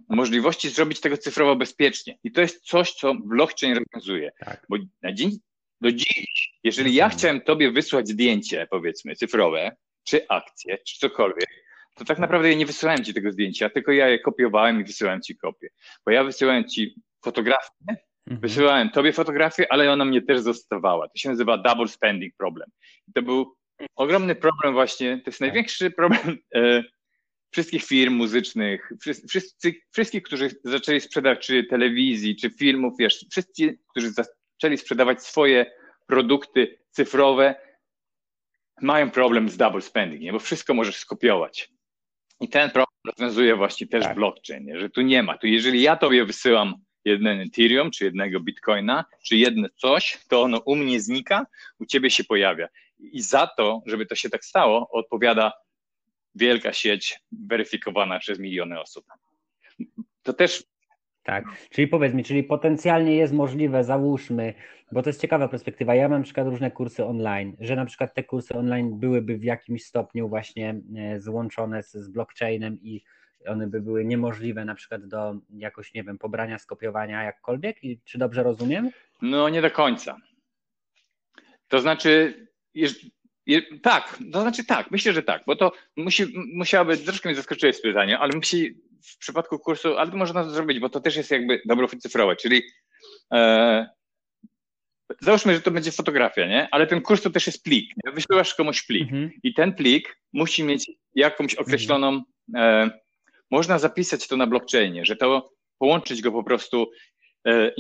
możliwości 0.08 0.70
zrobić 0.70 1.00
tego 1.00 1.16
cyfrowo 1.16 1.56
bezpiecznie. 1.56 2.18
I 2.24 2.32
to 2.32 2.40
jest 2.40 2.64
coś, 2.64 2.92
co 2.92 3.14
blockchain 3.14 3.78
rozwiązuje. 3.78 4.32
Tak. 4.44 4.66
Bo 4.68 4.76
na 5.02 5.12
dzień, 5.12 5.30
do 5.80 5.92
dziś, 5.92 6.52
jeżeli 6.64 6.94
ja 6.94 7.08
chciałem 7.08 7.40
tobie 7.40 7.70
wysłać 7.70 8.08
zdjęcie, 8.08 8.66
powiedzmy, 8.70 9.16
cyfrowe, 9.16 9.76
czy 10.04 10.28
akcję, 10.28 10.78
czy 10.86 10.98
cokolwiek, 10.98 11.48
to 11.94 12.04
tak 12.04 12.18
naprawdę 12.18 12.50
ja 12.50 12.58
nie 12.58 12.66
wysyłałem 12.66 13.04
ci 13.04 13.14
tego 13.14 13.32
zdjęcia, 13.32 13.70
tylko 13.70 13.92
ja 13.92 14.08
je 14.08 14.18
kopiowałem 14.18 14.80
i 14.80 14.84
wysyłałem 14.84 15.22
ci 15.22 15.36
kopię. 15.36 15.68
Bo 16.06 16.12
ja 16.12 16.24
wysyłałem 16.24 16.68
ci 16.68 16.94
fotografię, 17.24 17.70
mhm. 18.26 18.40
wysyłałem 18.40 18.90
tobie 18.90 19.12
fotografię, 19.12 19.72
ale 19.72 19.92
ona 19.92 20.04
mnie 20.04 20.22
też 20.22 20.40
zostawała. 20.40 21.08
To 21.08 21.18
się 21.18 21.28
nazywa 21.28 21.58
double 21.58 21.88
spending 21.88 22.34
problem. 22.36 22.68
I 23.08 23.12
to 23.12 23.22
był 23.22 23.54
ogromny 23.96 24.34
problem 24.34 24.72
właśnie, 24.72 25.16
to 25.16 25.30
jest 25.30 25.40
największy 25.40 25.90
problem 25.90 26.38
e, 26.54 26.82
wszystkich 27.54 27.84
firm 27.84 28.14
muzycznych, 28.14 28.92
wszyscy, 29.28 29.74
wszystkich, 29.92 30.22
którzy 30.22 30.50
zaczęli 30.64 31.00
sprzedawać 31.00 31.46
czy 31.46 31.64
telewizji, 31.64 32.36
czy 32.36 32.50
filmów, 32.50 32.94
wiesz, 32.98 33.26
wszyscy, 33.30 33.78
którzy 33.90 34.10
zaczęli 34.10 34.78
sprzedawać 34.78 35.22
swoje 35.22 35.66
produkty 36.06 36.78
cyfrowe, 36.90 37.54
mają 38.82 39.10
problem 39.10 39.48
z 39.48 39.56
double 39.56 39.80
spending, 39.80 40.22
nie? 40.22 40.32
bo 40.32 40.38
wszystko 40.38 40.74
możesz 40.74 40.96
skopiować. 40.96 41.70
I 42.40 42.48
ten 42.48 42.70
problem 42.70 42.96
rozwiązuje 43.06 43.56
właśnie 43.56 43.86
też 43.86 44.04
tak. 44.04 44.14
blockchain, 44.14 44.64
nie? 44.64 44.80
że 44.80 44.90
tu 44.90 45.00
nie 45.00 45.22
ma. 45.22 45.38
Tu 45.38 45.46
jeżeli 45.46 45.82
ja 45.82 45.96
tobie 45.96 46.24
wysyłam 46.24 46.74
jeden 47.04 47.40
Ethereum, 47.40 47.90
czy 47.90 48.04
jednego 48.04 48.40
Bitcoina, 48.40 49.04
czy 49.26 49.36
jedno 49.36 49.68
coś, 49.76 50.18
to 50.28 50.42
ono 50.42 50.58
u 50.58 50.76
mnie 50.76 51.00
znika, 51.00 51.46
u 51.78 51.86
ciebie 51.86 52.10
się 52.10 52.24
pojawia. 52.24 52.68
I 52.98 53.22
za 53.22 53.46
to, 53.56 53.82
żeby 53.86 54.06
to 54.06 54.14
się 54.14 54.30
tak 54.30 54.44
stało, 54.44 54.88
odpowiada 54.90 55.52
wielka 56.34 56.72
sieć 56.72 57.20
weryfikowana 57.32 58.18
przez 58.18 58.38
miliony 58.38 58.80
osób. 58.80 59.06
To 60.22 60.32
też. 60.32 60.64
Tak, 61.22 61.44
czyli 61.70 61.88
powiedz 61.88 62.14
mi, 62.14 62.24
czyli 62.24 62.44
potencjalnie 62.44 63.16
jest 63.16 63.32
możliwe, 63.32 63.84
załóżmy, 63.84 64.54
bo 64.92 65.02
to 65.02 65.08
jest 65.08 65.20
ciekawa 65.20 65.48
perspektywa. 65.48 65.94
Ja 65.94 66.08
mam 66.08 66.18
na 66.20 66.24
przykład 66.24 66.46
różne 66.46 66.70
kursy 66.70 67.04
online, 67.04 67.56
że 67.60 67.76
na 67.76 67.86
przykład 67.86 68.14
te 68.14 68.24
kursy 68.24 68.54
online 68.54 68.98
byłyby 68.98 69.38
w 69.38 69.44
jakimś 69.44 69.84
stopniu 69.84 70.28
właśnie 70.28 70.80
e, 70.96 71.20
złączone 71.20 71.82
z, 71.82 71.92
z 71.92 72.08
blockchainem 72.08 72.78
i 72.82 73.02
one 73.46 73.66
by 73.66 73.80
były 73.80 74.04
niemożliwe 74.04 74.64
na 74.64 74.74
przykład 74.74 75.06
do 75.06 75.34
jakoś, 75.50 75.94
nie 75.94 76.04
wiem, 76.04 76.18
pobrania, 76.18 76.58
skopiowania 76.58 77.22
jakkolwiek? 77.22 77.84
I 77.84 78.00
czy 78.04 78.18
dobrze 78.18 78.42
rozumiem? 78.42 78.90
No 79.22 79.48
nie 79.48 79.62
do 79.62 79.70
końca. 79.70 80.16
To 81.68 81.80
znaczy, 81.80 82.34
tak, 83.82 84.18
to 84.32 84.40
znaczy 84.40 84.64
tak, 84.64 84.90
myślę, 84.90 85.12
że 85.12 85.22
tak, 85.22 85.42
bo 85.46 85.56
to 85.56 85.72
musi, 85.96 86.26
musiałoby, 86.54 86.98
troszkę 86.98 87.28
mnie 87.28 87.36
zaskoczyłeś 87.36 87.80
pytanie, 87.80 88.18
ale 88.18 88.36
musi 88.36 88.74
w 89.02 89.18
przypadku 89.18 89.58
kursu, 89.58 89.96
ale 89.98 90.10
to 90.10 90.16
można 90.16 90.44
to 90.44 90.50
zrobić, 90.50 90.78
bo 90.78 90.88
to 90.88 91.00
też 91.00 91.16
jest 91.16 91.30
jakby 91.30 91.62
dobro 91.66 91.88
cyfrowe, 91.88 92.36
czyli 92.36 92.62
e, 93.32 93.86
załóżmy, 95.20 95.54
że 95.54 95.60
to 95.60 95.70
będzie 95.70 95.92
fotografia, 95.92 96.46
nie? 96.46 96.68
Ale 96.70 96.86
ten 96.86 97.02
kurs 97.02 97.22
to 97.22 97.30
też 97.30 97.46
jest 97.46 97.64
plik. 97.64 97.90
Nie? 98.04 98.12
Wysyłasz 98.12 98.54
komuś 98.54 98.82
plik 98.82 99.02
mhm. 99.02 99.30
i 99.42 99.54
ten 99.54 99.74
plik 99.74 100.20
musi 100.32 100.64
mieć 100.64 100.90
jakąś 101.14 101.54
określoną, 101.54 102.22
e, 102.56 102.90
można 103.50 103.78
zapisać 103.78 104.28
to 104.28 104.36
na 104.36 104.46
blockchainie, 104.46 105.04
że 105.04 105.16
to 105.16 105.50
połączyć 105.78 106.22
go 106.22 106.32
po 106.32 106.44
prostu 106.44 106.90
e, 107.46 107.72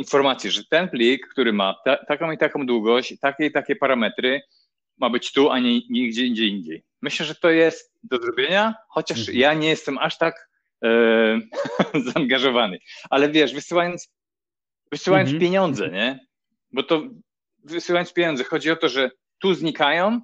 że 0.44 0.64
ten 0.70 0.88
plik, 0.88 1.28
który 1.28 1.52
ma 1.52 1.74
ta, 1.84 1.96
taką 1.96 2.32
i 2.32 2.38
taką 2.38 2.66
długość, 2.66 3.14
takie 3.20 3.46
i 3.46 3.52
takie 3.52 3.76
parametry, 3.76 4.40
ma 4.98 5.10
być 5.10 5.32
tu, 5.32 5.50
a 5.50 5.58
nie 5.58 5.80
nigdzie 5.90 6.26
indziej 6.26 6.48
indziej. 6.48 6.82
Myślę, 7.02 7.26
że 7.26 7.34
to 7.34 7.50
jest 7.50 7.94
do 8.02 8.18
zrobienia, 8.18 8.74
chociaż 8.88 9.18
mhm. 9.18 9.38
ja 9.38 9.54
nie 9.54 9.68
jestem 9.68 9.98
aż 9.98 10.18
tak 10.18 10.48
e, 10.84 11.40
zaangażowany. 12.12 12.78
Ale 13.10 13.28
wiesz, 13.28 13.54
wysyłając, 13.54 14.12
wysyłając 14.90 15.28
mhm. 15.28 15.40
pieniądze, 15.40 15.90
nie? 15.90 16.26
Bo 16.72 16.82
to 16.82 17.02
wysyłając 17.64 18.12
pieniądze, 18.12 18.44
chodzi 18.44 18.70
o 18.70 18.76
to, 18.76 18.88
że 18.88 19.10
tu 19.38 19.54
znikają, 19.54 20.20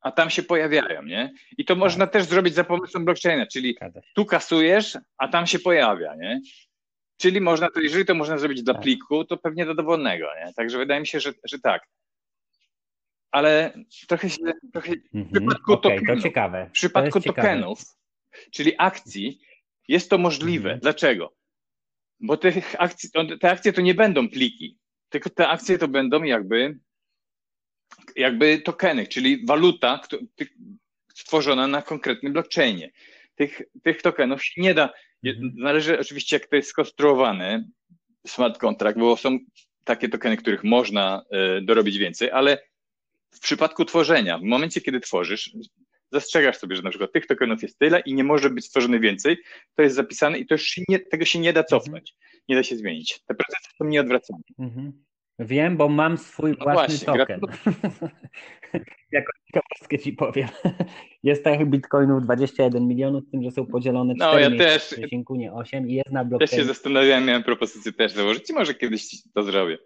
a 0.00 0.12
tam 0.12 0.30
się 0.30 0.42
pojawiają, 0.42 1.02
nie? 1.02 1.32
I 1.58 1.64
to 1.64 1.74
tak. 1.74 1.78
można 1.78 2.06
też 2.06 2.24
zrobić 2.24 2.54
za 2.54 2.64
pomocą 2.64 3.04
blockchaina, 3.04 3.46
czyli 3.46 3.76
tu 4.14 4.24
kasujesz, 4.24 4.98
a 5.18 5.28
tam 5.28 5.46
się 5.46 5.58
pojawia, 5.58 6.14
nie? 6.14 6.40
Czyli 7.16 7.40
można 7.40 7.70
to, 7.70 7.80
jeżeli 7.80 8.04
to 8.04 8.14
można 8.14 8.38
zrobić 8.38 8.62
dla 8.62 8.74
tak. 8.74 8.82
pliku, 8.82 9.24
to 9.24 9.36
pewnie 9.36 9.66
do 9.66 9.74
dowolnego, 9.74 10.26
nie? 10.44 10.52
Także 10.54 10.78
wydaje 10.78 11.00
mi 11.00 11.06
się, 11.06 11.20
że, 11.20 11.32
że 11.44 11.58
tak 11.58 11.82
ale 13.34 13.72
trochę 14.08 14.30
się, 14.30 14.38
trochę 14.72 14.92
w 14.92 15.16
mhm. 15.16 15.34
przypadku 15.34 15.72
okay, 15.72 15.98
tokenów, 15.98 16.22
to 16.22 16.28
ciekawe. 16.28 16.66
W 16.68 16.72
przypadku 16.72 17.20
tokenów, 17.20 17.78
ciekawe. 17.78 18.50
czyli 18.50 18.72
akcji, 18.78 19.40
jest 19.88 20.10
to 20.10 20.18
możliwe. 20.18 20.68
Mhm. 20.68 20.80
Dlaczego? 20.80 21.34
Bo 22.20 22.36
tych 22.36 22.74
akcji, 22.78 23.10
te 23.40 23.50
akcje 23.50 23.72
to 23.72 23.80
nie 23.80 23.94
będą 23.94 24.28
pliki, 24.28 24.78
tylko 25.08 25.30
te 25.30 25.48
akcje 25.48 25.78
to 25.78 25.88
będą 25.88 26.22
jakby, 26.22 26.78
jakby 28.16 28.58
tokeny, 28.58 29.06
czyli 29.06 29.46
waluta 29.46 30.00
stworzona 31.14 31.66
na 31.66 31.82
konkretnym 31.82 32.32
blockchainie. 32.32 32.90
Tych, 33.34 33.62
tych 33.82 34.02
tokenów 34.02 34.44
się 34.44 34.62
nie 34.62 34.74
da, 34.74 34.92
mhm. 35.24 35.52
należy 35.56 35.98
oczywiście 35.98 36.36
jak 36.36 36.46
to 36.46 36.56
jest 36.56 36.68
skonstruowane, 36.68 37.68
smart 38.26 38.58
contract, 38.58 38.98
bo 38.98 39.16
są 39.16 39.38
takie 39.84 40.08
tokeny, 40.08 40.36
których 40.36 40.64
można 40.64 41.24
y, 41.58 41.62
dorobić 41.62 41.98
więcej, 41.98 42.30
ale 42.30 42.73
w 43.34 43.40
przypadku 43.40 43.84
tworzenia, 43.84 44.38
w 44.38 44.42
momencie, 44.42 44.80
kiedy 44.80 45.00
tworzysz, 45.00 45.50
zastrzegasz 46.12 46.56
sobie, 46.56 46.76
że 46.76 46.82
na 46.82 46.90
przykład 46.90 47.12
tych 47.12 47.26
tokenów 47.26 47.62
jest 47.62 47.78
tyle 47.78 48.00
i 48.00 48.14
nie 48.14 48.24
może 48.24 48.50
być 48.50 48.66
stworzone 48.66 49.00
więcej, 49.00 49.36
to 49.74 49.82
jest 49.82 49.96
zapisane 49.96 50.38
i 50.38 50.46
to 50.46 50.54
już 50.54 50.80
nie, 50.88 50.98
tego 50.98 51.24
się 51.24 51.38
nie 51.38 51.52
da 51.52 51.64
cofnąć, 51.64 52.14
nie 52.48 52.56
da 52.56 52.62
się 52.62 52.76
zmienić. 52.76 53.20
Te 53.26 53.34
procesy 53.34 53.68
są 53.78 53.84
nieodwracalne. 53.84 54.44
Mhm. 54.58 55.04
Wiem, 55.38 55.76
bo 55.76 55.88
mam 55.88 56.18
swój 56.18 56.56
no 56.58 56.64
własny 56.64 57.06
właśnie, 57.06 57.06
token. 57.06 57.40
jako 59.12 59.32
ciekawostkę 59.46 59.98
ci 59.98 60.12
powiem. 60.12 60.48
Jest 61.22 61.44
takich 61.44 61.66
bitcoinów 61.66 62.22
21 62.22 62.88
milionów, 62.88 63.24
z 63.24 63.30
tym, 63.30 63.42
że 63.42 63.50
są 63.50 63.66
podzielone 63.66 64.14
4 64.14 64.32
no, 64.32 64.38
ja 64.38 64.58
też, 64.58 64.94
nie 65.30 65.52
8 65.52 65.90
i 65.90 65.94
jest 65.94 66.10
na 66.10 66.24
blockchain. 66.24 66.50
Też 66.50 66.58
się 66.58 66.64
zastanawiałem, 66.64 67.26
miałem 67.26 67.42
propozycję 67.42 67.92
też 67.92 68.12
założyć 68.12 68.50
i 68.50 68.52
może 68.52 68.74
kiedyś 68.74 69.22
to 69.34 69.42
zrobię. 69.42 69.78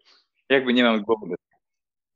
Jakby 0.50 0.72
nie 0.72 0.84
mam 0.84 1.02
głowy 1.02 1.34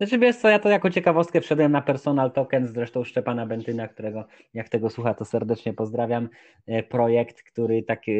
znaczy 0.07 0.19
wiesz 0.19 0.37
co, 0.37 0.49
ja 0.49 0.59
to 0.59 0.69
jako 0.69 0.91
ciekawostkę 0.91 1.41
wszedłem 1.41 1.73
na 1.73 1.83
personal 1.83 2.33
token, 2.33 2.67
zresztą 2.67 3.05
Szczepana 3.05 3.47
Bentyna, 3.47 3.89
którego 3.89 4.25
jak 4.55 4.69
tego 4.69 4.91
słucha, 4.91 5.15
to 5.15 5.25
serdecznie 5.25 5.75
pozdrawiam. 5.75 6.29
E, 6.67 6.83
projekt, 6.83 7.43
który 7.43 7.83
tak 7.83 8.09
e, 8.09 8.13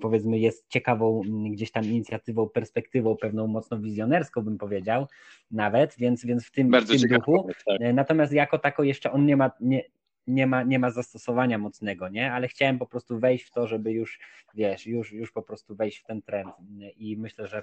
powiedzmy 0.00 0.38
jest 0.38 0.68
ciekawą 0.68 1.22
gdzieś 1.50 1.70
tam 1.70 1.84
inicjatywą, 1.84 2.48
perspektywą 2.48 3.16
pewną 3.16 3.46
mocno 3.46 3.78
wizjonerską 3.78 4.42
bym 4.42 4.58
powiedział 4.58 5.06
nawet, 5.50 5.94
więc, 5.98 6.24
więc 6.24 6.46
w 6.46 6.50
tym, 6.50 6.72
w 6.72 6.86
tym 6.86 7.08
duchu. 7.08 7.48
Tak. 7.66 7.80
E, 7.80 7.92
natomiast 7.92 8.32
jako 8.32 8.58
tako 8.58 8.82
jeszcze 8.82 9.12
on 9.12 9.26
nie 9.26 9.36
ma, 9.36 9.50
nie, 9.60 9.82
nie 10.28 10.46
ma, 10.46 10.62
nie 10.62 10.78
ma 10.78 10.90
zastosowania 10.90 11.58
mocnego, 11.58 12.08
nie? 12.08 12.32
Ale 12.32 12.48
chciałem 12.48 12.78
po 12.78 12.86
prostu 12.86 13.18
wejść 13.18 13.44
w 13.44 13.50
to, 13.50 13.66
żeby 13.66 13.92
już, 13.92 14.18
wiesz, 14.54 14.86
już, 14.86 15.12
już 15.12 15.32
po 15.32 15.42
prostu 15.42 15.76
wejść 15.76 15.98
w 15.98 16.04
ten 16.04 16.22
trend 16.22 16.48
i 16.96 17.16
myślę, 17.16 17.46
że 17.46 17.62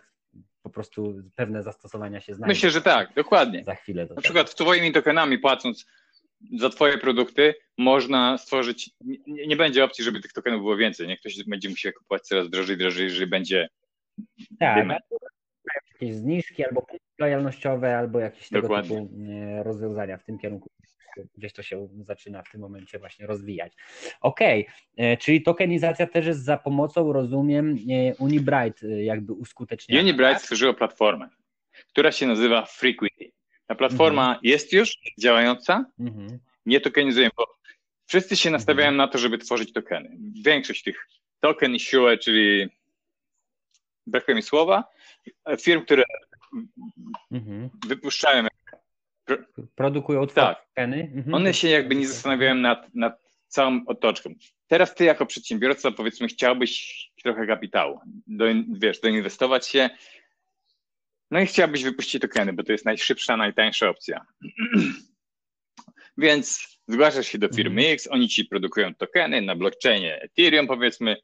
po 0.62 0.70
prostu 0.70 1.16
pewne 1.36 1.64
zastosowania 1.64 2.20
się 2.22 2.34
znajdą. 2.34 2.52
Myślę, 2.52 2.70
że 2.70 2.82
tak, 2.82 3.14
dokładnie. 3.16 3.64
Za 3.64 3.76
chwilę. 3.76 4.08
Na 4.16 4.22
przykład 4.22 4.56
twoimi 4.56 4.92
tokenami 4.92 5.40
płacąc 5.40 5.86
za 6.60 6.70
twoje 6.70 6.98
produkty 6.98 7.56
można 7.78 8.38
stworzyć, 8.38 8.92
nie, 9.28 9.48
nie, 9.48 9.56
będzie 9.56 9.84
opcji, 9.84 10.04
żeby 10.04 10.20
tych 10.22 10.34
tokenów 10.34 10.62
było 10.62 10.78
więcej, 10.78 11.08
nie? 11.08 11.18
Ktoś 11.18 11.44
będzie 11.44 11.70
musiał 11.70 11.94
kupować 11.94 12.22
coraz 12.22 12.50
drożej, 12.50 12.78
drożej, 12.78 13.04
jeżeli 13.04 13.28
będzie 13.28 13.68
tak, 14.60 14.88
jakieś 15.94 16.16
zniżki 16.16 16.66
albo 16.66 16.86
lojalnościowe, 17.20 17.98
albo 17.98 18.20
jakieś 18.20 18.50
Dokładnie. 18.50 18.96
tego 18.96 19.08
typu 19.08 19.22
e, 19.32 19.64
rozwiązania 19.64 20.18
w 20.18 20.24
tym 20.24 20.40
kierunku 20.40 20.70
gdzieś 21.38 21.54
to 21.54 21.64
się 21.64 21.88
zaczyna 22.02 22.44
w 22.44 22.52
tym 22.52 22.62
momencie 22.62 23.00
właśnie 23.00 23.28
rozwijać. 23.28 23.74
Okej, 24.22 24.68
okay. 24.68 24.76
E, 24.98 25.18
czyli 25.18 25.44
tokenizacja 25.44 26.08
też 26.08 26.26
jest 26.26 26.44
za 26.44 26.58
pomocą, 26.58 27.14
rozumiem, 27.14 27.78
e, 27.90 28.16
Unibright 28.16 28.84
e, 28.84 29.04
jakby 29.04 29.34
uskuteczniana. 29.34 30.02
Unibright 30.02 30.34
tak? 30.34 30.42
stworzyło 30.42 30.74
platformę, 30.74 31.30
która 31.88 32.12
się 32.12 32.28
nazywa 32.28 32.66
Frequity. 32.66 33.32
Ta 33.68 33.76
platforma 33.76 34.26
mhm. 34.26 34.40
jest 34.44 34.74
już 34.74 34.98
działająca, 35.20 35.86
mhm. 36.00 36.40
nie 36.66 36.82
tokenizujemy, 36.82 37.32
bo 37.38 37.56
wszyscy 38.06 38.36
się 38.36 38.50
nastawiają 38.50 38.90
mhm. 38.90 38.98
na 38.98 39.08
to, 39.08 39.18
żeby 39.18 39.38
tworzyć 39.38 39.74
tokeny. 39.74 40.18
Większość 40.46 40.84
tych 40.84 41.08
token 41.40 41.76
issue, 41.76 42.18
czyli 42.22 42.68
brakuje 44.08 44.36
mi 44.36 44.42
słowa, 44.42 44.84
firm, 45.60 45.82
które 45.82 46.04
mhm. 47.32 47.70
wypuszczają 47.88 48.48
Produkują 49.76 50.28
tak. 50.28 50.66
Mhm. 50.76 51.34
One 51.34 51.54
się 51.54 51.68
jakby 51.68 51.96
nie 51.96 52.08
zastanawiają 52.08 52.56
nad, 52.56 52.96
nad 52.96 53.22
całą 53.48 53.82
otoczką. 53.88 54.34
Teraz 54.68 54.96
ty 54.96 55.04
jako 55.04 55.26
przedsiębiorca 55.26 55.92
powiedzmy 55.92 56.28
chciałbyś 56.28 57.06
trochę 57.24 57.48
kapitału, 57.48 58.00
do, 58.28 58.46
wiesz, 58.80 59.00
doinwestować 59.00 59.68
się, 59.68 59.90
no 61.32 61.40
i 61.40 61.46
chciałbyś 61.46 61.84
wypuścić 61.84 62.22
tokeny, 62.22 62.54
bo 62.54 62.64
to 62.64 62.72
jest 62.72 62.86
najszybsza, 62.86 63.38
najtańsza 63.38 63.90
opcja. 63.90 64.26
Więc 66.18 66.78
zgłaszasz 66.88 67.28
się 67.28 67.38
do 67.38 67.50
firmy 67.50 67.82
mhm. 67.82 67.94
X, 67.94 68.08
oni 68.12 68.30
ci 68.30 68.46
produkują 68.46 68.96
tokeny 68.96 69.42
na 69.42 69.56
blockchainie 69.56 70.22
Ethereum 70.22 70.68
powiedzmy, 70.68 71.18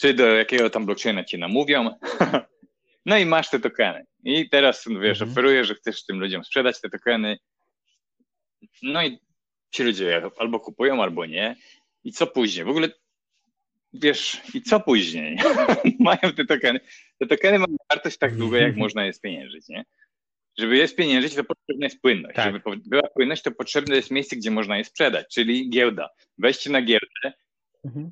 czy 0.00 0.14
do 0.14 0.26
jakiego 0.26 0.70
tam 0.70 0.86
blockchaina 0.86 1.24
ci 1.24 1.38
namówią. 1.38 1.90
No 3.06 3.18
i 3.18 3.26
masz 3.26 3.50
te 3.50 3.60
tokeny. 3.60 4.06
I 4.24 4.48
teraz, 4.48 4.84
wiesz, 5.00 5.20
mhm. 5.20 5.30
oferujesz, 5.30 5.68
że 5.68 5.74
chcesz 5.74 6.04
tym 6.04 6.20
ludziom 6.20 6.44
sprzedać 6.44 6.80
te 6.80 6.90
tokeny. 6.90 7.38
No 8.82 9.04
i 9.04 9.18
ci 9.70 9.82
ludzie 9.82 10.22
albo 10.38 10.60
kupują, 10.60 11.02
albo 11.02 11.26
nie. 11.26 11.56
I 12.04 12.12
co 12.12 12.26
później? 12.26 12.64
W 12.64 12.68
ogóle, 12.68 12.88
wiesz, 13.92 14.40
i 14.54 14.62
co 14.62 14.80
później? 14.80 15.38
mają 15.98 16.32
te 16.36 16.44
tokeny. 16.44 16.80
Te 17.18 17.26
tokeny 17.26 17.58
mają 17.58 17.76
wartość 17.90 18.18
tak 18.18 18.36
długo, 18.36 18.56
jak 18.56 18.76
można 18.76 19.04
je 19.04 19.12
spieniężyć, 19.12 19.68
nie? 19.68 19.84
Żeby 20.58 20.76
je 20.76 20.88
spieniężyć, 20.88 21.34
to 21.34 21.44
potrzebna 21.44 21.86
jest 21.86 22.00
płynność. 22.00 22.36
Tak. 22.36 22.44
Żeby 22.44 22.76
była 22.86 23.08
płynność, 23.14 23.42
to 23.42 23.50
potrzebne 23.50 23.96
jest 23.96 24.10
miejsce, 24.10 24.36
gdzie 24.36 24.50
można 24.50 24.78
je 24.78 24.84
sprzedać, 24.84 25.26
czyli 25.34 25.70
giełda. 25.70 26.08
Wejście 26.38 26.70
na 26.70 26.82
giełdę, 26.82 27.32
mhm. 27.84 28.10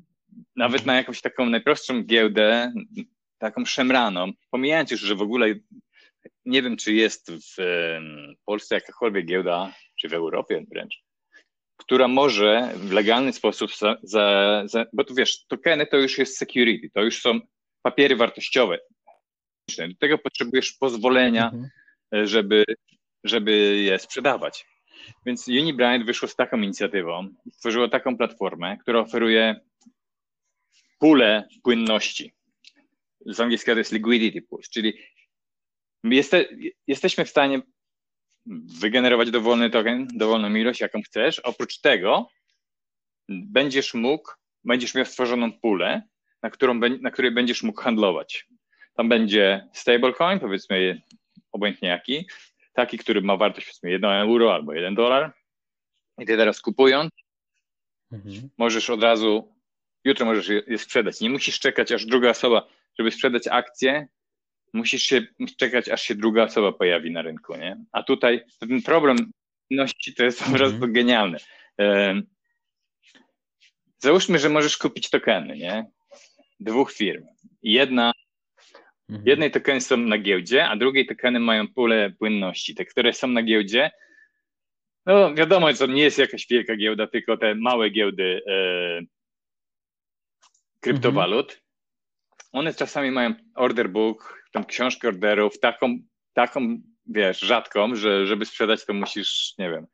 nawet 0.55 0.85
na 0.85 0.95
jakąś 0.95 1.21
taką 1.21 1.45
najprostszą 1.45 2.03
giełdę, 2.03 2.73
taką 3.37 3.65
szemraną, 3.65 4.31
pomijając 4.51 4.91
już, 4.91 5.01
że 5.01 5.15
w 5.15 5.21
ogóle 5.21 5.55
nie 6.45 6.61
wiem, 6.61 6.77
czy 6.77 6.93
jest 6.93 7.31
w 7.31 7.61
Polsce 8.45 8.75
jakakolwiek 8.75 9.25
giełda, 9.25 9.73
czy 9.99 10.09
w 10.09 10.13
Europie 10.13 10.65
wręcz, 10.71 10.95
która 11.77 12.07
może 12.07 12.71
w 12.75 12.91
legalny 12.91 13.33
sposób, 13.33 13.75
za, 13.75 13.97
za, 14.03 14.63
za, 14.65 14.85
bo 14.93 15.03
tu 15.03 15.15
wiesz, 15.15 15.45
tokeny 15.47 15.87
to 15.87 15.97
już 15.97 16.17
jest 16.17 16.37
security, 16.37 16.89
to 16.93 17.01
już 17.01 17.21
są 17.21 17.39
papiery 17.81 18.15
wartościowe. 18.15 18.79
Do 19.77 19.95
tego 19.99 20.17
potrzebujesz 20.17 20.71
pozwolenia, 20.71 21.45
mhm. 21.45 22.27
żeby, 22.27 22.63
żeby 23.23 23.51
je 23.77 23.99
sprzedawać. 23.99 24.65
Więc 25.25 25.47
Unibright 25.47 26.05
wyszło 26.05 26.27
z 26.27 26.35
taką 26.35 26.57
inicjatywą, 26.57 27.29
stworzyło 27.51 27.87
taką 27.87 28.17
platformę, 28.17 28.77
która 28.77 28.99
oferuje 28.99 29.59
pulę 30.99 31.47
płynności. 31.63 32.33
Z 33.25 33.39
angielskiego 33.39 33.75
to 33.75 33.79
jest 33.79 33.91
liquidity 33.91 34.41
pools, 34.41 34.69
czyli 34.69 34.93
jeste, 36.03 36.45
jesteśmy 36.87 37.25
w 37.25 37.29
stanie 37.29 37.61
wygenerować 38.79 39.31
dowolny 39.31 39.69
token, 39.69 40.07
dowolną 40.13 40.55
ilość, 40.55 40.79
jaką 40.79 41.01
chcesz. 41.01 41.39
Oprócz 41.39 41.79
tego 41.79 42.29
będziesz 43.29 43.93
mógł, 43.93 44.31
będziesz 44.63 44.95
miał 44.95 45.05
stworzoną 45.05 45.59
pulę, 45.59 46.01
na, 46.43 46.49
którą, 46.49 46.79
na 47.01 47.11
której 47.11 47.31
będziesz 47.31 47.63
mógł 47.63 47.81
handlować. 47.81 48.47
Tam 48.93 49.09
będzie 49.09 49.67
stablecoin, 49.73 50.39
powiedzmy 50.39 51.01
obojętnie 51.51 51.89
jaki, 51.89 52.27
taki, 52.73 52.97
który 52.97 53.21
ma 53.21 53.37
wartość 53.37 53.67
powiedzmy 53.67 53.91
1 53.91 54.11
euro 54.11 54.53
albo 54.53 54.73
1 54.73 54.95
dolar. 54.95 55.33
I 56.17 56.25
ty 56.25 56.37
teraz 56.37 56.61
kupując, 56.61 57.11
mhm. 58.11 58.49
możesz 58.57 58.89
od 58.89 59.03
razu, 59.03 59.55
jutro 60.03 60.25
możesz 60.25 60.47
je, 60.47 60.63
je 60.67 60.77
sprzedać. 60.77 61.21
Nie 61.21 61.29
musisz 61.29 61.59
czekać, 61.59 61.91
aż 61.91 62.05
druga 62.05 62.29
osoba, 62.29 62.67
żeby 62.99 63.11
sprzedać 63.11 63.47
akcję, 63.47 64.07
musisz 64.73 65.03
się 65.03 65.21
czekać, 65.57 65.89
aż 65.89 66.01
się 66.01 66.15
druga 66.15 66.43
osoba 66.43 66.71
pojawi 66.71 67.11
na 67.11 67.21
rynku, 67.21 67.55
nie? 67.55 67.77
A 67.91 68.03
tutaj 68.03 68.41
ten 68.59 68.81
problem 68.81 69.31
płynności 69.67 70.13
to 70.13 70.23
jest 70.23 70.43
po 70.43 70.51
prostu 70.51 70.77
mm 70.77 70.89
-hmm. 70.89 70.93
genialne. 70.93 71.37
Załóżmy, 73.97 74.39
że 74.39 74.49
możesz 74.49 74.77
kupić 74.77 75.09
tokeny, 75.09 75.57
nie? 75.57 75.85
Dwóch 76.59 76.93
firm. 76.93 77.25
Jedna, 77.63 78.11
mhm. 79.09 79.27
jednej 79.27 79.51
tokeny 79.51 79.81
są 79.81 79.97
na 79.97 80.17
giełdzie, 80.17 80.67
a 80.67 80.75
drugiej 80.75 81.07
tokeny 81.07 81.39
mają 81.39 81.67
pulę 81.67 82.11
płynności. 82.19 82.75
Te, 82.75 82.85
które 82.85 83.13
są 83.13 83.27
na 83.27 83.43
giełdzie, 83.43 83.91
no 85.05 85.33
wiadomo, 85.33 85.73
to 85.73 85.85
nie 85.85 86.03
jest 86.03 86.17
jakaś 86.17 86.47
wielka 86.49 86.75
giełda, 86.75 87.07
tylko 87.07 87.37
te 87.37 87.55
małe 87.55 87.89
giełdy 87.89 88.41
e, 88.47 89.01
kryptowalut. 90.79 91.51
Mhm. 91.51 91.61
One 92.51 92.73
czasami 92.73 93.11
mają 93.11 93.33
order 93.55 93.89
book, 93.89 94.38
tą 94.51 94.65
książkę 94.65 95.07
orderów, 95.07 95.59
taką, 95.59 95.97
taką, 96.33 96.81
wiesz, 97.05 97.39
rzadką, 97.39 97.95
że 97.95 98.25
żeby 98.25 98.45
sprzedać, 98.45 98.85
to 98.85 98.93
musisz, 98.93 99.53
nie 99.57 99.69
wiem, 99.69 99.87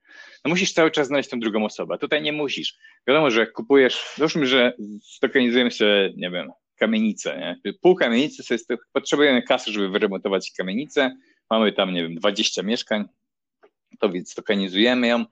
no 0.45 0.49
musisz 0.49 0.73
cały 0.73 0.91
czas 0.91 1.07
znaleźć 1.07 1.29
tą 1.29 1.39
drugą 1.39 1.65
osobę. 1.65 1.97
Tutaj 1.97 2.21
nie 2.21 2.33
musisz. 2.33 2.77
Wiadomo, 3.07 3.31
że 3.31 3.47
kupujesz, 3.47 4.13
załóżmy, 4.15 4.45
że 4.45 4.73
stokenizujemy 5.01 5.71
się, 5.71 6.13
nie 6.17 6.31
wiem, 6.31 6.51
kamienicę, 6.75 7.57
nie? 7.63 7.73
Pół 7.81 7.95
kamienicy, 7.95 8.53
jest, 8.53 8.69
potrzebujemy 8.93 9.43
kasy, 9.43 9.71
żeby 9.71 9.89
wyremontować 9.89 10.51
kamienicę, 10.57 11.17
mamy 11.49 11.71
tam, 11.71 11.93
nie 11.93 12.03
wiem, 12.03 12.15
20 12.15 12.63
mieszkań, 12.63 13.05
to 13.99 14.09
więc 14.09 14.35
tokenizujemy 14.35 15.07
ją, 15.07 15.25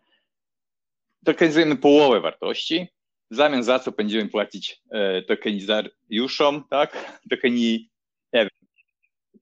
tokenizujemy 1.25 1.75
połowę 1.75 2.21
wartości, 2.21 2.87
w 3.31 3.35
zamian 3.35 3.63
za 3.63 3.79
co 3.79 3.91
będziemy 3.91 4.29
płacić 4.29 4.81
e, 4.91 5.21
tokenizariuszom, 5.21 6.63
tak? 6.69 7.19
Tokeni, 7.29 7.89
nie 8.33 8.39
wiem, 8.39 8.49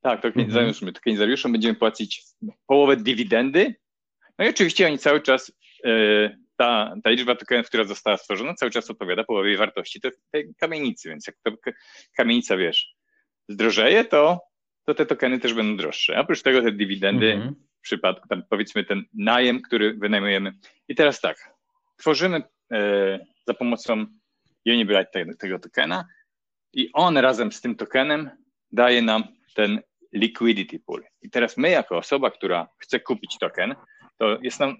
tak, 0.01 0.21
tokenizariuszom, 0.21 0.87
mhm. 0.87 0.93
tokenizariuszom 0.93 1.51
będziemy 1.51 1.75
płacić 1.75 2.23
połowę 2.67 2.97
dywidendy. 2.97 3.75
No 4.39 4.45
i 4.45 4.49
oczywiście 4.49 4.87
oni 4.87 4.97
cały 4.97 5.21
czas, 5.21 5.51
e, 5.85 5.89
ta, 6.57 6.95
ta 7.03 7.09
liczba 7.09 7.35
tokenów, 7.35 7.67
która 7.67 7.83
została 7.83 8.17
stworzona, 8.17 8.53
cały 8.53 8.71
czas 8.71 8.89
odpowiada 8.89 9.23
połowie 9.23 9.57
wartości 9.57 10.01
tej 10.31 10.55
kamienicy, 10.55 11.09
więc 11.09 11.27
jak 11.27 11.35
to 11.43 11.71
kamienica, 12.17 12.57
wiesz, 12.57 12.95
zdrożeje, 13.49 14.05
to, 14.05 14.39
to 14.85 14.93
te 14.95 15.05
tokeny 15.05 15.39
też 15.39 15.53
będą 15.53 15.77
droższe. 15.77 16.19
Oprócz 16.19 16.41
tego 16.41 16.61
te 16.61 16.71
dywidendy, 16.71 17.33
mhm. 17.33 17.55
w 17.79 17.81
przypadku, 17.81 18.27
tam 18.27 18.43
powiedzmy 18.49 18.83
ten 18.83 19.03
najem, 19.13 19.61
który 19.61 19.93
wynajmujemy. 19.93 20.53
I 20.87 20.95
teraz 20.95 21.21
tak, 21.21 21.53
tworzymy 21.97 22.43
e, 22.71 23.19
za 23.47 23.53
pomocą 23.53 24.05
Unibright 24.65 25.13
tego, 25.13 25.31
tego 25.39 25.59
tokena 25.59 26.05
i 26.73 26.89
on 26.93 27.17
razem 27.17 27.51
z 27.51 27.61
tym 27.61 27.75
tokenem 27.75 28.29
daje 28.71 29.01
nam 29.01 29.23
ten 29.55 29.81
liquidity 30.13 30.79
pool. 30.79 31.03
I 31.21 31.29
teraz 31.29 31.57
my, 31.57 31.69
jako 31.69 31.97
osoba, 31.97 32.31
która 32.31 32.67
chce 32.77 32.99
kupić 32.99 33.37
token, 33.39 33.75
to 34.17 34.37
jest 34.41 34.59
nam 34.59 34.77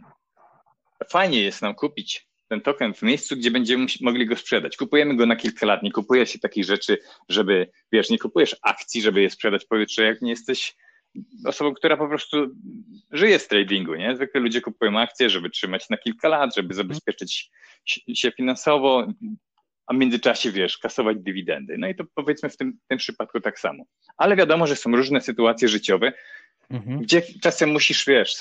fajnie 1.10 1.42
jest 1.42 1.62
nam 1.62 1.76
kupić 1.76 2.28
ten 2.48 2.62
token 2.62 2.94
w 2.94 3.02
miejscu, 3.02 3.36
gdzie 3.36 3.52
będziemy 3.52 3.86
mogli 4.02 4.26
go 4.26 4.36
sprzedać. 4.36 4.78
Kupujemy 4.78 5.16
go 5.16 5.26
na 5.26 5.36
kilka 5.36 5.66
lat, 5.66 5.84
nie 5.84 5.92
kupuje 5.92 6.26
się 6.26 6.40
takich 6.40 6.66
rzeczy, 6.66 6.98
żeby, 7.30 7.72
wiesz, 7.92 8.10
nie 8.10 8.20
kupujesz 8.20 8.56
akcji, 8.64 9.02
żeby 9.02 9.22
je 9.22 9.30
sprzedać 9.30 9.66
pojutrze, 9.66 10.04
jak 10.04 10.22
nie 10.22 10.30
jesteś 10.30 10.76
osobą, 11.46 11.74
która 11.74 11.98
po 11.98 12.08
prostu 12.08 12.48
żyje 13.12 13.40
z 13.40 13.48
tradingu, 13.48 13.96
nie? 13.96 14.16
Zwykle 14.16 14.42
ludzie 14.42 14.62
kupują 14.62 15.00
akcje, 15.00 15.30
żeby 15.30 15.50
trzymać 15.50 15.90
na 15.90 15.98
kilka 15.98 16.28
lat, 16.28 16.56
żeby 16.56 16.74
zabezpieczyć 16.74 17.52
się 18.14 18.32
finansowo, 18.32 19.08
a 19.92 19.94
w 19.94 19.98
międzyczasie, 19.98 20.52
wiesz, 20.52 20.78
kasować 20.78 21.18
dywidendy. 21.20 21.76
No 21.78 21.88
i 21.88 21.96
to 21.96 22.04
powiedzmy 22.16 22.50
w 22.50 22.58
tym, 22.58 22.74
w 22.86 22.88
tym 22.88 22.98
przypadku 22.98 23.40
tak 23.40 23.60
samo. 23.60 23.84
Ale 24.18 24.36
wiadomo, 24.36 24.68
że 24.68 24.76
są 24.76 24.96
różne 24.96 25.22
sytuacje 25.22 25.68
życiowe, 25.68 26.14
mhm. 26.70 27.00
gdzie 27.00 27.22
czasem 27.42 27.72
musisz, 27.72 28.06
wiesz, 28.06 28.36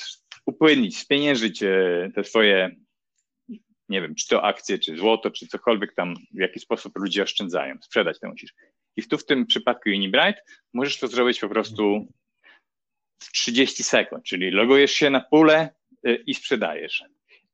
upłynnić, 0.47 0.99
spieniężyć 0.99 1.63
e, 1.63 2.11
te 2.15 2.25
swoje, 2.25 2.77
nie 3.89 4.03
wiem, 4.03 4.15
czy 4.15 4.29
to 4.29 4.45
akcje, 4.45 4.79
czy 4.79 4.97
złoto, 4.97 5.31
czy 5.31 5.47
cokolwiek 5.47 5.95
tam, 5.95 6.15
w 6.35 6.41
jaki 6.41 6.61
sposób 6.61 6.99
ludzie 6.99 7.23
oszczędzają. 7.23 7.75
Sprzedać 7.83 8.21
to 8.21 8.29
musisz. 8.29 8.55
I 8.97 9.03
tu 9.03 9.19
w 9.19 9.27
tym 9.27 9.47
przypadku 9.47 9.89
Unibright 9.89 10.43
możesz 10.75 10.99
to 10.99 11.09
zrobić 11.09 11.41
po 11.41 11.49
prostu 11.49 12.07
w 13.23 13.33
30 13.33 13.85
sekund, 13.85 14.25
czyli 14.25 14.51
logujesz 14.51 14.93
się 14.93 15.11
na 15.11 15.21
pulę 15.21 15.71
e, 16.05 16.15
i 16.15 16.35
sprzedajesz. 16.35 17.05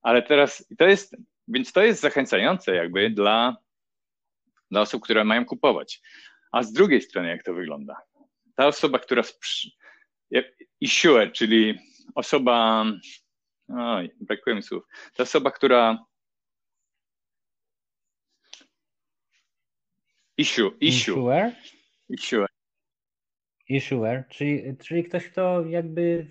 Ale 0.02 0.22
teraz 0.22 0.66
to 0.78 0.86
jest, 0.86 1.16
więc 1.48 1.72
to 1.72 1.82
jest 1.82 2.00
zachęcające 2.00 2.74
jakby 2.74 3.10
dla 3.10 3.65
dla 4.70 4.80
osób, 4.80 5.02
które 5.02 5.24
mają 5.24 5.44
kupować. 5.44 6.00
A 6.52 6.62
z 6.62 6.72
drugiej 6.72 7.02
strony, 7.02 7.28
jak 7.28 7.42
to 7.42 7.54
wygląda? 7.54 7.96
Ta 8.56 8.66
osoba, 8.66 8.98
która 8.98 9.22
issuer, 10.80 11.32
czyli 11.32 11.78
osoba, 12.14 12.84
oj, 13.68 14.10
brakuje 14.20 14.56
mi 14.56 14.62
słów, 14.62 14.84
ta 15.16 15.22
osoba, 15.22 15.50
która 15.50 16.04
issue, 20.36 20.76
issue. 20.80 21.12
Issuer? 21.12 21.52
Issuer. 22.08 22.48
Issuer, 23.68 24.24
czyli, 24.28 24.76
czyli 24.76 25.04
ktoś, 25.04 25.28
kto 25.28 25.64
jakby 25.66 26.26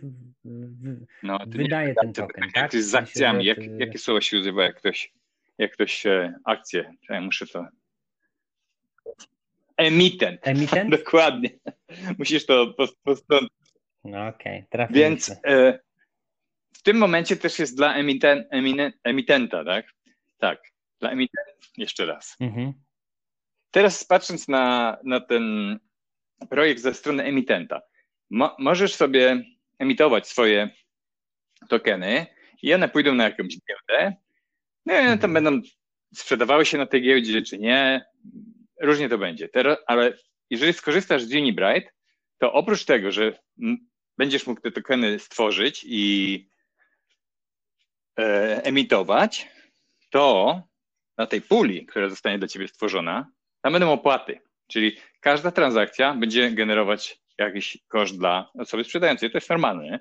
no, 1.23 1.39
wydaje 1.47 1.95
ten 2.01 2.13
token, 2.13 2.43
tak? 2.53 2.73
Jak 2.73 2.83
z 2.83 2.95
akcjami, 2.95 3.45
jak, 3.45 3.57
jakie 3.77 3.97
słowa 3.97 4.21
się 4.21 4.39
używa, 4.39 4.63
jak 4.63 4.75
ktoś, 4.75 5.13
jak 5.57 5.73
ktoś 5.73 6.05
e, 6.05 6.33
akcje, 6.45 6.93
ja 7.09 7.21
muszę 7.21 7.47
to 7.47 7.67
Emitent. 9.77 10.47
Emitent? 10.47 10.91
Dokładnie. 10.97 11.49
Musisz 12.17 12.45
to 12.45 12.75
postąpić. 13.03 13.49
No 14.03 14.27
okej, 14.27 14.65
okay. 14.71 14.87
Więc 14.89 15.29
e, 15.47 15.79
w 16.73 16.81
tym 16.81 16.97
momencie 16.97 17.35
też 17.35 17.59
jest 17.59 17.77
dla 17.77 17.95
emiten, 17.95 18.45
eminen, 18.51 18.91
emitenta, 19.03 19.65
tak? 19.65 19.85
Tak, 20.37 20.61
dla 20.99 21.11
emitenta. 21.11 21.51
Jeszcze 21.77 22.05
raz. 22.05 22.35
Mhm. 22.39 22.73
Teraz 23.71 24.03
patrząc 24.03 24.47
na, 24.47 24.97
na 25.03 25.19
ten 25.19 25.77
projekt 26.49 26.81
ze 26.81 26.93
strony 26.93 27.23
emitenta, 27.23 27.81
mo, 28.29 28.55
możesz 28.59 28.95
sobie 28.95 29.43
emitować 29.79 30.27
swoje 30.27 30.69
tokeny 31.69 32.25
i 32.61 32.73
one 32.73 32.89
pójdą 32.89 33.13
na 33.15 33.23
jakąś 33.23 33.57
giełdę. 33.67 34.15
No 34.85 34.93
i 34.93 34.97
one 34.97 35.17
tam 35.17 35.31
mhm. 35.31 35.33
będą 35.33 35.69
sprzedawały 36.15 36.65
się 36.65 36.77
na 36.77 36.85
tej 36.85 37.01
giełdzie, 37.01 37.41
czy 37.41 37.57
nie 37.57 38.05
różnie 38.81 39.09
to 39.09 39.17
będzie. 39.17 39.49
Teraz, 39.49 39.77
ale 39.87 40.13
jeżeli 40.49 40.73
skorzystasz 40.73 41.23
z 41.23 41.33
Unibright, 41.33 41.93
to 42.37 42.53
oprócz 42.53 42.85
tego, 42.85 43.11
że 43.11 43.39
będziesz 44.17 44.47
mógł 44.47 44.61
te 44.61 44.71
tokeny 44.71 45.19
stworzyć 45.19 45.85
i 45.87 46.49
e, 48.19 48.63
emitować, 48.63 49.47
to 50.09 50.61
na 51.17 51.27
tej 51.27 51.41
puli, 51.41 51.85
która 51.85 52.09
zostanie 52.09 52.39
dla 52.39 52.47
ciebie 52.47 52.67
stworzona, 52.67 53.31
tam 53.61 53.73
będą 53.73 53.91
opłaty. 53.91 54.39
Czyli 54.67 54.97
każda 55.21 55.51
transakcja 55.51 56.13
będzie 56.13 56.51
generować 56.51 57.19
jakiś 57.37 57.77
koszt 57.87 58.17
dla 58.17 58.51
osoby 58.53 58.83
sprzedającej. 58.83 59.31
To 59.31 59.37
jest 59.37 59.49
normalne. 59.49 59.99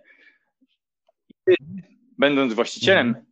będąc 2.18 2.54
właścicielem 2.54 3.08
mhm. 3.08 3.26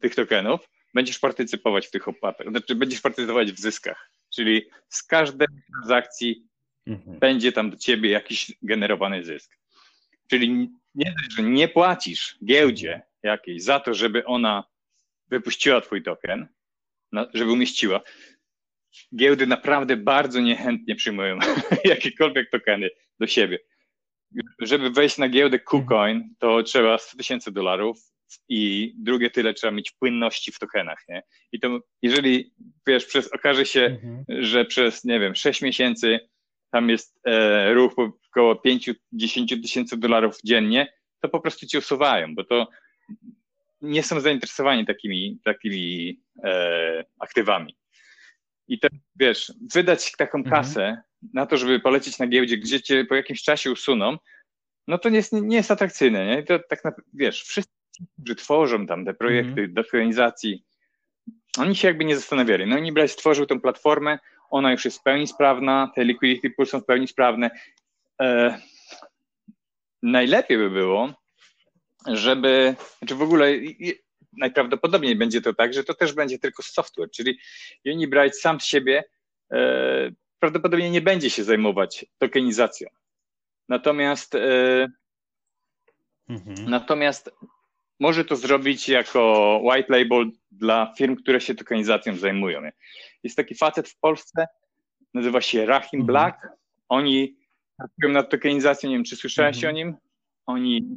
tych 0.00 0.14
tokenów, 0.14 0.68
będziesz 0.94 1.18
partycypować 1.18 1.86
w 1.86 1.90
tych 1.90 2.08
opłatach, 2.08 2.48
znaczy 2.50 2.74
będziesz 2.74 3.00
partycypować 3.00 3.52
w 3.52 3.60
zyskach. 3.60 4.11
Czyli 4.34 4.62
z 4.88 5.02
każdej 5.02 5.48
transakcji 5.72 6.46
mhm. 6.86 7.18
będzie 7.18 7.52
tam 7.52 7.70
do 7.70 7.76
ciebie 7.76 8.10
jakiś 8.10 8.52
generowany 8.62 9.24
zysk. 9.24 9.58
Czyli 10.30 10.70
nie, 10.94 11.14
że 11.36 11.42
nie 11.42 11.68
płacisz 11.68 12.38
giełdzie 12.44 13.02
jakiejś 13.22 13.62
za 13.62 13.80
to, 13.80 13.94
żeby 13.94 14.24
ona 14.24 14.64
wypuściła 15.28 15.80
twój 15.80 16.02
token, 16.02 16.48
żeby 17.34 17.52
umieściła. 17.52 18.00
Giełdy 19.16 19.46
naprawdę 19.46 19.96
bardzo 19.96 20.40
niechętnie 20.40 20.96
przyjmują 20.96 21.38
jakiekolwiek 21.84 22.50
tokeny 22.50 22.90
do 23.20 23.26
siebie. 23.26 23.58
Żeby 24.58 24.90
wejść 24.90 25.18
na 25.18 25.28
giełdę 25.28 25.58
KuCoin, 25.58 26.34
to 26.38 26.62
trzeba 26.62 26.98
100 26.98 27.16
tysięcy 27.16 27.52
dolarów 27.52 28.11
i 28.48 28.92
drugie 28.98 29.30
tyle 29.30 29.54
trzeba 29.54 29.70
mieć 29.70 29.90
płynności 29.90 30.52
w 30.52 30.58
tokenach, 30.58 30.98
nie? 31.08 31.22
I 31.52 31.60
to 31.60 31.80
jeżeli, 32.02 32.54
wiesz, 32.86 33.06
przez, 33.06 33.32
okaże 33.32 33.66
się, 33.66 33.80
mhm. 33.80 34.24
że 34.44 34.64
przez, 34.64 35.04
nie 35.04 35.20
wiem, 35.20 35.34
6 35.34 35.62
miesięcy 35.62 36.20
tam 36.70 36.90
jest 36.90 37.20
e, 37.26 37.74
ruch 37.74 37.94
około 38.30 38.54
5-10 38.54 38.94
tysięcy 39.62 39.96
dolarów 39.96 40.36
dziennie, 40.44 40.92
to 41.20 41.28
po 41.28 41.40
prostu 41.40 41.66
ci 41.66 41.78
usuwają, 41.78 42.34
bo 42.34 42.44
to 42.44 42.68
nie 43.80 44.02
są 44.02 44.20
zainteresowani 44.20 44.86
takimi, 44.86 45.40
takimi 45.44 46.20
e, 46.44 47.04
aktywami. 47.20 47.76
I 48.68 48.78
to, 48.78 48.88
wiesz, 49.16 49.52
wydać 49.74 50.12
taką 50.12 50.38
mhm. 50.38 50.56
kasę 50.56 51.02
na 51.34 51.46
to, 51.46 51.56
żeby 51.56 51.80
polecieć 51.80 52.18
na 52.18 52.26
giełdzie, 52.26 52.58
gdzie 52.58 52.82
cię 52.82 53.04
po 53.04 53.14
jakimś 53.14 53.42
czasie 53.42 53.70
usuną, 53.70 54.16
no 54.88 54.98
to 54.98 55.08
nie 55.08 55.16
jest, 55.16 55.32
nie 55.32 55.56
jest 55.56 55.70
atrakcyjne, 55.70 56.26
nie? 56.26 56.42
to 56.42 56.58
tak 56.58 56.84
naprawdę, 56.84 57.10
wiesz, 57.14 57.42
wszyscy, 57.42 57.72
którzy 58.18 58.36
tworzą 58.36 58.86
tam 58.86 59.04
te 59.04 59.14
projekty 59.14 59.68
do 59.68 59.80
organizacji, 59.80 60.64
oni 61.58 61.76
się 61.76 61.88
jakby 61.88 62.04
nie 62.04 62.16
zastanawiali. 62.16 62.66
No 62.66 62.76
Unibright 62.76 63.12
stworzył 63.12 63.46
tę 63.46 63.60
platformę, 63.60 64.18
ona 64.50 64.72
już 64.72 64.84
jest 64.84 64.98
w 64.98 65.02
pełni 65.02 65.26
sprawna, 65.26 65.92
te 65.94 66.04
liquidity 66.04 66.50
pool 66.50 66.66
są 66.66 66.80
w 66.80 66.84
pełni 66.84 67.08
sprawne. 67.08 67.50
E, 68.20 68.58
najlepiej 70.02 70.58
by 70.58 70.70
było, 70.70 71.14
żeby, 72.06 72.74
znaczy 72.98 73.14
w 73.14 73.22
ogóle 73.22 73.52
najprawdopodobniej 74.32 75.16
będzie 75.16 75.40
to 75.40 75.54
tak, 75.54 75.74
że 75.74 75.84
to 75.84 75.94
też 75.94 76.12
będzie 76.12 76.38
tylko 76.38 76.62
software, 76.62 77.10
czyli 77.10 77.38
Unibright 77.86 78.40
sam 78.40 78.60
z 78.60 78.64
siebie 78.64 79.04
e, 79.52 80.10
prawdopodobnie 80.38 80.90
nie 80.90 81.00
będzie 81.00 81.30
się 81.30 81.44
zajmować 81.44 82.06
tokenizacją. 82.18 82.88
Natomiast 83.68 84.34
e, 84.34 84.88
mhm. 86.28 86.70
natomiast 86.70 87.30
może 88.02 88.24
to 88.24 88.36
zrobić 88.36 88.88
jako 88.88 89.60
white 89.62 89.98
label 89.98 90.30
dla 90.50 90.94
firm, 90.98 91.16
które 91.16 91.40
się 91.40 91.54
tokenizacją 91.54 92.16
zajmują. 92.16 92.62
Jest 93.22 93.36
taki 93.36 93.54
facet 93.54 93.88
w 93.88 93.98
Polsce, 93.98 94.46
nazywa 95.14 95.40
się 95.40 95.66
Rahim 95.66 96.00
mhm. 96.00 96.06
Black. 96.06 96.48
Oni 96.88 97.36
pracują 97.76 98.12
nad 98.12 98.30
tokenizacją, 98.30 98.90
nie 98.90 98.96
wiem, 98.96 99.04
czy 99.04 99.16
słyszałeś 99.16 99.56
mhm. 99.56 99.74
o 99.74 99.76
nim? 99.76 99.96
Oni 100.46 100.96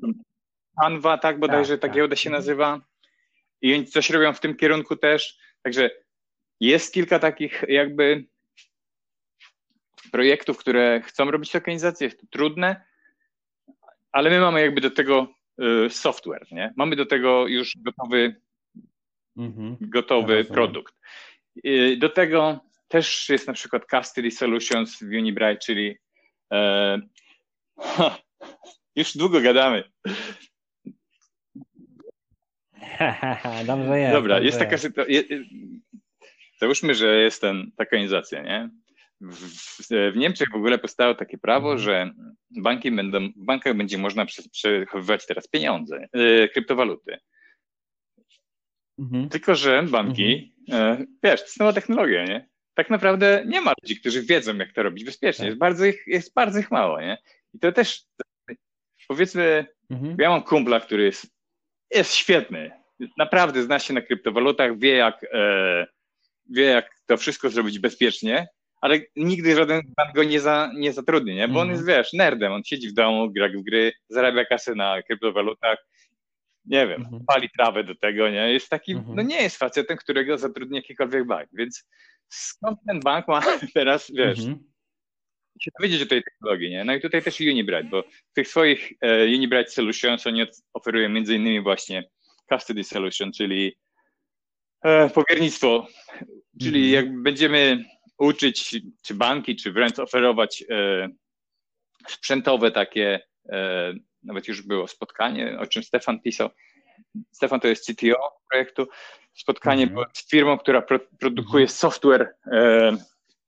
Canva, 0.82 1.18
tak 1.18 1.40
bodajże 1.40 1.74
tak, 1.74 1.82
ta 1.82 1.88
tak. 1.88 1.96
giełda 1.96 2.16
się 2.16 2.30
mhm. 2.30 2.42
nazywa. 2.42 2.82
I 3.62 3.74
oni 3.74 3.86
coś 3.86 4.10
robią 4.10 4.34
w 4.34 4.40
tym 4.40 4.56
kierunku 4.56 4.96
też. 4.96 5.38
Także 5.62 5.90
jest 6.60 6.94
kilka 6.94 7.20
takich 7.20 7.64
jakby 7.68 8.26
projektów, 10.12 10.58
które 10.58 11.02
chcą 11.02 11.32
robić 11.32 11.52
tokenizację, 11.52 12.06
jest 12.06 12.22
to 12.22 12.28
trudne, 12.32 12.86
ale 14.12 14.30
my 14.30 14.40
mamy 14.40 14.62
jakby 14.62 14.82
do 14.82 14.92
tego 14.92 15.35
software, 15.90 16.48
nie? 16.52 16.74
Mamy 16.76 16.96
do 16.96 17.06
tego 17.06 17.48
już 17.48 17.74
gotowy, 17.78 18.36
mhm. 19.38 19.78
gotowy 19.82 20.38
ja 20.38 20.54
produkt. 20.54 20.96
Do 21.98 22.10
tego 22.10 22.60
też 22.88 23.30
jest 23.30 23.48
na 23.48 23.54
przykład 23.54 23.86
Custody 23.90 24.32
Solutions 24.32 25.00
w 25.00 25.08
Unibright, 25.08 25.66
czyli 25.66 25.96
e, 26.54 27.00
ha, 27.80 28.18
już 28.96 29.18
długo 29.18 29.42
gadamy. 29.42 29.84
dobrze 33.68 34.00
jest. 34.00 34.14
Dobra, 34.14 34.36
dobrze 34.36 34.46
jest 34.46 34.60
taka 34.60 34.78
sytuacja. 34.78 35.22
Załóżmy, 36.60 36.96
że 36.96 37.18
jest 37.18 37.42
ten, 37.42 37.72
taka 37.78 37.90
organizacja, 37.90 38.42
nie? 38.42 38.70
W, 39.22 39.36
w, 40.14 40.16
Niemczech 40.16 40.48
w 40.52 40.56
ogóle 40.56 40.78
powstało 40.78 41.16
takie 41.16 41.38
prawo, 41.38 41.72
mhm. 41.72 41.80
że 41.80 42.12
banki 42.50 42.92
będą, 42.92 43.20
w 43.20 43.46
bankach 43.46 43.76
będzie 43.76 43.98
można 43.98 44.26
przechowywać 44.52 45.26
teraz 45.26 45.48
pieniądze, 45.48 46.08
yy, 46.14 46.50
kryptowaluty. 46.50 47.18
Mhm. 49.00 49.30
Tylko, 49.30 49.56
że 49.56 49.84
banki, 49.84 50.56
mhm. 50.70 51.00
yy, 51.00 51.08
wiesz, 51.24 51.40
to 51.40 51.46
jest 51.46 51.60
nowa 51.60 51.74
technologia, 51.74 52.26
nie? 52.26 52.50
Tak 52.74 52.90
naprawdę 52.90 53.44
nie 53.48 53.62
ma 53.62 53.74
ludzi, 53.84 54.00
którzy 54.00 54.22
wiedzą, 54.22 54.58
jak 54.58 54.74
to 54.74 54.84
robić 54.84 55.06
bezpiecznie. 55.06 55.44
Tak. 55.44 55.48
Jest, 55.48 55.60
bardzo 55.60 55.86
ich, 55.86 56.04
jest 56.08 56.34
bardzo 56.34 56.60
ich 56.60 56.72
mało, 56.72 57.02
nie? 57.02 57.18
I 57.54 57.60
to 57.60 57.72
też, 57.72 58.04
powiedzmy, 59.08 59.66
mhm. 59.90 60.16
ja 60.20 60.30
mam 60.30 60.44
kumpla, 60.44 60.80
który 60.80 61.04
jest, 61.04 61.28
jest 61.92 62.14
świetny, 62.14 62.72
naprawdę 63.18 63.64
zna 63.64 63.80
się 63.80 63.94
na 63.94 64.02
kryptowalutach, 64.02 64.80
wie 64.80 64.96
jak, 64.96 65.26
e, 65.34 65.88
wie 66.50 66.64
jak 66.64 66.90
to 67.06 67.18
wszystko 67.18 67.50
zrobić 67.50 67.80
bezpiecznie, 67.80 68.48
ale 68.82 69.00
nigdy 69.16 69.56
żaden 69.56 69.82
bank 69.98 70.16
go 70.16 70.24
nie, 70.24 70.40
za, 70.40 70.72
nie 70.76 70.94
zatrudni, 70.94 71.36
nie? 71.36 71.48
bo 71.48 71.60
on 71.60 71.70
mhm. 71.70 71.72
jest, 71.72 71.88
wiesz, 71.88 72.14
nerdem, 72.14 72.54
on 72.54 72.64
siedzi 72.64 72.90
w 72.90 72.94
domu, 72.94 73.32
gra 73.32 73.50
w 73.50 73.64
gry, 73.64 73.94
zarabia 74.10 74.46
kasę 74.46 74.76
na 74.76 75.02
kryptowalutach, 75.02 75.78
nie 76.66 76.88
wiem, 76.88 77.02
mhm. 77.02 77.24
pali 77.28 77.50
trawę 77.50 77.84
do 77.84 77.96
tego, 77.96 78.30
nie? 78.30 78.54
Jest 78.54 78.70
taki, 78.70 78.92
mhm. 78.92 79.16
no 79.16 79.22
nie 79.22 79.42
jest 79.42 79.58
facetem, 79.58 79.98
którego 79.98 80.38
zatrudni 80.38 80.78
jakikolwiek 80.78 81.26
bank, 81.26 81.50
więc 81.54 81.84
skąd 82.30 82.80
ten 82.88 83.00
bank 83.00 83.28
ma 83.28 83.42
teraz, 83.74 84.12
wiesz, 84.16 84.40
mhm. 84.40 84.60
się 85.62 85.72
dowiedzieć 85.80 86.02
o 86.02 86.06
tej 86.06 86.24
technologii, 86.24 86.70
nie? 86.70 86.84
No 86.84 86.94
i 86.94 87.02
tutaj 87.02 87.24
też 87.24 87.40
Unibright, 87.40 87.90
bo 87.90 88.04
w 88.04 88.34
tych 88.34 88.48
swoich 88.48 88.92
e, 89.02 89.26
Unibright 89.26 89.74
Solutions 89.74 90.28
oni 90.28 90.46
oferują 90.74 91.10
między 91.10 91.36
innymi 91.36 91.62
właśnie 91.62 92.10
custody 92.54 92.84
solution, 92.84 93.32
czyli 93.32 93.78
e, 94.84 95.10
powiernictwo, 95.10 95.88
czyli 96.62 96.96
mhm. 96.96 97.06
jak 97.06 97.24
będziemy 97.24 97.86
uczyć, 98.18 98.76
czy 99.02 99.14
banki, 99.14 99.56
czy 99.56 99.72
wręcz 99.72 100.00
oferować 100.00 100.64
e, 100.70 101.10
sprzętowe 102.08 102.72
takie, 102.72 103.20
e, 103.50 103.94
nawet 104.24 104.48
już 104.48 104.62
było 104.62 104.88
spotkanie, 104.88 105.58
o 105.60 105.68
czym 105.68 105.84
Stefan 105.84 106.22
pisał. 106.22 106.50
Stefan 107.32 107.60
to 107.60 107.68
jest 107.68 107.86
CTO 107.86 108.38
projektu. 108.50 108.88
Spotkanie 109.34 109.84
mhm. 109.84 110.06
z 110.14 110.30
firmą, 110.30 110.58
która 110.58 110.82
pro, 110.82 111.00
produkuje 111.20 111.64
mhm. 111.64 111.78
software 111.78 112.36
e, 112.52 112.98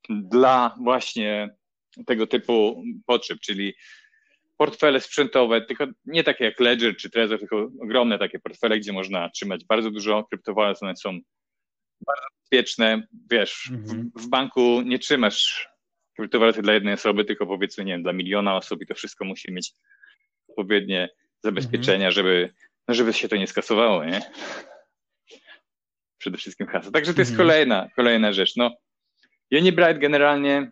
dla 0.08 0.74
właśnie 0.80 1.56
tego 2.06 2.26
typu 2.26 2.82
potrzeb, 3.06 3.40
czyli 3.40 3.74
portfele 4.56 5.00
sprzętowe, 5.00 5.60
tylko 5.60 5.86
nie 6.04 6.24
takie 6.24 6.44
jak 6.44 6.60
Ledger 6.60 6.96
czy 6.96 7.10
Trezor, 7.10 7.38
tylko 7.38 7.70
ogromne 7.80 8.18
takie 8.18 8.38
portfele, 8.38 8.78
gdzie 8.78 8.92
można 8.92 9.30
trzymać 9.30 9.64
bardzo 9.64 9.90
dużo 9.90 10.24
kryptowalut, 10.24 10.82
one 10.82 10.96
są 10.96 11.18
bardzo 12.06 12.26
bezpieczne. 12.40 13.06
Wiesz, 13.30 13.70
mhm. 13.72 14.10
w, 14.14 14.22
w, 14.22 14.28
banku 14.28 14.82
nie 14.82 14.98
trzymasz 14.98 15.68
kryptowaluty 16.16 16.62
dla 16.62 16.72
jednej 16.72 16.94
osoby, 16.94 17.24
tylko 17.24 17.46
powiedzmy, 17.46 17.84
nie 17.84 17.92
wiem, 17.92 18.02
dla 18.02 18.12
miliona 18.12 18.56
osób 18.56 18.82
i 18.82 18.86
to 18.86 18.94
wszystko 18.94 19.24
musi 19.24 19.52
mieć 19.52 19.72
odpowiednie 20.48 21.08
zabezpieczenia, 21.44 22.06
mhm. 22.06 22.12
żeby, 22.12 22.54
no 22.88 22.94
żeby 22.94 23.12
się 23.12 23.28
to 23.28 23.36
nie 23.36 23.46
skasowało, 23.46 24.04
nie? 24.04 24.20
Przede 26.18 26.36
wszystkim 26.36 26.66
hasło. 26.66 26.92
Także 26.92 27.14
to 27.14 27.20
jest 27.20 27.30
mhm. 27.30 27.48
kolejna, 27.48 27.88
kolejna 27.96 28.32
rzecz. 28.32 28.56
No, 28.56 28.76
Unibright 29.52 29.98
generalnie 29.98 30.70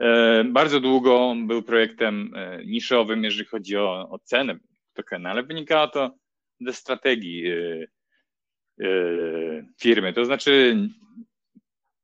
E, 0.00 0.44
bardzo 0.44 0.80
długo 0.80 1.34
był 1.46 1.62
projektem 1.62 2.32
e, 2.36 2.64
niszowym, 2.64 3.24
jeżeli 3.24 3.44
chodzi 3.44 3.76
o, 3.76 4.08
o 4.10 4.18
cenę 4.18 4.58
tokena, 4.94 5.30
ale 5.30 5.42
wynikało 5.42 5.88
to 5.88 6.14
ze 6.60 6.72
strategii 6.72 7.48
e, 7.48 7.86
firmy. 9.80 10.12
To 10.12 10.24
znaczy, 10.24 10.76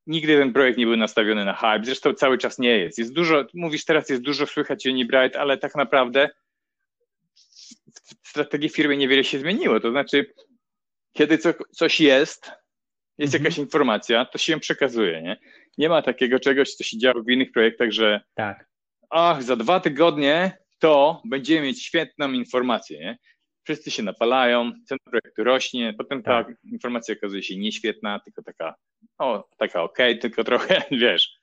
nigdy 0.07 0.39
ten 0.39 0.53
projekt 0.53 0.79
nie 0.79 0.87
był 0.87 0.97
nastawiony 0.97 1.45
na 1.45 1.55
hype, 1.55 1.85
zresztą 1.85 2.15
cały 2.15 2.39
czas 2.39 2.59
nie 2.59 2.79
jest. 2.79 2.99
Jest 2.99 3.13
dużo, 3.13 3.45
mówisz 3.55 3.85
teraz, 3.85 4.09
jest 4.09 4.23
dużo 4.23 4.47
słychać 4.47 4.87
Unibright, 4.87 5.37
ale 5.37 5.59
tak 5.59 5.75
naprawdę 5.75 6.29
w 8.23 8.29
strategii 8.29 8.69
firmy 8.69 8.97
niewiele 8.97 9.25
się 9.25 9.39
zmieniło. 9.39 9.81
To 9.81 9.91
znaczy, 9.91 10.35
kiedy 11.13 11.39
co, 11.39 11.55
coś 11.71 12.01
jest, 12.01 12.51
jest 13.19 13.35
mhm. 13.35 13.45
jakaś 13.45 13.59
informacja, 13.59 14.25
to 14.25 14.39
się 14.39 14.53
ją 14.53 14.61
przekazuje, 14.61 15.23
nie? 15.23 15.37
Nie 15.79 15.89
ma 15.89 16.03
takiego 16.03 16.41
czegoś, 16.41 16.75
co 16.75 16.85
się 16.85 16.99
działo 16.99 17.23
w 17.23 17.31
innych 17.31 17.53
projektach, 17.53 17.91
że 17.91 18.21
tak. 18.35 18.69
ach, 19.11 19.43
za 19.43 19.57
dwa 19.57 19.81
tygodnie 19.81 20.59
to 20.79 21.23
będziemy 21.25 21.67
mieć 21.67 21.83
świetną 21.83 22.33
informację, 22.33 22.99
nie? 22.99 23.19
Wszyscy 23.67 23.91
się 23.91 24.03
napalają, 24.03 24.73
cena 24.85 24.99
projektu 25.05 25.45
rośnie, 25.45 25.95
potem 25.99 26.23
ta 26.23 26.45
tak. 26.45 26.57
informacja 26.65 27.15
okazuje 27.15 27.43
się 27.43 27.57
nieświetna, 27.57 28.21
tylko 28.21 28.43
taka, 28.43 28.75
o, 29.19 29.49
taka 29.57 29.83
okej, 29.83 30.11
okay, 30.11 30.21
tylko 30.21 30.45
trochę, 30.45 30.83
wiesz. 31.01 31.41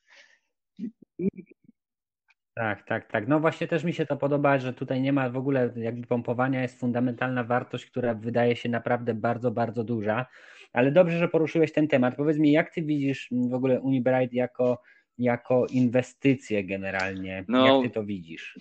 Tak, 2.54 2.88
tak, 2.88 3.12
tak. 3.12 3.28
No 3.28 3.40
właśnie 3.40 3.68
też 3.68 3.84
mi 3.84 3.94
się 3.94 4.06
to 4.06 4.18
podoba, 4.18 4.60
że 4.60 4.74
tutaj 4.74 5.02
nie 5.02 5.14
ma 5.14 5.30
w 5.30 5.38
ogóle 5.38 5.74
jakby 5.76 6.08
pompowania, 6.08 6.62
jest 6.62 6.80
fundamentalna 6.80 7.44
wartość, 7.44 7.86
która 7.86 8.14
wydaje 8.14 8.56
się 8.56 8.70
naprawdę 8.70 9.14
bardzo, 9.14 9.52
bardzo 9.52 9.84
duża. 9.84 10.26
Ale 10.74 10.92
dobrze, 10.92 11.18
że 11.18 11.28
poruszyłeś 11.28 11.74
ten 11.74 11.88
temat. 11.88 12.16
Powiedz 12.16 12.38
mi, 12.38 12.52
jak 12.52 12.74
ty 12.74 12.82
widzisz 12.82 13.30
w 13.50 13.54
ogóle 13.54 13.82
Unibright 13.82 14.34
jako, 14.34 14.82
jako 15.18 15.66
inwestycję 15.70 16.64
generalnie? 16.64 17.46
No, 17.48 17.68
jak 17.68 17.88
ty 17.88 17.94
to 17.94 18.04
widzisz? 18.04 18.60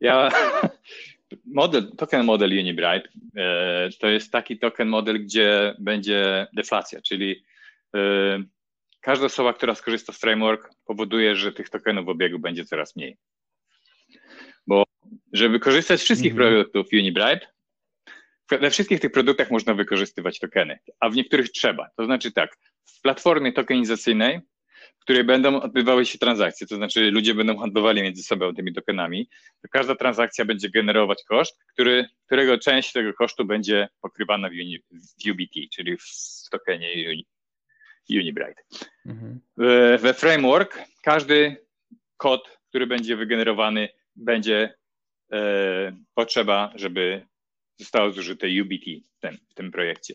Ja 0.00 0.30
model, 1.44 1.92
token 1.96 2.24
model 2.24 2.50
Unibright 2.50 3.08
e, 3.36 3.90
to 4.00 4.08
jest 4.08 4.32
taki 4.32 4.58
token 4.58 4.88
model, 4.88 5.24
gdzie 5.24 5.74
będzie 5.78 6.46
deflacja, 6.52 7.00
czyli 7.02 7.44
e, 7.96 8.42
każda 9.00 9.26
osoba, 9.26 9.52
która 9.52 9.74
skorzysta 9.74 10.12
z 10.12 10.20
framework, 10.20 10.70
powoduje, 10.84 11.36
że 11.36 11.52
tych 11.52 11.70
tokenów 11.70 12.06
w 12.06 12.08
obiegu 12.08 12.38
będzie 12.38 12.64
coraz 12.64 12.96
mniej. 12.96 13.16
Bo 14.66 14.84
żeby 15.32 15.60
korzystać 15.60 16.00
z 16.00 16.04
wszystkich 16.04 16.32
-hmm. 16.32 16.36
produktów 16.36 16.86
Unibright, 16.92 17.52
we 18.50 18.70
wszystkich 18.70 19.00
tych 19.00 19.12
produktach 19.12 19.50
można 19.50 19.74
wykorzystywać 19.74 20.38
tokeny, 20.38 20.78
a 21.00 21.10
w 21.10 21.14
niektórych 21.14 21.50
trzeba. 21.50 21.90
To 21.96 22.04
znaczy 22.04 22.32
tak, 22.32 22.56
w 22.84 23.00
platformie 23.00 23.52
tokenizacyjnej, 23.52 24.40
w 25.02 25.04
której 25.04 25.24
będą 25.24 25.60
odbywały 25.60 26.06
się 26.06 26.18
transakcje, 26.18 26.66
to 26.66 26.76
znaczy 26.76 27.10
ludzie 27.10 27.34
będą 27.34 27.58
handlowali 27.58 28.02
między 28.02 28.22
sobą 28.22 28.54
tymi 28.54 28.72
tokenami, 28.72 29.28
to 29.62 29.68
każda 29.68 29.94
transakcja 29.94 30.44
będzie 30.44 30.70
generować 30.70 31.24
koszt, 31.24 31.64
który, 31.72 32.08
którego 32.26 32.58
część 32.58 32.92
tego 32.92 33.12
kosztu 33.14 33.44
będzie 33.44 33.88
pokrywana 34.00 34.48
w, 34.48 34.52
uni, 34.52 34.78
w 34.78 35.30
UBT, 35.30 35.70
czyli 35.74 35.96
w 35.96 36.50
tokenie 36.50 37.10
uni, 37.10 37.26
Unibright. 38.10 38.64
Mhm. 39.06 39.40
We, 39.56 39.98
we 39.98 40.14
framework 40.14 40.78
każdy 41.02 41.56
kod, 42.16 42.58
który 42.68 42.86
będzie 42.86 43.16
wygenerowany, 43.16 43.88
będzie 44.16 44.74
e, 45.32 45.96
potrzeba, 46.14 46.72
żeby 46.74 47.26
zostało 47.78 48.10
zużyte 48.10 48.46
UBT 48.62 48.84
w 49.16 49.20
tym, 49.20 49.38
w 49.50 49.54
tym 49.54 49.70
projekcie. 49.70 50.14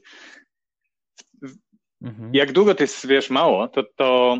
Mhm. 2.01 2.35
Jak 2.35 2.51
długo 2.51 2.75
to 2.75 2.83
jest, 2.83 3.07
wiesz, 3.07 3.29
mało, 3.29 3.67
to, 3.67 3.83
to 3.83 4.39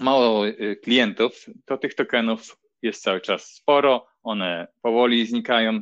mało 0.00 0.46
y, 0.46 0.76
klientów, 0.82 1.46
to 1.64 1.78
tych 1.78 1.94
tokenów 1.94 2.56
jest 2.82 3.02
cały 3.02 3.20
czas 3.20 3.52
sporo, 3.54 4.06
one 4.22 4.68
powoli 4.82 5.26
znikają. 5.26 5.80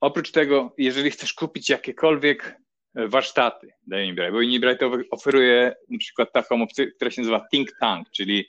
Oprócz 0.00 0.30
tego, 0.30 0.74
jeżeli 0.78 1.10
chcesz 1.10 1.34
kupić 1.34 1.70
jakiekolwiek 1.70 2.56
e, 2.94 3.08
warsztaty 3.08 3.72
dla 3.86 3.98
Unibright, 3.98 4.32
bo 4.32 4.38
Unibright 4.38 4.82
oferuje 5.10 5.74
na 5.88 5.98
przykład 5.98 6.32
taką 6.32 6.62
opcję, 6.62 6.86
która 6.86 7.10
się 7.10 7.20
nazywa 7.22 7.46
Think 7.50 7.68
Tank, 7.80 8.10
czyli 8.10 8.48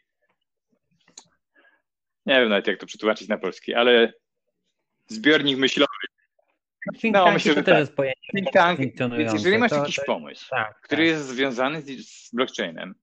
nie 2.26 2.40
wiem 2.40 2.50
nawet 2.50 2.68
jak 2.68 2.80
to 2.80 2.86
przetłumaczyć 2.86 3.28
na 3.28 3.38
polski, 3.38 3.74
ale 3.74 4.14
zbiornik 5.08 5.58
myślowy, 5.58 6.08
Think 6.98 7.16
no, 7.16 7.32
myślę, 7.32 7.54
że 7.54 7.56
to 7.56 7.64
też 7.64 7.74
tak. 7.74 7.80
jest 7.80 7.96
pojęcie 7.96 8.32
Think 8.36 8.52
tank, 8.52 8.80
więc 9.18 9.34
jeżeli 9.34 9.58
masz 9.58 9.72
to, 9.72 9.78
jakiś 9.78 9.96
to, 9.96 10.04
pomysł, 10.06 10.50
tak, 10.50 10.82
który 10.82 11.04
tak. 11.04 11.08
jest 11.08 11.28
związany 11.28 11.82
z, 11.82 12.08
z 12.08 12.34
blockchainem, 12.34 12.96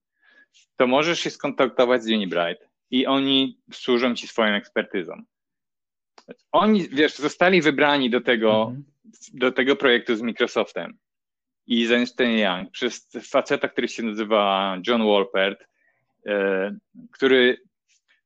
to 0.77 0.87
możesz 0.87 1.19
się 1.19 1.29
skontaktować 1.29 2.03
z 2.03 2.07
Unibright 2.07 2.69
i 2.91 3.05
oni 3.05 3.59
służą 3.73 4.15
ci 4.15 4.27
swoją 4.27 4.53
ekspertyzą. 4.53 5.13
Oni, 6.51 6.89
wiesz, 6.89 7.15
zostali 7.15 7.61
wybrani 7.61 8.09
do 8.09 8.21
tego, 8.21 8.61
mhm. 8.61 8.83
do 9.33 9.51
tego 9.51 9.75
projektu 9.75 10.15
z 10.15 10.21
Microsoftem 10.21 10.97
i 11.67 11.85
z 11.85 11.91
Ernst 11.91 12.19
Young 12.19 12.71
przez 12.71 13.09
faceta, 13.29 13.67
który 13.67 13.87
się 13.87 14.03
nazywa 14.03 14.77
John 14.87 15.05
Walpert, 15.05 15.67
e, 16.27 16.75
który 17.11 17.57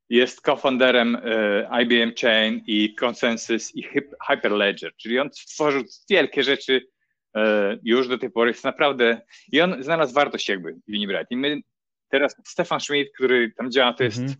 jest 0.09 0.45
co-founderem 0.45 1.15
e, 1.15 1.81
IBM 1.83 2.11
Chain 2.21 2.61
i 2.67 2.95
Consensus 2.95 3.75
i 3.75 3.83
Hyperledger, 4.27 4.95
czyli 4.97 5.19
on 5.19 5.29
stworzył 5.33 5.83
wielkie 6.09 6.43
rzeczy 6.43 6.87
e, 7.35 7.77
już 7.83 8.07
do 8.07 8.17
tej 8.17 8.31
pory. 8.31 8.51
Jest 8.51 8.63
naprawdę, 8.63 9.21
i 9.51 9.61
on 9.61 9.83
znalazł 9.83 10.13
wartość 10.13 10.49
jakby 10.49 10.73
w 10.73 10.89
Unibright. 10.89 11.31
I 11.31 11.37
my 11.37 11.61
teraz, 12.09 12.35
Stefan 12.45 12.79
Schmidt, 12.79 13.13
który 13.15 13.51
tam 13.57 13.71
działa, 13.71 13.93
to 13.93 14.03
jest 14.03 14.19
-hmm. 14.19 14.35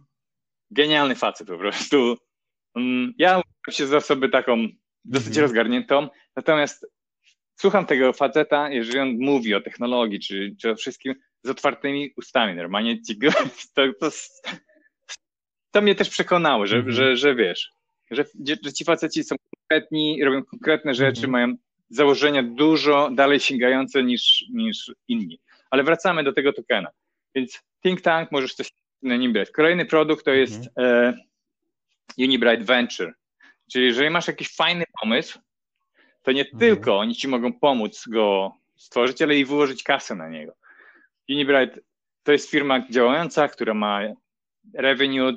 genialny 0.72 1.16
facet 1.16 1.47
po 1.47 1.57
prostu. 1.57 2.18
Mm, 2.76 3.13
ja 3.18 3.41
się 3.70 3.88
za 3.88 3.97
osobę 3.97 4.30
taką 4.30 4.68
dosyć 5.05 5.34
-hmm. 5.34 5.41
rozgarniętą, 5.41 6.07
natomiast 6.36 6.88
słucham 7.59 7.86
tego 7.86 8.13
faceta, 8.13 8.70
jeżeli 8.70 8.99
on 8.99 9.18
mówi 9.20 9.55
o 9.55 9.61
technologii 9.61 10.20
czy, 10.20 10.55
czy 10.61 10.72
o 10.72 10.76
wszystkim 10.76 11.16
z 11.43 11.49
otwartymi 11.49 12.13
ustami, 12.18 12.55
normalnie 12.55 12.97
to, 13.76 13.82
to 13.99 14.11
to 15.76 15.82
mnie 15.82 15.95
też 15.95 16.09
przekonało, 16.09 16.68
że, 16.68 16.76
mhm. 16.76 16.95
że, 16.95 17.18
że 17.18 17.36
wiesz, 17.36 17.72
że, 18.11 18.26
że 18.66 18.74
ci 18.74 18.86
faceci 18.86 19.24
są 19.24 19.36
konkretni, 19.55 20.24
robią 20.24 20.43
konkretne 20.43 20.93
rzeczy, 20.93 21.26
mhm. 21.26 21.32
mają 21.32 21.55
założenia 21.89 22.43
dużo 22.43 23.09
dalej 23.11 23.39
sięgające 23.39 24.03
niż, 24.03 24.45
niż 24.53 24.91
inni. 25.07 25.39
Ale 25.70 25.84
wracamy 25.84 26.24
do 26.24 26.34
tego 26.34 26.53
tokena. 26.53 26.89
Więc 27.36 27.63
Think 27.83 28.01
Tank 28.01 28.31
możesz 28.31 28.53
coś 28.53 28.71
na 29.01 29.15
nim 29.15 29.33
brać. 29.33 29.51
Kolejny 29.51 29.86
produkt 29.86 30.25
to 30.25 30.31
jest 30.31 30.69
mhm. 30.77 30.88
e, 30.88 31.13
Unibright 32.17 32.65
Venture. 32.65 33.13
Czyli 33.71 33.86
jeżeli 33.86 34.09
masz 34.09 34.27
jakiś 34.27 34.55
fajny 34.55 34.83
pomysł, 35.01 35.39
to 36.23 36.31
nie 36.31 36.41
mhm. 36.41 36.59
tylko 36.59 36.97
oni 36.97 37.15
ci 37.15 37.27
mogą 37.27 37.53
pomóc 37.53 38.03
go 38.07 38.53
stworzyć, 38.77 39.21
ale 39.21 39.38
i 39.38 39.45
wyłożyć 39.45 39.83
kasę 39.83 40.15
na 40.15 40.29
niego. 40.29 40.55
Unibright 41.29 41.79
to 42.23 42.31
jest 42.31 42.49
firma 42.49 42.89
działająca, 42.89 43.47
która 43.47 43.73
ma 43.73 44.01
revenue 44.73 45.36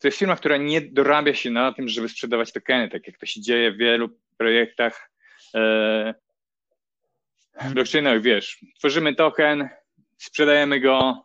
to 0.00 0.08
jest 0.08 0.18
firma, 0.18 0.36
która 0.36 0.56
nie 0.56 0.80
dorabia 0.80 1.34
się 1.34 1.50
na 1.50 1.72
tym, 1.72 1.88
żeby 1.88 2.08
sprzedawać 2.08 2.52
tokeny, 2.52 2.88
tak 2.88 3.06
jak 3.06 3.18
to 3.18 3.26
się 3.26 3.40
dzieje 3.40 3.72
w 3.72 3.76
wielu 3.76 4.10
projektach 4.36 5.10
e, 5.54 6.14
blockchainowych, 7.72 8.22
wiesz, 8.22 8.64
tworzymy 8.78 9.14
token, 9.14 9.68
sprzedajemy 10.20 10.80
go, 10.80 11.24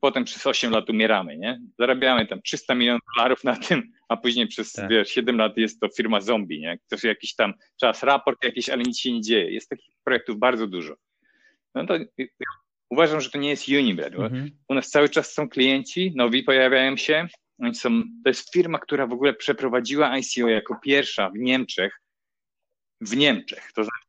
potem 0.00 0.24
przez 0.24 0.46
8 0.46 0.72
lat 0.72 0.90
umieramy, 0.90 1.36
nie? 1.36 1.60
Zarabiamy 1.78 2.26
tam 2.26 2.42
300 2.42 2.74
milionów 2.74 3.02
dolarów 3.16 3.44
na 3.44 3.56
tym, 3.56 3.82
a 4.08 4.16
później 4.16 4.46
przez, 4.46 4.72
tak. 4.72 4.90
wiesz, 4.90 5.08
7 5.10 5.36
lat 5.36 5.56
jest 5.56 5.80
to 5.80 5.88
firma 5.96 6.20
zombie, 6.20 6.60
nie? 6.60 6.78
Ktoś 6.86 7.04
jakiś 7.04 7.34
tam 7.34 7.54
czas, 7.80 8.02
raport 8.02 8.44
jakiś, 8.44 8.68
ale 8.68 8.82
nic 8.82 8.98
się 8.98 9.12
nie 9.12 9.20
dzieje. 9.20 9.50
Jest 9.50 9.68
takich 9.68 9.94
projektów 10.04 10.38
bardzo 10.38 10.66
dużo. 10.66 10.94
No 11.74 11.86
to 11.86 11.94
uważam, 12.90 13.20
że 13.20 13.30
to 13.30 13.38
nie 13.38 13.50
jest 13.50 13.68
Unibred. 13.68 14.14
Mhm. 14.14 14.50
U 14.68 14.74
nas 14.74 14.90
cały 14.90 15.08
czas 15.08 15.32
są 15.32 15.48
klienci, 15.48 16.12
nowi 16.16 16.42
pojawiają 16.42 16.96
się. 16.96 17.28
Oni 17.58 17.74
są, 17.74 18.02
to 18.24 18.30
jest 18.30 18.52
firma, 18.52 18.78
która 18.78 19.06
w 19.06 19.12
ogóle 19.12 19.34
przeprowadziła 19.34 20.18
ICO 20.18 20.48
jako 20.48 20.80
pierwsza 20.84 21.30
w 21.30 21.38
Niemczech. 21.38 22.00
W 23.00 23.16
Niemczech, 23.16 23.72
to 23.74 23.84
znaczy, 23.84 24.07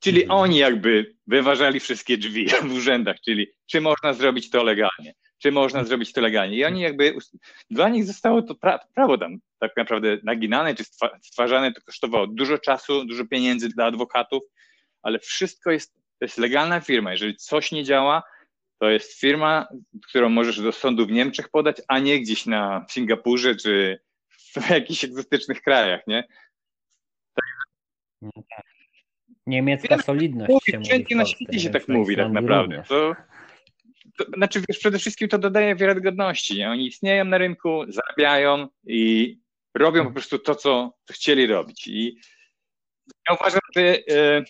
czyli 0.00 0.22
mhm. 0.22 0.40
oni 0.40 0.58
jakby 0.58 1.14
wyważali 1.26 1.80
wszystkie 1.80 2.18
drzwi 2.18 2.48
w 2.68 2.72
urzędach, 2.72 3.16
czyli 3.24 3.46
czy 3.66 3.80
można 3.80 4.12
zrobić 4.12 4.50
to 4.50 4.62
legalnie, 4.64 5.14
czy 5.38 5.52
można 5.52 5.84
zrobić 5.84 6.12
to 6.12 6.20
legalnie. 6.20 6.56
I 6.56 6.64
oni 6.64 6.80
jakby, 6.80 7.14
dla 7.70 7.88
nich 7.88 8.04
zostało 8.04 8.42
to 8.42 8.54
pra, 8.54 8.78
prawo 8.94 9.18
tam 9.18 9.38
tak 9.58 9.76
naprawdę 9.76 10.18
naginane, 10.22 10.74
czy 10.74 10.84
stwarzane, 11.22 11.72
to 11.72 11.80
kosztowało 11.80 12.26
dużo 12.26 12.58
czasu, 12.58 13.04
dużo 13.04 13.26
pieniędzy 13.26 13.68
dla 13.68 13.84
adwokatów, 13.84 14.42
ale 15.02 15.18
wszystko 15.18 15.70
jest 15.70 15.98
to 16.18 16.24
jest 16.24 16.38
legalna 16.38 16.80
firma. 16.80 17.10
Jeżeli 17.10 17.36
coś 17.36 17.72
nie 17.72 17.84
działa, 17.84 18.22
to 18.80 18.90
jest 18.90 19.20
firma, 19.20 19.68
którą 20.08 20.28
możesz 20.28 20.60
do 20.60 20.72
sądu 20.72 21.06
w 21.06 21.10
Niemczech 21.10 21.48
podać, 21.48 21.76
a 21.88 21.98
nie 21.98 22.20
gdzieś 22.20 22.46
na 22.46 22.86
Singapurze 22.90 23.56
czy 23.56 24.00
w 24.28 24.70
jakichś 24.70 25.04
egzotycznych 25.04 25.62
krajach, 25.62 26.06
nie? 26.06 26.24
No 28.22 28.30
tak. 28.50 28.77
Niemiecka 29.48 29.88
Wiem, 29.96 30.02
solidność 30.02 30.50
mówi, 30.50 30.86
się 30.86 30.98
mówi 30.98 31.16
na 31.16 31.24
świecie 31.24 31.60
się 31.60 31.70
tak 31.70 31.88
mówi 31.88 32.16
tak 32.16 32.32
naprawdę. 32.32 32.82
To, 32.88 33.16
to, 34.18 34.24
znaczy 34.36 34.62
wiesz, 34.68 34.78
przede 34.78 34.98
wszystkim 34.98 35.28
to 35.28 35.38
dodaje 35.38 35.76
wiarygodności. 35.76 36.56
Nie? 36.56 36.70
Oni 36.70 36.86
istnieją 36.86 37.24
na 37.24 37.38
rynku, 37.38 37.84
zarabiają 37.88 38.68
i 38.86 39.38
robią 39.74 40.04
po 40.04 40.12
prostu 40.12 40.38
to, 40.38 40.54
co, 40.54 40.92
chcieli 41.10 41.46
robić. 41.46 41.86
I 41.86 42.18
ja 43.28 43.34
uważam, 43.34 43.60
że 43.76 43.82
e, 43.82 44.44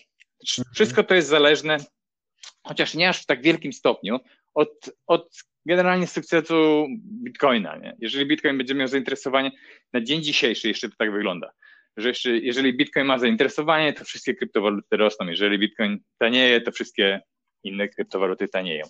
wszystko 0.73 1.03
to 1.03 1.15
jest 1.15 1.27
zależne, 1.27 1.77
chociaż 2.63 2.93
nie 2.93 3.09
aż 3.09 3.23
w 3.23 3.25
tak 3.25 3.41
wielkim 3.41 3.73
stopniu, 3.73 4.19
od, 4.53 4.89
od 5.07 5.29
generalnie 5.65 6.07
sukcesu 6.07 6.87
Bitcoina. 7.23 7.75
Nie? 7.75 7.95
Jeżeli 7.99 8.25
Bitcoin 8.25 8.57
będzie 8.57 8.75
miał 8.75 8.87
zainteresowanie, 8.87 9.51
na 9.93 10.01
dzień 10.01 10.23
dzisiejszy 10.23 10.67
jeszcze 10.67 10.89
to 10.89 10.95
tak 10.97 11.11
wygląda, 11.11 11.51
że 11.97 12.07
jeszcze, 12.07 12.29
jeżeli 12.29 12.77
Bitcoin 12.77 13.05
ma 13.05 13.19
zainteresowanie, 13.19 13.93
to 13.93 14.03
wszystkie 14.03 14.35
kryptowaluty 14.35 14.97
rosną. 14.97 15.27
Jeżeli 15.27 15.59
Bitcoin 15.59 15.99
tanieje, 16.17 16.61
to 16.61 16.71
wszystkie 16.71 17.21
inne 17.63 17.87
kryptowaluty 17.87 18.47
tanieją. 18.47 18.85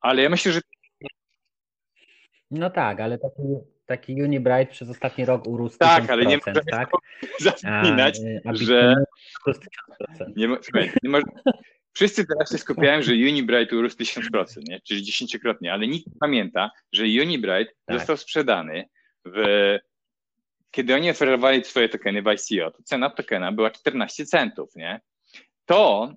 Ale 0.00 0.22
ja 0.22 0.28
myślę, 0.28 0.52
że. 0.52 0.60
No 2.50 2.70
tak, 2.70 3.00
ale 3.00 3.18
taki, 3.18 3.42
taki 3.86 4.22
Unibright 4.22 4.72
przez 4.72 4.90
ostatni 4.90 5.24
rok 5.24 5.46
urósł. 5.46 5.78
Tak, 5.78 6.10
ale 6.10 6.26
nie 6.26 6.36
możemy 6.36 6.60
tak? 6.70 6.90
zapominać, 7.40 8.18
a, 8.44 8.50
a 8.50 8.54
że. 8.54 8.94
Nie, 10.36 10.48
słuchaj, 10.62 10.92
nie 11.02 11.20
Wszyscy 11.96 12.26
teraz 12.26 12.52
się 12.52 12.58
skupiają, 12.58 13.02
że 13.02 13.12
Unibright 13.12 13.72
urósł 13.72 13.96
1000%, 13.96 14.44
nie? 14.68 14.80
czyli 14.80 15.02
dziesięciokrotnie, 15.02 15.72
ale 15.72 15.86
nikt 15.86 16.06
nie 16.06 16.18
pamięta, 16.20 16.70
że 16.92 17.04
Unibright 17.04 17.74
tak. 17.86 17.98
został 17.98 18.16
sprzedany 18.16 18.84
w 19.24 19.44
kiedy 20.76 20.94
oni 20.94 21.10
oferowali 21.10 21.64
swoje 21.64 21.88
tokeny 21.88 22.22
w 22.22 22.26
ICO, 22.26 22.70
to 22.70 22.82
cena 22.82 23.10
tokena 23.10 23.52
była 23.52 23.70
14 23.70 24.26
centów, 24.26 24.76
nie? 24.76 25.00
To, 25.66 26.12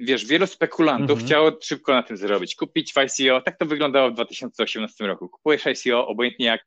wiesz, 0.00 0.26
wielu 0.26 0.46
spekulantów 0.46 1.10
mhm. 1.10 1.26
chciało 1.26 1.52
szybko 1.62 1.92
na 1.92 2.02
tym 2.02 2.16
zrobić, 2.16 2.54
kupić 2.56 2.92
w 2.92 2.98
ICO, 2.98 3.40
tak 3.40 3.58
to 3.58 3.66
wyglądało 3.66 4.10
w 4.10 4.14
2018 4.14 5.06
roku. 5.06 5.28
Kupujesz 5.28 5.66
ICO, 5.66 6.06
obojętnie 6.06 6.46
jak 6.46 6.64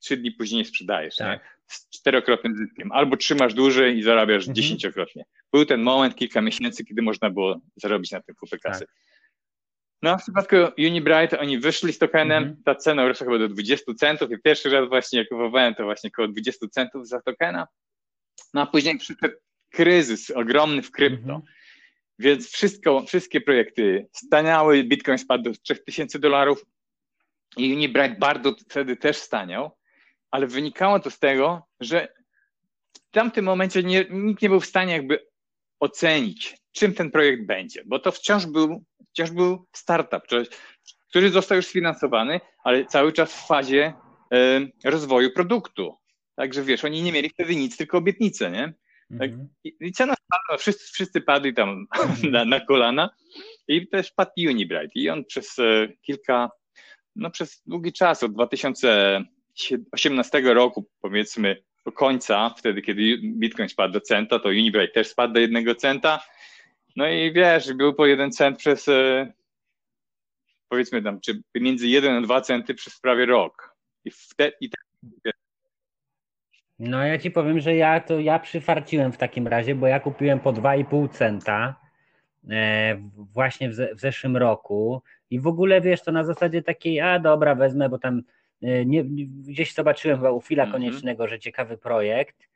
trzy 0.00 0.16
dni 0.16 0.32
później 0.32 0.58
nie 0.58 0.64
sprzedajesz, 0.64 1.16
tak. 1.16 1.40
nie? 1.40 1.48
Z 1.66 1.90
czterokrotnym 1.90 2.56
zyskiem. 2.56 2.92
Albo 2.92 3.16
trzymasz 3.16 3.54
dłużej 3.54 3.98
i 3.98 4.02
zarabiasz 4.02 4.42
mhm. 4.42 4.54
dziesięciokrotnie. 4.54 5.24
Był 5.52 5.64
ten 5.64 5.82
moment, 5.82 6.16
kilka 6.16 6.40
miesięcy, 6.40 6.84
kiedy 6.84 7.02
można 7.02 7.30
było 7.30 7.60
zarobić 7.76 8.10
na 8.10 8.22
tym 8.22 8.34
kupę 8.34 8.58
kasy. 8.58 8.86
Tak. 8.86 8.94
No, 10.04 10.18
w 10.18 10.22
przypadku 10.22 10.56
Unibright 10.78 11.34
oni 11.34 11.58
wyszli 11.58 11.92
z 11.92 11.98
tokenem, 11.98 12.42
mm 12.42 12.54
-hmm. 12.54 12.62
ta 12.64 12.74
cena 12.74 13.04
urosła 13.04 13.26
chyba 13.26 13.38
do 13.38 13.48
20 13.48 13.94
centów 13.94 14.30
i 14.30 14.38
pierwszy 14.38 14.70
raz 14.70 14.88
właśnie 14.88 15.18
jak 15.18 15.28
kupowałem 15.28 15.74
to 15.74 15.84
właśnie 15.84 16.10
około 16.10 16.28
20 16.28 16.68
centów 16.68 17.08
za 17.08 17.22
tokena. 17.22 17.68
No 18.54 18.60
a 18.60 18.66
później 18.66 18.98
przyszedł 18.98 19.34
kryzys 19.70 20.30
ogromny 20.30 20.82
w 20.82 20.90
krypto. 20.90 21.30
Mm 21.30 21.40
-hmm. 21.40 21.44
Więc 22.18 22.50
wszystko, 22.52 23.04
wszystkie 23.06 23.40
projekty 23.40 24.06
staniały, 24.12 24.84
Bitcoin 24.84 25.18
spadł 25.18 25.44
do 25.44 25.52
3000 25.62 26.18
dolarów 26.18 26.64
i 27.56 27.72
Unibright 27.74 28.18
bardzo 28.18 28.54
wtedy 28.70 28.96
też 28.96 29.16
staniał, 29.16 29.70
ale 30.30 30.46
wynikało 30.46 31.00
to 31.00 31.10
z 31.10 31.18
tego, 31.18 31.62
że 31.80 32.08
w 32.94 33.10
tamtym 33.10 33.44
momencie 33.44 33.82
nie, 33.82 34.06
nikt 34.10 34.42
nie 34.42 34.48
był 34.48 34.60
w 34.60 34.66
stanie 34.66 34.92
jakby 34.92 35.26
ocenić, 35.80 36.56
czym 36.72 36.94
ten 36.94 37.10
projekt 37.10 37.46
będzie, 37.46 37.82
bo 37.86 37.98
to 37.98 38.12
wciąż 38.12 38.46
był, 38.46 38.84
wciąż 39.14 39.30
był 39.30 39.66
startup, 39.72 40.22
który 41.08 41.30
został 41.30 41.56
już 41.56 41.66
sfinansowany, 41.66 42.40
ale 42.64 42.84
cały 42.84 43.12
czas 43.12 43.34
w 43.34 43.46
fazie 43.46 43.92
rozwoju 44.84 45.30
produktu. 45.30 45.96
Także 46.36 46.62
wiesz, 46.62 46.84
oni 46.84 47.02
nie 47.02 47.12
mieli 47.12 47.28
wtedy 47.28 47.56
nic, 47.56 47.76
tylko 47.76 47.98
obietnice, 47.98 48.50
nie? 48.50 48.72
Tak, 49.18 49.30
mhm. 49.30 49.48
i, 49.64 49.92
cena 49.92 50.14
spadła, 50.14 50.56
wszyscy, 50.58 50.92
wszyscy 50.92 51.20
padli 51.20 51.54
tam 51.54 51.86
na, 52.32 52.44
na, 52.44 52.60
kolana 52.60 53.10
i 53.68 53.88
też 53.88 54.12
padł 54.12 54.30
Unibright 54.36 54.96
i 54.96 55.10
on 55.10 55.24
przez 55.24 55.58
e, 55.58 55.88
kilka, 56.02 56.50
no 57.16 57.30
przez 57.30 57.62
długi 57.66 57.92
czas, 57.92 58.22
od 58.22 58.32
2018 58.32 60.40
roku 60.40 60.90
powiedzmy 61.00 61.62
do 61.86 61.92
końca, 61.92 62.54
wtedy 62.58 62.82
kiedy 62.82 63.18
Bitcoin 63.22 63.68
spadł 63.68 63.92
do 63.92 64.00
centa, 64.00 64.38
to 64.38 64.48
Unibright 64.48 64.94
też 64.94 65.08
spadł 65.08 65.34
do 65.34 65.40
jednego 65.40 65.74
centa, 65.74 66.20
no 66.96 67.08
i 67.08 67.32
wiesz, 67.32 67.72
był 67.72 67.94
po 67.94 68.06
jeden 68.06 68.32
cent 68.32 68.58
przez 68.58 68.88
e, 68.88 69.32
powiedzmy 70.68 71.02
tam, 71.02 71.20
czy 71.20 71.42
między 71.54 71.88
1 71.88 72.16
a 72.16 72.20
2 72.20 72.40
centy 72.40 72.74
przez 72.74 73.00
prawie 73.00 73.26
rok. 73.26 73.76
I 74.04 74.10
wtedy 74.10 74.52
i 74.60 74.70
No 76.78 77.04
ja 77.04 77.18
ci 77.18 77.30
powiem, 77.30 77.60
że 77.60 77.76
ja 77.76 78.00
to 78.00 78.20
ja 78.20 78.38
przyfarciłem 78.38 79.12
w 79.12 79.16
takim 79.16 79.48
razie, 79.48 79.74
bo 79.74 79.86
ja 79.86 80.00
kupiłem 80.00 80.40
po 80.40 80.52
2,5 80.52 81.10
centa 81.10 81.76
e, 82.50 82.96
właśnie 83.16 83.70
w, 83.70 83.74
w, 83.74 84.00
zeszłym 84.00 84.36
roku 84.36 85.02
i 85.30 85.40
w 85.40 85.46
ogóle 85.46 85.80
wiesz, 85.80 86.02
to 86.02 86.12
na 86.12 86.24
zasadzie 86.24 86.62
takiej, 86.62 87.00
a 87.00 87.18
dobra, 87.18 87.54
wezmę, 87.54 87.88
bo 87.88 87.98
tam 87.98 88.22
e, 88.62 88.84
nie, 88.84 89.04
gdzieś 89.48 89.74
zobaczyłem 89.74 90.16
chyba 90.16 90.30
u 90.30 90.40
Fila 90.40 90.62
mm 90.62 90.70
-hmm. 90.70 90.74
Koniecznego, 90.74 91.28
że 91.28 91.38
ciekawy 91.38 91.78
projekt 91.78 92.48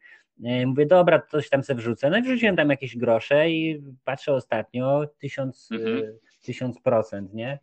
mówię, 0.66 0.86
dobra, 0.86 1.22
coś 1.30 1.48
tam 1.48 1.64
sobie 1.64 1.78
wrzucę. 1.78 2.10
No 2.10 2.18
i 2.18 2.22
wrzuciłem 2.22 2.56
tam 2.56 2.70
jakieś 2.70 2.96
grosze 2.96 3.50
i 3.50 3.82
patrzę 4.04 4.32
ostatnio, 4.32 5.06
tysiąc, 5.18 5.68
mhm. 5.72 5.98
E, 5.98 6.02
tysiąc 6.42 6.80
procent, 6.80 7.34
nie? 7.34 7.58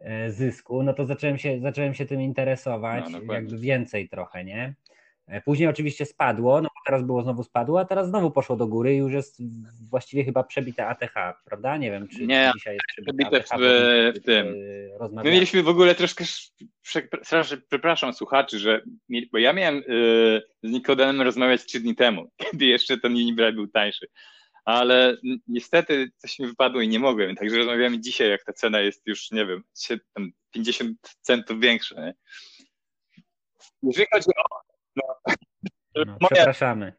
E, 0.00 0.30
zysku, 0.30 0.82
no 0.82 0.92
to 0.92 1.06
zacząłem 1.06 1.38
się, 1.38 1.60
zacząłem 1.60 1.94
się 1.94 2.06
tym 2.06 2.20
interesować, 2.20 3.04
no, 3.10 3.34
jakby 3.34 3.58
więcej 3.58 4.08
trochę, 4.08 4.44
nie? 4.44 4.74
E, 5.26 5.40
później 5.40 5.68
oczywiście 5.68 6.06
spadło, 6.06 6.60
no 6.60 6.68
bo 6.68 6.80
teraz 6.86 7.02
było 7.02 7.22
znowu 7.22 7.42
spadło, 7.42 7.80
a 7.80 7.84
teraz 7.84 8.08
znowu 8.08 8.30
poszło 8.30 8.56
do 8.56 8.66
góry 8.66 8.94
i 8.94 8.98
już 8.98 9.12
jest 9.12 9.42
właściwie 9.90 10.24
chyba 10.24 10.42
przebite 10.44 10.86
ATH, 10.86 11.14
prawda? 11.44 11.76
Nie 11.76 11.90
wiem, 11.90 12.08
czy, 12.08 12.26
nie, 12.26 12.50
dzisiaj 12.54 12.74
jest 12.74 12.86
przebite 12.86 13.36
ATH, 13.36 13.60
w, 13.60 14.20
w 14.20 14.24
tym. 14.24 14.46
My 15.12 15.30
mieliśmy 15.30 15.62
w 15.62 15.68
ogóle 15.68 15.94
troszkę, 15.94 16.24
przepraszam 17.68 18.14
słuchaczy, 18.14 18.58
że 18.58 18.82
bo 19.32 19.38
ja 19.38 19.52
miałem 19.52 19.76
y, 19.76 20.42
z 20.62 20.70
Nikodemem 20.70 21.22
rozmawiać 21.22 21.64
trzy 21.64 21.80
dni 21.80 21.94
temu, 21.94 22.30
kiedy 22.50 22.64
jeszcze 22.64 22.98
ten 22.98 23.12
Unibright 23.12 23.54
był 23.54 23.68
tańszy, 23.68 24.06
ale 24.64 25.16
niestety 25.48 26.10
coś 26.16 26.38
mi 26.38 26.46
wypadło 26.46 26.80
i 26.80 26.88
nie 26.88 26.98
mogłem, 26.98 27.36
także 27.36 27.56
rozmawiamy 27.56 28.00
dzisiaj, 28.00 28.30
jak 28.30 28.44
ta 28.44 28.52
cena 28.52 28.80
jest 28.80 29.06
już, 29.06 29.30
nie 29.30 29.46
wiem, 29.46 29.62
50 30.50 30.98
centów 31.20 31.60
większa. 31.60 32.00
Nie? 32.00 32.14
Jeżeli 33.82 34.06
chodzi 34.12 34.26
o 34.36 34.65
no. 34.96 35.36
No, 36.04 36.16
przepraszamy. 36.30 36.92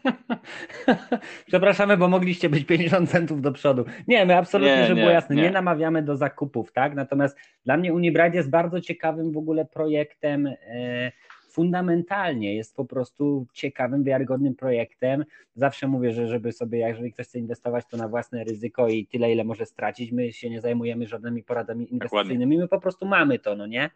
przepraszamy, 1.46 1.96
bo 1.96 2.08
mogliście 2.08 2.48
być 2.48 2.64
50 2.64 3.10
centów 3.10 3.42
do 3.42 3.52
przodu. 3.52 3.84
Nie, 4.08 4.26
my 4.26 4.36
absolutnie, 4.36 4.76
nie, 4.76 4.86
żeby 4.86 5.00
było 5.00 5.12
jasne, 5.12 5.36
nie. 5.36 5.42
nie. 5.42 5.50
namawiamy 5.50 6.02
do 6.02 6.16
zakupów, 6.16 6.72
tak? 6.72 6.94
Natomiast 6.94 7.38
dla 7.64 7.76
mnie 7.76 7.94
Unibride 7.94 8.36
jest 8.36 8.50
bardzo 8.50 8.80
ciekawym 8.80 9.32
w 9.32 9.36
ogóle 9.36 9.64
projektem. 9.64 10.46
E, 10.46 11.12
fundamentalnie 11.50 12.54
jest 12.54 12.76
po 12.76 12.84
prostu 12.84 13.46
ciekawym, 13.52 14.04
wiarygodnym 14.04 14.54
projektem. 14.54 15.24
Zawsze 15.54 15.88
mówię, 15.88 16.12
że 16.12 16.28
żeby 16.28 16.52
sobie, 16.52 16.78
jeżeli 16.78 17.12
ktoś 17.12 17.26
chce 17.26 17.38
inwestować, 17.38 17.84
to 17.90 17.96
na 17.96 18.08
własne 18.08 18.44
ryzyko 18.44 18.88
i 18.88 19.06
tyle, 19.06 19.32
ile 19.32 19.44
może 19.44 19.66
stracić. 19.66 20.12
My 20.12 20.32
się 20.32 20.50
nie 20.50 20.60
zajmujemy 20.60 21.06
żadnymi 21.06 21.42
poradami 21.42 21.92
inwestycyjnymi, 21.92 22.58
my 22.58 22.68
po 22.68 22.80
prostu 22.80 23.06
mamy 23.06 23.38
to, 23.38 23.56
no 23.56 23.66
nie? 23.66 23.90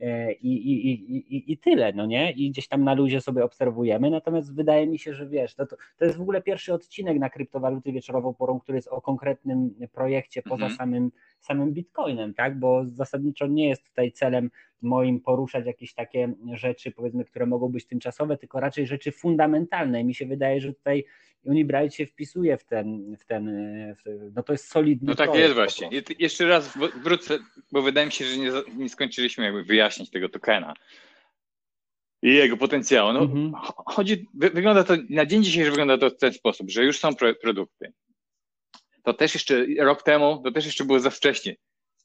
E, 0.00 0.32
i, 0.32 0.70
i, 0.72 0.92
i, 1.36 1.52
i 1.52 1.58
tyle, 1.58 1.92
no 1.92 2.06
nie? 2.06 2.32
I 2.32 2.50
gdzieś 2.50 2.68
tam 2.68 2.84
na 2.84 2.94
luzie 2.94 3.20
sobie 3.20 3.44
obserwujemy, 3.44 4.10
natomiast 4.10 4.54
wydaje 4.54 4.86
mi 4.86 4.98
się, 4.98 5.14
że 5.14 5.26
wiesz, 5.26 5.54
to, 5.54 5.66
to 5.66 6.04
jest 6.04 6.18
w 6.18 6.20
ogóle 6.20 6.42
pierwszy 6.42 6.74
odcinek 6.74 7.18
na 7.18 7.30
kryptowaluty 7.30 7.92
wieczorową 7.92 8.34
porą, 8.34 8.60
który 8.60 8.78
jest 8.78 8.88
o 8.88 9.00
konkretnym 9.00 9.74
projekcie 9.92 10.42
poza 10.42 10.64
mhm. 10.64 10.76
samym, 10.76 11.10
samym 11.40 11.72
Bitcoinem, 11.72 12.34
tak? 12.34 12.58
Bo 12.58 12.84
zasadniczo 12.86 13.46
nie 13.46 13.68
jest 13.68 13.84
tutaj 13.84 14.12
celem 14.12 14.50
moim 14.82 15.20
poruszać 15.20 15.66
jakieś 15.66 15.94
takie 15.94 16.32
rzeczy, 16.54 16.90
powiedzmy, 16.90 17.24
które 17.24 17.46
mogą 17.46 17.68
być 17.68 17.86
tymczasowe, 17.86 18.36
tylko 18.36 18.60
raczej 18.60 18.86
rzeczy 18.86 19.12
fundamentalne. 19.12 20.00
I 20.00 20.04
mi 20.04 20.14
się 20.14 20.26
wydaje, 20.26 20.60
że 20.60 20.74
tutaj 20.74 21.04
Unibright 21.44 21.94
się 21.94 22.06
wpisuje 22.06 22.56
w 22.56 22.64
ten, 22.64 23.16
w 23.16 23.24
ten 23.24 23.46
w, 23.94 24.30
no 24.34 24.42
to 24.42 24.52
jest 24.52 24.68
solidny 24.70 25.08
No 25.08 25.14
tak 25.14 25.34
jest 25.34 25.54
właśnie. 25.54 25.90
Jeszcze 26.18 26.48
raz 26.48 26.78
wrócę, 27.02 27.38
bo 27.72 27.82
wydaje 27.82 28.06
mi 28.06 28.12
się, 28.12 28.24
że 28.24 28.38
nie, 28.38 28.50
nie 28.76 28.88
skończyliśmy 28.88 29.44
jakby 29.44 29.64
wyjaśnić 29.64 29.87
tego 30.12 30.28
tokena 30.28 30.74
i 32.22 32.34
jego 32.34 32.56
potencjału. 32.56 33.12
No, 33.12 33.20
mhm. 33.20 33.52
chodzi, 33.86 34.26
wygląda 34.34 34.84
to, 34.84 34.94
na 35.10 35.26
dzień 35.26 35.44
dzisiejszy 35.44 35.70
wygląda 35.70 35.98
to 35.98 36.10
w 36.10 36.16
ten 36.16 36.32
sposób, 36.32 36.70
że 36.70 36.84
już 36.84 36.98
są 36.98 37.14
pro, 37.14 37.34
produkty. 37.34 37.92
To 39.02 39.14
też 39.14 39.34
jeszcze 39.34 39.66
rok 39.78 40.02
temu, 40.02 40.40
to 40.44 40.52
też 40.52 40.66
jeszcze 40.66 40.84
było 40.84 41.00
za 41.00 41.10
wcześnie. 41.10 41.56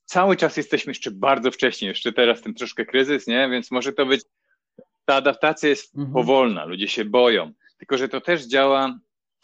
Cały 0.05 0.35
czas 0.35 0.57
jesteśmy 0.57 0.91
jeszcze 0.91 1.11
bardzo 1.11 1.51
wcześnie, 1.51 1.87
jeszcze 1.87 2.13
teraz 2.13 2.41
ten 2.41 2.53
troszkę 2.53 2.85
kryzys, 2.85 3.27
nie? 3.27 3.49
Więc 3.49 3.71
może 3.71 3.93
to 3.93 4.05
być, 4.05 4.21
ta 5.05 5.15
adaptacja 5.15 5.69
jest 5.69 5.95
mhm. 5.95 6.13
powolna, 6.13 6.65
ludzie 6.65 6.87
się 6.87 7.05
boją. 7.05 7.51
Tylko, 7.77 7.97
że 7.97 8.09
to 8.09 8.21
też 8.21 8.45
działa 8.45 8.99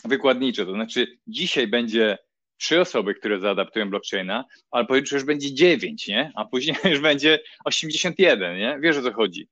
wykładniczo. 0.06 0.66
To 0.66 0.72
znaczy, 0.72 1.18
dzisiaj 1.28 1.68
będzie 1.68 2.18
trzy 2.60 2.82
osoby, 2.82 3.16
które 3.16 3.40
zaadaptują 3.40 3.90
blockchaina, 3.90 4.46
ale 4.72 4.86
pojutrze 4.86 5.16
już 5.16 5.26
będzie 5.26 5.54
dziewięć, 5.54 6.08
nie? 6.08 6.32
A 6.36 6.46
później 6.46 6.76
już 6.92 7.00
będzie 7.00 7.40
81, 7.66 8.58
nie? 8.58 8.78
Wiesz 8.82 8.98
o 8.98 9.02
co 9.02 9.14
chodzi. 9.14 9.48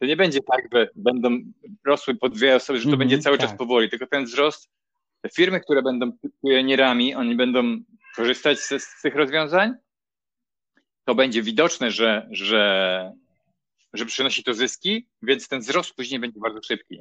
To 0.00 0.06
nie 0.06 0.16
będzie 0.16 0.38
tak, 0.52 0.64
że 0.72 0.88
będą 0.94 1.38
rosły 1.86 2.14
po 2.14 2.28
dwie 2.28 2.56
osoby, 2.56 2.78
że 2.78 2.84
to 2.84 2.88
mm, 2.88 2.98
będzie 2.98 3.18
cały 3.18 3.38
tak. 3.38 3.48
czas 3.48 3.58
powoli, 3.58 3.90
tylko 3.90 4.06
ten 4.06 4.24
wzrost, 4.24 4.70
te 5.20 5.28
firmy, 5.28 5.60
które 5.60 5.82
będą 5.82 6.12
pionierami, 6.42 7.14
oni 7.14 7.36
będą 7.36 7.78
korzystać 8.16 8.58
z, 8.58 8.82
z 8.82 9.02
tych 9.02 9.14
rozwiązań, 9.14 9.74
to 11.04 11.14
będzie 11.14 11.42
widoczne, 11.42 11.90
że, 11.90 12.28
że, 12.30 13.12
że 13.92 14.06
przynosi 14.06 14.44
to 14.44 14.54
zyski, 14.54 15.06
więc 15.22 15.48
ten 15.48 15.60
wzrost 15.60 15.94
później 15.94 16.20
będzie 16.20 16.40
bardzo 16.40 16.62
szybki. 16.62 17.00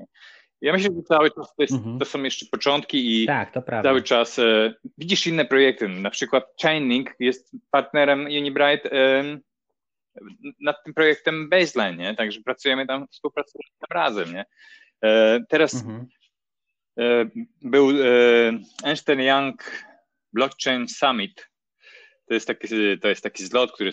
Ja 0.61 0.73
myślę, 0.73 0.89
że 0.95 1.01
cały 1.03 1.31
czas 1.31 1.55
to, 1.55 1.63
jest, 1.63 1.73
mhm. 1.73 1.99
to 1.99 2.05
są 2.05 2.23
jeszcze 2.23 2.45
początki 2.45 3.23
i 3.23 3.27
tak, 3.27 3.53
cały 3.83 4.03
czas 4.03 4.39
e, 4.39 4.73
widzisz 4.97 5.27
inne 5.27 5.45
projekty. 5.45 5.87
Na 5.87 6.09
przykład 6.09 6.45
Chainlink 6.61 7.15
jest 7.19 7.51
partnerem 7.71 8.25
Unibright 8.25 8.85
e, 8.85 9.23
nad 10.61 10.83
tym 10.83 10.93
projektem 10.93 11.49
Baseline, 11.49 11.97
nie? 11.97 12.15
Także 12.15 12.41
pracujemy 12.41 12.87
tam, 12.87 13.07
współpracujemy 13.07 13.69
tam 13.79 13.97
razem, 13.97 14.33
nie? 14.33 14.45
E, 15.03 15.39
teraz 15.49 15.73
mhm. 15.73 16.07
E, 16.99 17.29
był 17.61 17.89
e, 17.89 17.93
Einstein 18.83 19.21
Young 19.21 19.71
Blockchain 20.33 20.87
Summit. 20.87 21.49
To 22.27 22.33
jest 22.33 22.47
taki, 22.47 22.67
to 23.01 23.07
jest 23.07 23.23
taki 23.23 23.45
zlot, 23.45 23.71
który 23.71 23.91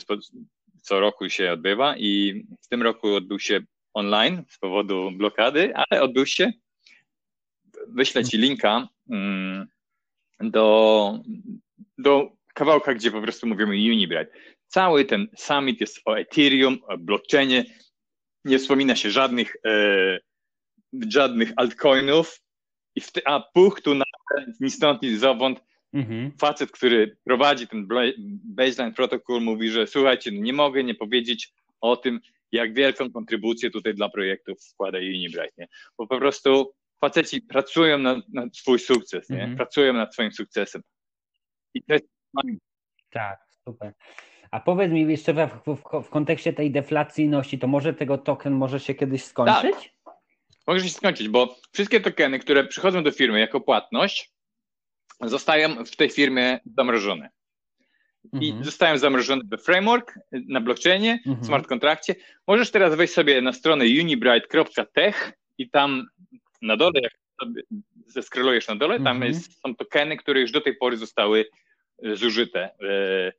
co 0.85 1.01
roku 1.01 1.31
się 1.31 1.53
odbywa 1.53 1.97
i 1.97 2.43
w 2.63 2.69
tym 2.69 2.83
roku 2.83 3.15
odbył 3.15 3.39
się 3.39 3.61
online 3.95 4.45
z 4.49 4.59
powodu 4.59 5.11
blokady, 5.11 5.73
ale 5.77 6.03
odbył 6.03 6.27
się. 6.27 6.53
Wyślę 7.89 8.25
Ci 8.25 8.39
linka 8.39 8.89
mm, 9.11 9.67
do, 10.41 11.19
do 11.99 12.31
kawałka, 12.55 12.95
gdzie 12.95 13.11
po 13.11 13.23
prostu 13.23 13.47
mówimy 13.47 13.73
Unibright. 13.73 14.35
Cały 14.67 15.05
ten 15.05 15.29
summit 15.37 15.81
jest 15.81 16.01
o 16.05 16.19
Ethereum, 16.19 16.79
o 16.89 16.99
blockchainie, 16.99 17.65
nie 18.45 18.59
wspomina 18.59 18.97
się 18.97 19.11
żadnych, 19.11 19.57
e, 19.65 20.19
żadnych 21.09 21.53
altcoinów, 21.57 22.41
i 22.97 23.01
w 23.01 23.11
a 23.25 23.41
puch 23.41 23.81
tu 23.81 23.95
na, 23.95 24.05
ni 24.61 24.71
stąd, 24.71 25.03
ni 25.03 25.17
zowąd, 25.17 25.61
mhm. 25.95 26.33
facet, 26.41 26.71
który 26.71 27.17
prowadzi 27.25 27.69
ten 27.69 27.89
baseline 28.45 28.95
protokół, 28.95 29.41
mówi, 29.41 29.71
że 29.71 29.87
słuchajcie, 29.87 30.31
no 30.33 30.43
nie 30.43 30.53
mogę 30.53 30.85
nie 30.85 30.95
powiedzieć 30.95 31.53
o 31.81 31.97
tym, 31.97 32.21
jak 32.53 32.75
wielką 32.75 33.13
kontrybucję 33.13 33.71
tutaj 33.71 33.95
dla 33.95 34.09
projektów 34.09 34.59
wkłada 34.73 34.99
Unibright, 34.99 35.59
nie? 35.59 35.69
Bo 35.99 36.07
po 36.07 36.19
prostu 36.19 36.75
faceci 37.01 37.43
pracują 37.43 37.99
na, 37.99 38.23
na 38.33 38.47
swój 38.53 38.79
sukces, 38.79 39.31
nie? 39.31 39.41
Mhm. 39.41 39.57
Pracują 39.57 39.93
nad 39.93 40.15
swoim 40.15 40.33
sukcesem. 40.33 40.83
I 41.75 41.83
to 41.83 41.95
jest... 41.95 42.07
Tak, 43.11 43.39
super. 43.65 43.93
A 44.51 44.61
powiedz 44.61 44.93
mi 44.93 45.11
jeszcze 45.11 45.35
w, 45.35 45.77
w, 45.77 46.03
w, 46.05 46.11
kontekście 46.11 46.53
tej 46.53 46.71
deflacyjności, 46.71 47.59
to 47.59 47.67
może 47.67 47.95
tego 47.95 48.19
token 48.19 48.53
może 48.53 48.81
się 48.81 48.95
kiedyś 48.95 49.25
skończyć? 49.25 49.93
Tak. 50.05 50.15
Może 50.67 50.85
się 50.85 50.91
skończyć, 50.91 51.29
bo 51.29 51.57
wszystkie 51.73 52.01
tokeny, 52.01 52.39
które 52.39 52.65
przychodzą 52.65 53.03
do 53.03 53.11
firmy 53.11 53.41
jako 53.41 53.61
płatność, 53.61 54.34
zostają 55.21 55.85
w 55.85 55.97
tej 55.97 56.11
firmie 56.11 56.61
zamrożone. 56.77 57.31
I 58.41 58.47
mhm. 58.47 58.65
zostają 58.65 58.99
zamrożone 58.99 59.43
we 59.47 59.59
framework, 59.59 60.19
na 60.33 60.61
blockchainie, 60.61 61.19
mhm. 61.27 61.45
smart 61.45 61.67
kontrakcie. 61.67 62.15
Możesz 62.47 62.71
teraz 62.71 62.95
wejść 62.95 63.15
sobie 63.15 63.43
na 63.43 63.53
stronę 63.53 63.85
unibright.tech 63.85 65.33
i 65.59 65.71
tam 65.71 66.07
na 66.63 66.77
dole, 66.77 67.01
jak 67.03 67.13
sobie 67.41 67.63
zeskrolujesz 68.07 68.69
na 68.69 68.77
dole, 68.77 68.97
tam 68.97 69.17
mhm. 69.17 69.33
jest, 69.33 69.61
są 69.61 69.75
tokeny, 69.75 70.17
które 70.17 70.41
już 70.41 70.53
do 70.53 70.61
tej 70.61 70.77
pory 70.77 70.97
zostały 70.97 71.47
zużyte 72.03 72.71
e, 72.83 73.33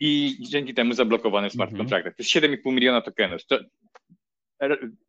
i 0.00 0.36
dzięki 0.40 0.74
temu 0.74 0.94
zablokowane 0.94 1.50
w 1.50 1.52
smart 1.52 1.70
mhm. 1.70 1.84
kontraktach. 1.84 2.16
To 2.16 2.22
jest 2.22 2.64
7,5 2.64 2.72
miliona 2.72 3.00
tokenów. 3.00 3.44
To, 3.46 3.58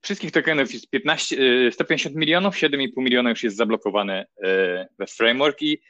wszystkich 0.01 0.31
tokenów 0.31 0.73
jest 0.73 0.89
15, 0.89 1.71
150 1.71 2.15
e, 2.15 2.19
milionów, 2.19 2.55
7,5 2.55 2.87
miliona 2.97 3.29
już 3.29 3.43
jest 3.43 3.57
zablokowane 3.57 4.25
we 4.99 5.07
framework 5.07 5.61
i, 5.61 5.81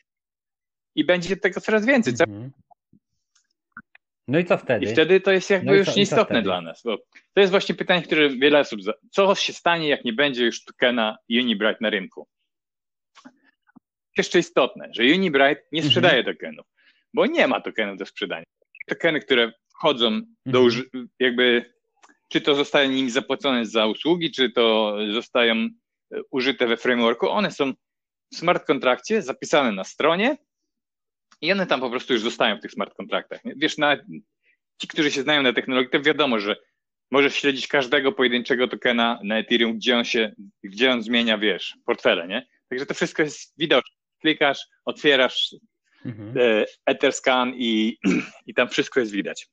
i 0.95 1.05
będzie 1.05 1.37
tego 1.37 1.61
coraz 1.61 1.85
więcej. 1.85 2.13
Mhm. 2.19 2.51
No 4.27 4.39
i 4.39 4.45
co 4.45 4.57
wtedy? 4.57 4.85
I 4.85 4.93
wtedy 4.93 5.21
to 5.21 5.31
jest 5.31 5.49
jakby 5.49 5.71
no 5.71 5.73
już 5.73 5.87
co, 5.87 5.95
nieistotne 5.95 6.41
dla 6.41 6.61
nas. 6.61 6.81
Bo 6.83 6.97
to 7.33 7.41
jest 7.41 7.51
właśnie 7.51 7.75
pytanie, 7.75 8.01
które 8.01 8.29
wiele 8.29 8.59
osób. 8.59 8.79
Co 9.11 9.35
się 9.35 9.53
stanie, 9.53 9.87
jak 9.87 10.05
nie 10.05 10.13
będzie 10.13 10.45
już 10.45 10.65
tokena 10.65 11.17
Unibright 11.29 11.81
na 11.81 11.89
rynku? 11.89 12.27
Jeszcze 14.17 14.39
istotne, 14.39 14.89
że 14.91 15.03
Unibright 15.03 15.71
nie 15.71 15.79
mhm. 15.79 15.91
sprzedaje 15.91 16.17
mhm. 16.17 16.35
tokenów, 16.35 16.65
bo 17.13 17.25
nie 17.25 17.47
ma 17.47 17.61
tokenów 17.61 17.97
do 17.97 18.05
sprzedania. 18.05 18.45
Tokeny, 18.87 19.19
które 19.19 19.51
wchodzą 19.69 20.07
mhm. 20.07 20.31
do 20.45 20.67
jakby, 21.19 21.73
czy 22.33 22.41
to 22.41 22.55
zostaje 22.55 22.89
nim 22.89 23.09
zapłacone 23.09 23.65
za 23.65 23.85
usługi, 23.85 24.31
czy 24.31 24.49
to 24.49 24.97
zostają 25.13 25.55
e, 25.55 25.69
użyte 26.31 26.67
we 26.67 26.77
frameworku, 26.77 27.29
one 27.29 27.51
są 27.51 27.73
w 28.31 28.35
smart 28.35 28.65
kontrakcie 28.67 29.21
zapisane 29.21 29.71
na 29.71 29.83
stronie 29.83 30.37
i 31.41 31.51
one 31.51 31.67
tam 31.67 31.79
po 31.79 31.89
prostu 31.89 32.13
już 32.13 32.21
zostają 32.21 32.57
w 32.57 32.61
tych 32.61 32.71
smart 32.71 32.93
kontraktach. 32.93 33.41
Wiesz, 33.45 33.77
na, 33.77 33.97
ci, 34.77 34.87
którzy 34.87 35.11
się 35.11 35.21
znają 35.21 35.41
na 35.41 35.53
technologii, 35.53 35.89
to 35.91 36.01
wiadomo, 36.01 36.39
że 36.39 36.55
możesz 37.11 37.35
śledzić 37.35 37.67
każdego 37.67 38.11
pojedynczego 38.11 38.67
tokena 38.67 39.19
na 39.23 39.37
Ethereum, 39.37 39.77
gdzie 39.77 39.97
on 39.97 40.05
się, 40.05 40.31
gdzie 40.63 40.91
on 40.91 41.03
zmienia, 41.03 41.37
wiesz, 41.37 41.77
portfele, 41.85 42.27
nie? 42.27 42.47
Także 42.69 42.85
to 42.85 42.93
wszystko 42.93 43.23
jest 43.23 43.53
widoczne. 43.57 43.95
Klikasz, 44.21 44.59
otwierasz 44.85 45.55
mhm. 46.05 46.37
E, 46.37 46.65
Etherscan 46.85 47.53
i, 47.55 47.97
i 48.47 48.53
tam 48.53 48.69
wszystko 48.69 48.99
jest 48.99 49.11
widać. 49.11 49.47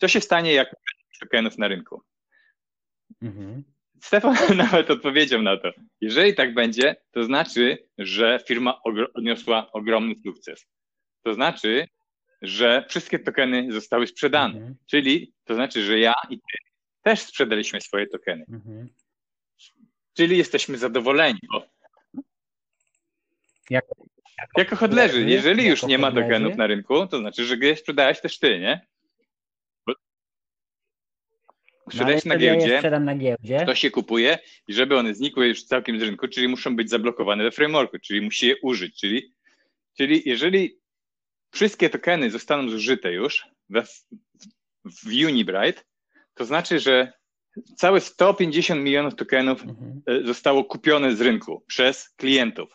Co 0.00 0.08
się 0.08 0.20
stanie, 0.20 0.52
jak 0.52 0.74
tokenów 1.20 1.58
na 1.58 1.68
rynku? 1.68 2.02
Mhm. 3.22 3.64
Stefan 4.02 4.36
nawet 4.56 4.90
odpowiedział 4.90 5.42
na 5.42 5.56
to. 5.56 5.70
Jeżeli 6.00 6.34
tak 6.34 6.54
będzie, 6.54 6.96
to 7.10 7.24
znaczy, 7.24 7.88
że 7.98 8.40
firma 8.46 8.82
odniosła 9.14 9.72
ogromny 9.72 10.14
sukces. 10.24 10.66
To 11.22 11.34
znaczy, 11.34 11.88
że 12.42 12.84
wszystkie 12.88 13.18
tokeny 13.18 13.72
zostały 13.72 14.06
sprzedane. 14.06 14.54
Mhm. 14.54 14.76
Czyli 14.86 15.32
to 15.44 15.54
znaczy, 15.54 15.82
że 15.82 15.98
ja 15.98 16.14
i 16.30 16.36
ty 16.36 16.58
też 17.02 17.20
sprzedaliśmy 17.20 17.80
swoje 17.80 18.06
tokeny. 18.06 18.44
Mhm. 18.48 18.88
Czyli 20.14 20.38
jesteśmy 20.38 20.78
zadowoleni. 20.78 21.40
Bo... 21.52 21.66
Jako, 23.70 23.94
jako, 24.38 24.60
jako 24.60 24.76
hodlerzy, 24.76 25.24
jeżeli 25.30 25.66
już 25.66 25.82
nie 25.82 25.98
ma 25.98 26.12
tokenów 26.12 26.56
na 26.56 26.66
rynku, 26.66 27.06
to 27.06 27.18
znaczy, 27.18 27.44
że 27.44 27.56
je 27.56 27.76
sprzedałeś 27.76 28.20
też 28.20 28.38
ty, 28.38 28.60
nie? 28.60 28.86
Sprzedajesz 31.90 32.24
no, 32.24 32.34
na, 32.34 32.40
giełdzie, 32.40 32.80
ja 32.84 33.00
na 33.00 33.14
giełdzie, 33.14 33.66
to 33.66 33.74
się 33.74 33.90
kupuje 33.90 34.38
i 34.68 34.74
żeby 34.74 34.98
one 34.98 35.14
znikły 35.14 35.48
już 35.48 35.64
całkiem 35.64 36.00
z 36.00 36.02
rynku, 36.02 36.28
czyli 36.28 36.48
muszą 36.48 36.76
być 36.76 36.90
zablokowane 36.90 37.44
we 37.44 37.50
frameworku, 37.50 37.98
czyli 37.98 38.20
musi 38.20 38.46
je 38.46 38.54
użyć, 38.62 39.00
czyli, 39.00 39.32
czyli 39.96 40.22
jeżeli 40.24 40.78
wszystkie 41.50 41.90
tokeny 41.90 42.30
zostaną 42.30 42.70
zużyte 42.70 43.12
już 43.12 43.46
we, 43.68 43.82
w 44.84 45.06
Unibright, 45.06 45.86
to 46.34 46.44
znaczy, 46.44 46.80
że 46.80 47.12
całe 47.76 48.00
150 48.00 48.82
milionów 48.82 49.14
tokenów 49.14 49.62
mhm. 49.62 50.02
E, 50.06 50.26
zostało 50.26 50.64
kupione 50.64 51.16
z 51.16 51.20
rynku 51.20 51.64
przez 51.66 52.08
klientów. 52.16 52.70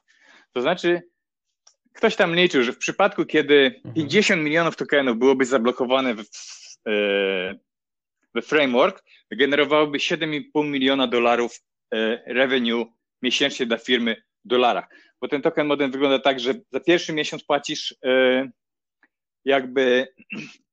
To 0.54 0.62
znaczy, 0.62 1.02
ktoś 1.94 2.16
tam 2.16 2.36
liczył, 2.36 2.64
że 2.64 2.74
w 2.74 2.78
przypadku, 2.78 3.26
kiedy 3.26 3.82
50 3.96 4.32
mhm. 4.32 4.46
milionów 4.46 4.76
tokenów 4.76 5.18
byłoby 5.18 5.46
zablokowane 5.46 6.16
w, 6.16 6.20
e, 6.88 7.56
we 8.34 8.42
framework, 8.42 9.04
generowałoby 9.32 9.98
7,5 9.98 10.66
miliona 10.66 11.08
dolarów 11.08 11.62
e, 11.94 12.34
revenue 12.34 12.86
miesięcznie 13.22 13.66
dla 13.66 13.78
firmy 13.78 14.16
w 14.46 14.48
dolarach. 14.48 14.90
Bo 15.22 15.28
ten 15.28 15.42
token 15.42 15.68
model 15.68 15.92
wygląda 15.92 16.20
tak, 16.20 16.40
że 16.40 16.54
za 16.72 16.80
pierwszy 16.80 17.14
miesiąc 17.14 17.44
płacisz 17.44 17.96
jakby. 19.46 20.08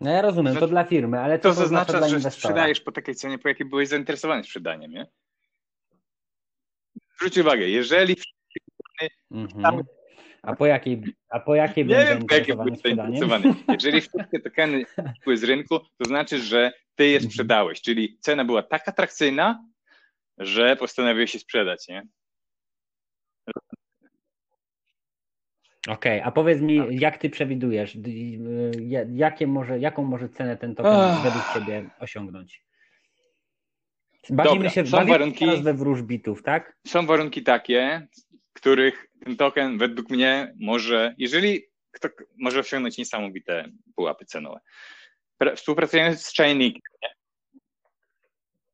No 0.00 0.10
ja 0.10 0.22
rozumiem, 0.22 0.56
to 0.56 0.66
dla 0.66 0.84
firmy, 0.84 1.20
ale 1.20 1.38
to, 1.38 1.48
to 1.48 1.54
zaznacza, 1.54 2.08
że 2.08 2.30
sprzedajesz 2.30 2.80
po 2.80 2.92
takiej 2.92 3.14
cenie, 3.14 3.38
po 3.38 3.48
jakiej 3.48 3.66
byłeś 3.66 3.88
zainteresowany 3.88 4.44
sprzedaniem, 4.44 4.90
nie? 4.90 5.06
Zwróć 7.16 7.38
uwagę, 7.38 7.68
jeżeli 7.68 8.16
mhm. 9.30 9.84
A 10.42 10.56
po 10.56 10.66
jakiej, 10.66 11.02
a 11.28 11.40
po 11.40 11.54
jakiej 11.54 11.86
nie 11.86 11.94
wiem, 11.94 12.26
po 12.26 12.34
jakiej 12.34 12.56
byłeś 12.56 12.78
zainteresowany. 12.78 13.54
Jeżeli 13.68 14.00
wszystkie 14.00 14.40
tokeny 14.40 14.84
były 15.24 15.36
z 15.36 15.44
rynku, 15.44 15.78
to 15.78 16.04
znaczy, 16.08 16.38
że 16.38 16.72
ty 16.94 17.06
je 17.06 17.16
mhm. 17.16 17.30
sprzedałeś, 17.30 17.82
czyli 17.82 18.18
cena 18.20 18.44
była 18.44 18.62
tak 18.62 18.88
atrakcyjna, 18.88 19.64
że 20.38 20.76
postanowiłeś 20.76 21.30
się 21.30 21.38
sprzedać, 21.38 21.88
nie? 21.88 22.02
Okej, 25.88 26.18
okay, 26.18 26.24
a 26.24 26.30
powiedz 26.30 26.60
mi, 26.60 26.78
tak. 26.78 27.00
jak 27.00 27.18
ty 27.18 27.30
przewidujesz, 27.30 27.94
y, 27.94 29.06
jakie 29.08 29.46
może, 29.46 29.78
jaką 29.78 30.04
może 30.04 30.28
cenę 30.28 30.56
ten 30.56 30.74
token 30.74 30.92
oh. 30.92 31.20
według 31.24 31.44
ciebie 31.54 31.90
osiągnąć? 32.00 32.64
Bawimy 34.30 34.54
Dobra, 34.54 34.70
się 34.70 34.86
są 34.86 35.06
warunki, 35.06 35.44
teraz 35.44 35.60
we 35.60 35.74
wróżbitów, 35.74 36.42
tak? 36.42 36.76
Są 36.86 37.06
warunki 37.06 37.42
takie, 37.42 38.08
których 38.60 39.06
ten 39.24 39.36
token 39.36 39.78
według 39.78 40.10
mnie 40.10 40.54
może, 40.60 41.14
jeżeli 41.18 41.62
kto 41.90 42.08
może 42.38 42.60
osiągnąć 42.60 42.98
niesamowite 42.98 43.68
pułapy 43.96 44.24
cenowe. 44.24 44.60
Współpracujemy 45.56 46.16
z 46.16 46.34
Chainlink, 46.34 46.76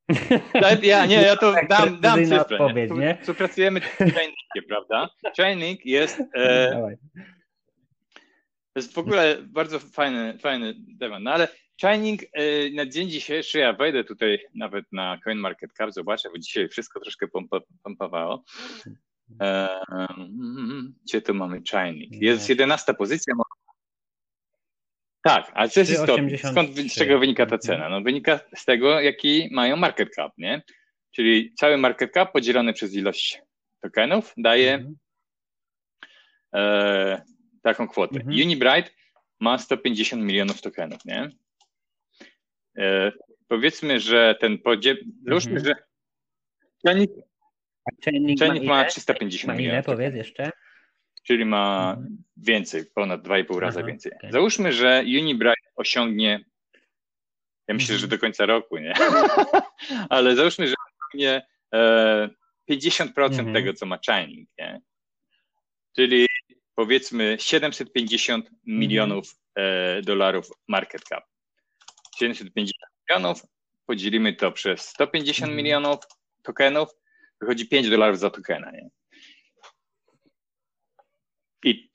ja 0.82 1.06
nie, 1.06 1.22
ja 1.22 1.36
to 1.36 1.52
tak, 1.52 1.68
dam, 1.68 2.00
dam 2.00 2.26
cyfrę. 2.26 2.58
Nie? 2.74 2.86
nie? 2.86 3.18
Współpracujemy 3.20 3.80
z 3.80 3.98
Chainlinkiem, 3.98 4.64
prawda? 4.68 5.08
Chainlink 5.36 5.86
jest 5.86 6.22
e, 6.34 6.96
to 8.72 8.80
jest 8.80 8.94
w 8.94 8.98
ogóle 8.98 9.36
bardzo 9.42 9.78
fajny, 9.78 10.38
fajny 10.38 10.74
temat, 11.00 11.22
no 11.22 11.32
ale 11.32 11.48
Chainlink 11.80 12.22
e, 12.22 12.70
na 12.70 12.86
dzień 12.86 13.10
dzisiejszy, 13.10 13.58
ja 13.58 13.72
wejdę 13.72 14.04
tutaj 14.04 14.38
nawet 14.54 14.84
na 14.92 15.18
CoinMarketCap, 15.24 15.92
zobaczę, 15.92 16.28
bo 16.30 16.38
dzisiaj 16.38 16.68
wszystko 16.68 17.00
troszkę 17.00 17.28
pompa, 17.28 17.60
pompawało. 17.82 18.44
Gdzie 21.04 21.22
tu 21.22 21.34
mamy 21.34 21.62
Chainlink? 21.70 22.22
Jest 22.22 22.48
11 22.48 22.94
pozycja, 22.94 23.34
tak, 25.24 25.50
ale 25.54 25.68
co 25.68 25.80
jest 25.80 25.92
istotne? 25.92 26.38
Skąd, 26.38 26.70
z 26.70 26.94
czego 26.94 27.18
wynika 27.18 27.46
ta 27.46 27.58
cena? 27.58 27.88
No 27.88 28.02
wynika 28.02 28.40
z 28.56 28.64
tego, 28.64 29.00
jaki 29.00 29.48
mają 29.52 29.76
market 29.76 30.14
cap, 30.14 30.32
nie? 30.38 30.62
Czyli 31.10 31.54
cały 31.54 31.76
market 31.76 32.12
cap 32.12 32.32
podzielony 32.32 32.72
przez 32.72 32.94
ilość 32.94 33.42
tokenów 33.80 34.32
daje 34.36 34.74
mhm. 34.74 34.96
e, 36.54 37.22
taką 37.62 37.88
kwotę. 37.88 38.16
Mhm. 38.16 38.36
Unibright 38.36 38.94
ma 39.40 39.58
150 39.58 40.22
milionów 40.22 40.62
tokenów, 40.62 41.04
nie? 41.04 41.30
E, 42.78 43.12
powiedzmy, 43.48 44.00
że 44.00 44.36
ten 44.40 44.58
podział, 44.58 44.94
załóżmy, 45.26 45.56
mhm. 45.56 45.66
że 45.66 45.84
Chainlink, 48.04 48.40
Chainlink 48.40 48.66
ma, 48.66 48.82
ma 48.82 48.84
350 48.84 49.48
ma 49.48 49.54
milionów. 49.54 49.86
Ile, 49.86 49.96
powiedz 49.96 50.14
jeszcze? 50.14 50.50
czyli 51.24 51.44
ma 51.44 51.94
mhm. 51.96 52.22
więcej, 52.36 52.84
ponad 52.94 53.22
2,5 53.22 53.58
razy 53.58 53.84
więcej. 53.84 54.12
Okay. 54.16 54.32
Załóżmy, 54.32 54.72
że 54.72 55.02
Unibright 55.06 55.70
osiągnie, 55.76 56.44
ja 57.68 57.74
myślę, 57.74 57.98
że 57.98 58.04
mhm. 58.04 58.10
do 58.10 58.18
końca 58.18 58.46
roku, 58.46 58.78
nie? 58.78 58.94
Ale 60.10 60.36
załóżmy, 60.36 60.68
że 60.68 60.74
osiągnie 60.96 61.46
e, 61.74 62.28
50% 62.70 63.24
mhm. 63.24 63.54
tego, 63.54 63.72
co 63.74 63.86
ma 63.86 63.98
Chainlink, 64.06 64.48
nie? 64.58 64.80
Czyli 65.96 66.26
powiedzmy 66.74 67.36
750 67.40 68.50
milionów 68.66 69.36
e, 69.54 70.02
dolarów 70.02 70.48
market 70.68 71.04
cap. 71.04 71.24
750 72.18 72.74
milionów, 73.08 73.42
podzielimy 73.86 74.32
to 74.32 74.52
przez 74.52 74.80
150 74.80 75.52
milionów 75.52 75.98
tokenów, 76.42 76.88
wychodzi 77.44 77.68
5 77.68 77.90
dolarów 77.90 78.18
za 78.18 78.30
tokena, 78.30 78.70
nie? 78.70 78.90
I 81.64 81.90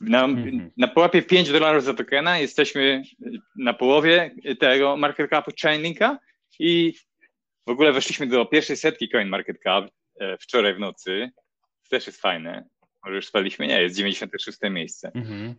na, 0.00 0.24
mhm. 0.24 0.70
na 0.76 0.88
pułapie 0.88 1.22
5 1.22 1.52
dolarów 1.52 1.84
za 1.84 1.94
tokena 1.94 2.38
jesteśmy 2.38 3.02
na 3.56 3.74
połowie 3.74 4.34
tego 4.60 4.96
market 4.96 5.30
capu 5.30 5.50
Chainlinka 5.62 6.18
i 6.58 6.94
w 7.66 7.70
ogóle 7.70 7.92
weszliśmy 7.92 8.26
do 8.26 8.46
pierwszej 8.46 8.76
setki 8.76 9.08
Coin 9.08 9.28
Market 9.28 9.58
Cap 9.62 9.90
e, 10.20 10.38
wczoraj 10.38 10.74
w 10.74 10.78
nocy. 10.78 11.30
To 11.82 11.88
też 11.90 12.06
jest 12.06 12.20
fajne. 12.20 12.64
Może 13.04 13.16
już 13.16 13.26
spaliśmy? 13.26 13.66
Nie, 13.66 13.82
jest 13.82 13.96
96 13.96 14.58
miejsce. 14.70 15.10
Mhm. 15.14 15.54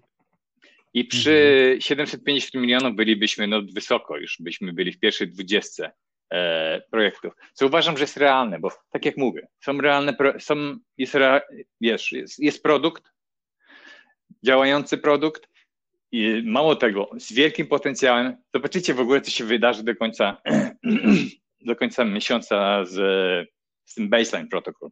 I 0.94 1.06
przy 1.06 1.32
mhm. 1.32 1.82
750 1.82 2.54
milionów 2.54 2.96
bylibyśmy 2.96 3.48
no, 3.48 3.62
wysoko, 3.76 4.18
już 4.18 4.38
byśmy 4.40 4.74
byli 4.74 4.92
w 4.92 5.00
pierwszej 5.00 5.28
dwudziestce 5.28 5.92
projektów. 6.92 7.34
Co 7.54 7.66
uważam, 7.66 7.98
że 7.98 8.04
jest 8.04 8.18
realne, 8.18 8.60
bo 8.60 8.72
tak 8.92 9.06
jak 9.06 9.18
mówię, 9.18 9.48
są 9.62 9.78
realne, 9.82 10.16
są, 10.40 10.56
jest, 10.98 11.14
wiesz, 11.82 12.12
jest, 12.12 12.40
jest 12.40 12.64
produkt, 12.64 13.04
działający 14.44 14.98
produkt 14.98 15.48
i 16.12 16.44
mało 16.46 16.76
tego, 16.76 17.10
z 17.18 17.34
wielkim 17.34 17.68
potencjałem. 17.68 18.38
Zobaczycie 18.54 18.94
w 18.94 19.00
ogóle, 19.00 19.22
co 19.22 19.32
się 19.32 19.44
wydarzy 19.44 19.84
do 19.84 19.96
końca, 19.96 20.42
do 21.68 21.76
końca 21.76 22.06
miesiąca 22.06 22.86
z, 22.86 22.94
z 23.86 23.94
tym 23.94 24.10
baseline 24.10 24.48
protokół. 24.48 24.92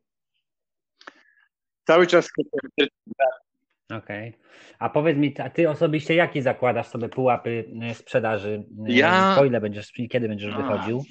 Cały 1.88 2.08
czas. 2.08 2.30
Okej. 3.98 4.30
Okay. 4.30 4.42
A 4.80 4.90
powiedz 4.90 5.18
mi, 5.18 5.36
a 5.40 5.50
ty 5.50 5.70
osobiście 5.70 6.16
jaki 6.16 6.42
zakładasz 6.42 6.88
sobie 6.88 7.10
pułapy 7.10 7.66
e, 7.82 7.94
sprzedaży? 7.94 8.64
E, 8.88 8.94
ja. 8.94 9.36
Po 9.38 9.46
ile 9.46 9.62
będziesz, 9.62 9.92
kiedy 10.10 10.28
będziesz 10.28 10.54
a. 10.54 10.58
wychodził? 10.58 11.04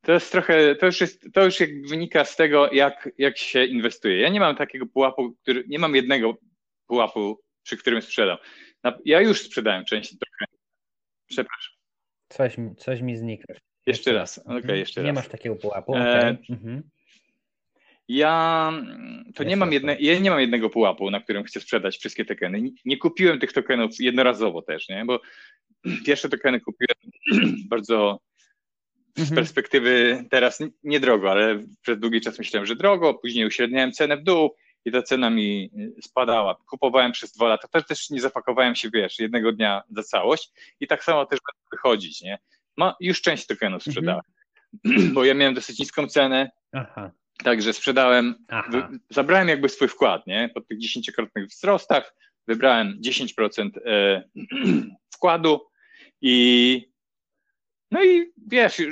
To 0.00 0.12
jest 0.12 0.32
trochę, 0.32 0.74
to 0.74 0.86
już, 0.86 1.00
jest, 1.00 1.32
to 1.32 1.44
już 1.44 1.58
wynika 1.88 2.24
z 2.24 2.36
tego, 2.36 2.72
jak, 2.72 3.08
jak 3.18 3.38
się 3.38 3.64
inwestuje. 3.64 4.20
Ja 4.20 4.28
nie 4.28 4.40
mam 4.40 4.56
takiego 4.56 4.86
pułapu, 4.86 5.32
który, 5.42 5.64
nie 5.68 5.78
mam 5.78 5.94
jednego 5.94 6.34
pułapu, 6.86 7.40
przy 7.62 7.76
którym 7.76 8.02
sprzedam. 8.02 8.38
Ja 9.04 9.20
już 9.20 9.42
sprzedałem 9.42 9.84
część 9.84 10.18
trochę. 10.18 10.52
Przepraszam. 11.26 11.74
Coś, 12.28 12.56
coś 12.78 13.00
mi 13.00 13.16
znika. 13.16 13.54
Jeszcze 13.86 14.12
raz, 14.12 14.38
okej, 14.38 14.58
okay, 14.58 14.78
jeszcze 14.78 15.00
nie 15.00 15.06
raz. 15.06 15.14
Nie 15.14 15.20
masz 15.20 15.28
takiego 15.28 15.56
pułapu, 15.56 15.92
okay. 15.92 16.06
e... 16.06 16.36
mhm. 16.50 16.82
Ja 18.08 18.72
to 19.34 19.44
nie 19.44 19.56
mam, 19.56 19.72
jedne, 19.72 19.96
ja 20.00 20.18
nie 20.18 20.30
mam 20.30 20.40
jednego 20.40 20.70
pułapu, 20.70 21.10
na 21.10 21.20
którym 21.20 21.44
chcę 21.44 21.60
sprzedać 21.60 21.96
wszystkie 21.96 22.24
tokeny. 22.24 22.70
Nie 22.84 22.96
kupiłem 22.96 23.40
tych 23.40 23.52
tokenów 23.52 23.90
jednorazowo 24.00 24.62
też, 24.62 24.88
nie? 24.88 25.04
bo 25.04 25.20
pierwsze 26.06 26.28
tokeny 26.28 26.60
kupiłem 26.60 26.96
bardzo 27.70 28.20
z 29.16 29.20
mhm. 29.20 29.36
perspektywy 29.36 30.24
teraz 30.30 30.58
niedrogo, 30.84 31.30
ale 31.30 31.64
przez 31.82 31.98
długi 31.98 32.20
czas 32.20 32.38
myślałem, 32.38 32.66
że 32.66 32.76
drogo, 32.76 33.14
później 33.14 33.46
uśredniałem 33.46 33.92
cenę 33.92 34.16
w 34.16 34.22
dół 34.22 34.54
i 34.84 34.92
ta 34.92 35.02
cena 35.02 35.30
mi 35.30 35.70
spadała. 36.02 36.54
Kupowałem 36.54 37.12
przez 37.12 37.32
dwa 37.32 37.48
lata, 37.48 37.68
też, 37.68 37.86
też 37.86 38.10
nie 38.10 38.20
zapakowałem 38.20 38.74
się, 38.74 38.90
wiesz, 38.90 39.18
jednego 39.18 39.52
dnia 39.52 39.82
za 39.90 40.02
całość 40.02 40.50
i 40.80 40.86
tak 40.86 41.04
samo 41.04 41.26
też 41.26 41.38
będę 41.40 41.68
wychodzić, 41.70 42.22
nie? 42.22 42.38
Ma, 42.76 42.94
już 43.00 43.20
część 43.20 43.46
tokenów 43.46 43.82
sprzedałem, 43.82 44.22
mhm. 44.84 45.12
bo 45.14 45.24
ja 45.24 45.34
miałem 45.34 45.54
dosyć 45.54 45.78
niską 45.78 46.06
cenę, 46.06 46.50
Aha. 46.72 47.10
Także 47.44 47.72
sprzedałem, 47.72 48.34
zabrałem 49.10 49.48
jakby 49.48 49.68
swój 49.68 49.88
wkład, 49.88 50.26
nie? 50.26 50.50
Po 50.54 50.60
tych 50.60 50.78
dziesięciokrotnych 50.78 51.46
wzrostach 51.46 52.14
wybrałem 52.46 53.00
10% 53.04 53.70
e, 53.86 54.22
wkładu 55.14 55.60
i 56.20 56.94
no 57.90 58.04
i 58.04 58.32
wiesz, 58.46 58.82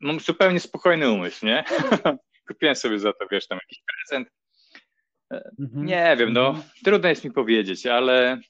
mam 0.00 0.20
zupełnie 0.20 0.60
spokojny 0.60 1.10
umysł, 1.10 1.46
nie? 1.46 1.64
Kupiłem 2.48 2.76
sobie 2.76 2.98
za 2.98 3.12
to, 3.12 3.26
wiesz, 3.30 3.46
tam 3.46 3.58
jakiś 3.62 3.82
prezent. 3.86 4.28
E, 5.32 5.50
mhm. 5.60 5.86
Nie 5.86 6.16
wiem, 6.18 6.32
no, 6.32 6.48
mhm. 6.48 6.64
trudno 6.84 7.08
jest 7.08 7.24
mi 7.24 7.30
powiedzieć, 7.30 7.86
ale 7.86 8.40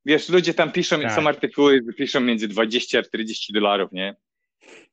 wiesz, 0.05 0.29
ludzie 0.29 0.55
tam 0.55 0.73
piszą, 0.73 1.01
tak. 1.01 1.13
są 1.13 1.29
artykuły, 1.29 1.95
piszą 1.95 2.21
między 2.21 2.49
20 2.49 2.99
a 2.99 3.03
40 3.03 3.53
dolarów, 3.53 3.93
nie? 3.93 4.17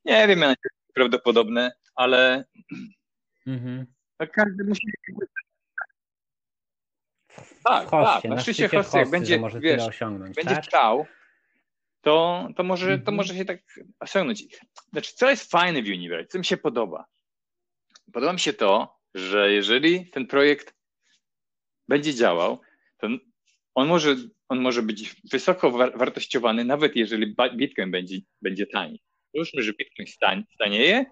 Nie 0.04 0.28
wiem, 0.28 0.40
jak 0.40 0.58
prawdopodobne, 0.94 1.72
ale 1.94 2.44
mm 3.46 3.60
-hmm. 3.60 3.84
każdy 4.32 4.64
musi 4.64 4.86
tak, 7.64 7.88
hostie, 7.88 8.28
tak. 8.28 8.36
Na, 8.36 8.40
szczycie 8.40 8.68
hosty, 8.68 8.98
jak 8.98 9.10
będzie, 9.10 9.38
może 9.38 9.60
wiesz, 9.60 9.82
osiągnąć, 9.82 10.36
będzie 10.36 10.54
tak? 10.54 10.64
chciał, 10.64 11.06
to, 12.00 12.48
to, 12.56 12.62
może, 12.62 12.86
to 12.86 12.92
mhm. 12.92 13.16
może 13.16 13.34
się 13.34 13.44
tak 13.44 13.60
osiągnąć. 14.00 14.44
Znaczy, 14.92 15.12
co 15.14 15.30
jest 15.30 15.50
fajne 15.50 15.82
w 15.82 15.86
Universe, 15.86 16.28
co 16.28 16.38
mi 16.38 16.44
się 16.44 16.56
podoba? 16.56 17.04
Podoba 18.12 18.32
mi 18.32 18.40
się 18.40 18.52
to, 18.52 18.98
że 19.14 19.52
jeżeli 19.52 20.10
ten 20.10 20.26
projekt 20.26 20.74
będzie 21.88 22.14
działał, 22.14 22.60
to 22.98 23.08
on 23.74 23.88
może, 23.88 24.16
on 24.48 24.60
może 24.60 24.82
być 24.82 25.16
wysoko 25.32 25.70
wartościowany, 25.70 26.64
nawet 26.64 26.96
jeżeli 26.96 27.34
Bitcoin 27.56 27.90
będzie, 27.90 28.16
będzie 28.42 28.66
tani. 28.66 29.02
Załóżmy, 29.34 29.62
że 29.62 29.72
Bitcoin 29.72 30.08
stanieje, 30.54 31.04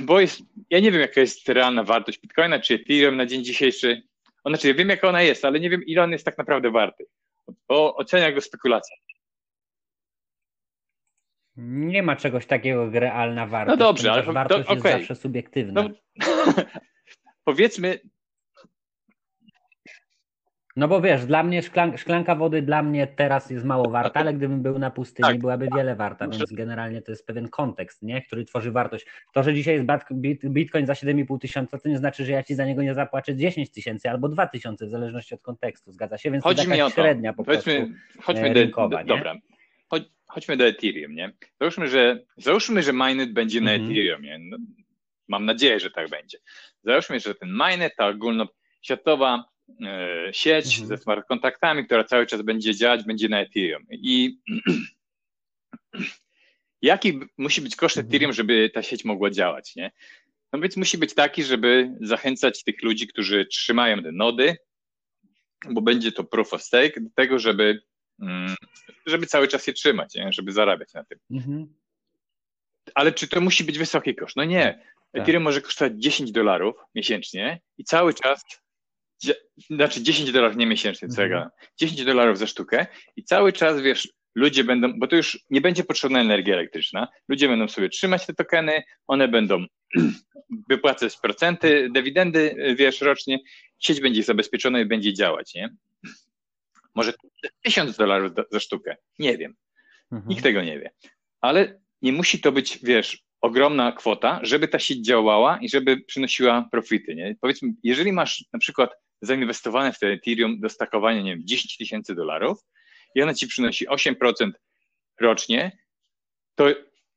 bo 0.00 0.20
jest, 0.20 0.42
ja 0.70 0.80
nie 0.80 0.92
wiem, 0.92 1.00
jaka 1.00 1.20
jest 1.20 1.48
realna 1.48 1.84
wartość 1.84 2.20
Bitcoina 2.20 2.60
czy 2.60 2.74
Ethereum 2.74 3.16
na 3.16 3.26
dzień 3.26 3.44
dzisiejszy. 3.44 4.02
Znaczy, 4.46 4.68
ja 4.68 4.74
wiem, 4.74 4.88
jaka 4.88 5.08
ona 5.08 5.22
jest, 5.22 5.44
ale 5.44 5.60
nie 5.60 5.70
wiem, 5.70 5.84
ile 5.84 6.02
on 6.02 6.12
jest 6.12 6.24
tak 6.24 6.38
naprawdę 6.38 6.70
warty, 6.70 7.06
bo 7.68 7.96
ocenia 7.96 8.32
go 8.32 8.40
spekulacja. 8.40 8.96
Nie 11.56 12.02
ma 12.02 12.16
czegoś 12.16 12.46
takiego 12.46 12.84
jak 12.84 12.94
realna 12.94 13.46
wartość. 13.46 13.78
No 13.78 13.86
dobrze, 13.86 14.12
ale 14.12 14.22
wartość 14.22 14.66
to, 14.68 14.72
okay. 14.72 14.92
jest 14.92 15.00
zawsze 15.08 15.22
subiektywna. 15.22 15.82
No, 15.82 15.90
powiedzmy, 17.44 18.00
No 20.76 20.88
bo 20.88 21.00
wiesz, 21.00 21.26
dla 21.26 21.42
mnie 21.42 21.62
szklan, 21.62 21.98
szklanka 21.98 22.34
wody 22.34 22.62
dla 22.62 22.82
mnie 22.82 23.06
teraz 23.06 23.50
jest 23.50 23.64
mało 23.64 23.90
warta, 23.90 24.20
ale 24.20 24.34
gdybym 24.34 24.62
był 24.62 24.78
na 24.78 24.90
pustyni, 24.90 25.28
tak. 25.28 25.38
byłaby 25.38 25.68
wiele 25.76 25.96
warta, 25.96 26.28
więc 26.28 26.52
generalnie 26.52 27.02
to 27.02 27.12
jest 27.12 27.26
pewien 27.26 27.48
kontekst, 27.48 28.02
nie? 28.02 28.22
który 28.22 28.44
tworzy 28.44 28.72
wartość. 28.72 29.06
To, 29.32 29.42
że 29.42 29.54
dzisiaj 29.54 29.74
jest 29.74 29.86
bitcoin 30.44 30.86
za 30.86 30.92
7,5 30.92 31.38
tysiąca, 31.38 31.78
to 31.78 31.88
nie 31.88 31.98
znaczy, 31.98 32.24
że 32.24 32.32
ja 32.32 32.42
ci 32.42 32.54
za 32.54 32.66
niego 32.66 32.82
nie 32.82 32.94
zapłacę 32.94 33.36
10 33.36 33.70
tysięcy 33.70 34.10
albo 34.10 34.28
2 34.28 34.46
tysiące, 34.46 34.86
w 34.86 34.90
zależności 34.90 35.34
od 35.34 35.42
kontekstu, 35.42 35.92
zgadza 35.92 36.18
się? 36.18 36.30
Więc 36.30 36.44
Chodzi 36.44 36.64
to 36.64 36.70
taka 36.70 36.90
średnia 36.90 37.32
po 37.32 37.44
prostu 37.44 37.70
chodźmy 38.22 38.48
e, 38.48 38.52
rynkowa, 38.52 38.98
do, 38.98 39.04
do, 39.04 39.16
Dobra, 39.16 39.34
Chodź, 39.88 40.02
chodźmy 40.26 40.56
do 40.56 40.66
Ethereum, 40.66 41.14
nie? 41.14 41.32
Załóżmy, 41.60 41.88
że, 41.88 42.20
załóżmy, 42.36 42.82
że 42.82 42.92
Mainnet 42.92 43.32
będzie 43.32 43.60
na 43.60 43.72
mhm. 43.72 43.90
Ethereum, 43.90 44.22
nie? 44.22 44.38
No, 44.38 44.56
mam 45.28 45.44
nadzieję, 45.44 45.80
że 45.80 45.90
tak 45.90 46.10
będzie. 46.10 46.38
Załóżmy, 46.84 47.20
że 47.20 47.34
ten 47.34 47.48
Mainnet, 47.48 47.92
ta 47.96 48.06
ogólnoświatowa 48.06 49.49
sieć 50.32 50.66
mhm. 50.66 50.86
ze 50.88 50.96
smart 50.96 51.28
kontaktami, 51.28 51.86
która 51.86 52.04
cały 52.04 52.26
czas 52.26 52.42
będzie 52.42 52.74
działać, 52.74 53.04
będzie 53.04 53.28
na 53.28 53.40
Ethereum. 53.40 53.86
I 53.90 54.38
jaki 56.82 57.20
musi 57.38 57.60
być 57.60 57.76
koszt 57.76 57.96
mhm. 57.96 58.08
Ethereum, 58.08 58.32
żeby 58.32 58.70
ta 58.74 58.82
sieć 58.82 59.04
mogła 59.04 59.30
działać, 59.30 59.76
nie? 59.76 59.92
No 60.52 60.60
więc 60.60 60.76
musi 60.76 60.98
być 60.98 61.14
taki, 61.14 61.44
żeby 61.44 61.90
zachęcać 62.00 62.64
tych 62.64 62.82
ludzi, 62.82 63.06
którzy 63.06 63.46
trzymają 63.46 64.02
te 64.02 64.12
nody, 64.12 64.56
bo 65.70 65.80
będzie 65.80 66.12
to 66.12 66.24
proof 66.24 66.52
of 66.52 66.62
stake, 66.62 67.00
do 67.00 67.10
tego, 67.14 67.38
żeby, 67.38 67.82
mm, 68.22 68.54
żeby 69.06 69.26
cały 69.26 69.48
czas 69.48 69.66
je 69.66 69.72
trzymać, 69.72 70.14
nie? 70.14 70.32
żeby 70.32 70.52
zarabiać 70.52 70.92
na 70.92 71.04
tym. 71.04 71.18
Mhm. 71.30 71.74
Ale 72.94 73.12
czy 73.12 73.28
to 73.28 73.40
musi 73.40 73.64
być 73.64 73.78
wysoki 73.78 74.14
koszt? 74.14 74.36
No 74.36 74.44
nie. 74.44 74.82
Tak. 75.12 75.22
Ethereum 75.22 75.42
może 75.42 75.60
kosztować 75.60 75.92
10 75.96 76.32
dolarów 76.32 76.76
miesięcznie 76.94 77.60
i 77.78 77.84
cały 77.84 78.14
czas 78.14 78.44
znaczy 79.70 80.02
10 80.02 80.32
dolarów 80.32 80.56
nie 80.56 80.66
miesięcznie, 80.66 81.08
co 81.08 81.22
mhm. 81.22 81.40
ja 81.40 81.50
10 81.76 82.04
dolarów 82.04 82.38
za 82.38 82.46
sztukę 82.46 82.86
i 83.16 83.24
cały 83.24 83.52
czas, 83.52 83.80
wiesz, 83.80 84.08
ludzie 84.34 84.64
będą, 84.64 84.98
bo 84.98 85.06
to 85.06 85.16
już 85.16 85.44
nie 85.50 85.60
będzie 85.60 85.84
potrzebna 85.84 86.20
energia 86.20 86.54
elektryczna, 86.54 87.08
ludzie 87.28 87.48
będą 87.48 87.68
sobie 87.68 87.88
trzymać 87.88 88.26
te 88.26 88.34
tokeny, 88.34 88.82
one 89.06 89.28
będą 89.28 89.64
wypłacać 90.70 91.16
procenty, 91.22 91.88
dywidendy, 91.94 92.74
wiesz, 92.78 93.00
rocznie, 93.00 93.38
sieć 93.78 94.00
będzie 94.00 94.22
zabezpieczona 94.22 94.80
i 94.80 94.86
będzie 94.86 95.14
działać, 95.14 95.54
nie? 95.54 95.74
Może 96.94 97.12
1000 97.62 97.96
dolarów 97.96 98.32
za 98.50 98.60
sztukę, 98.60 98.96
nie 99.18 99.38
wiem. 99.38 99.54
Mhm. 100.12 100.28
Nikt 100.28 100.42
tego 100.42 100.62
nie 100.62 100.80
wie. 100.80 100.90
Ale 101.40 101.80
nie 102.02 102.12
musi 102.12 102.40
to 102.40 102.52
być, 102.52 102.78
wiesz, 102.82 103.22
ogromna 103.40 103.92
kwota, 103.92 104.40
żeby 104.42 104.68
ta 104.68 104.78
sieć 104.78 105.06
działała 105.06 105.58
i 105.62 105.68
żeby 105.68 106.00
przynosiła 106.00 106.68
profity, 106.72 107.14
nie? 107.14 107.36
Powiedzmy, 107.40 107.72
jeżeli 107.82 108.12
masz 108.12 108.44
na 108.52 108.58
przykład 108.58 108.90
zainwestowane 109.22 109.92
w 109.92 109.98
te 109.98 110.06
Ethereum 110.06 110.60
do 110.60 110.68
stakowania, 110.68 111.22
nie 111.22 111.36
wiem, 111.36 111.46
10 111.46 111.76
tysięcy 111.76 112.14
dolarów 112.14 112.58
i 113.14 113.22
ona 113.22 113.34
ci 113.34 113.46
przynosi 113.46 113.88
8% 113.88 114.50
rocznie, 115.20 115.78
to 116.54 116.66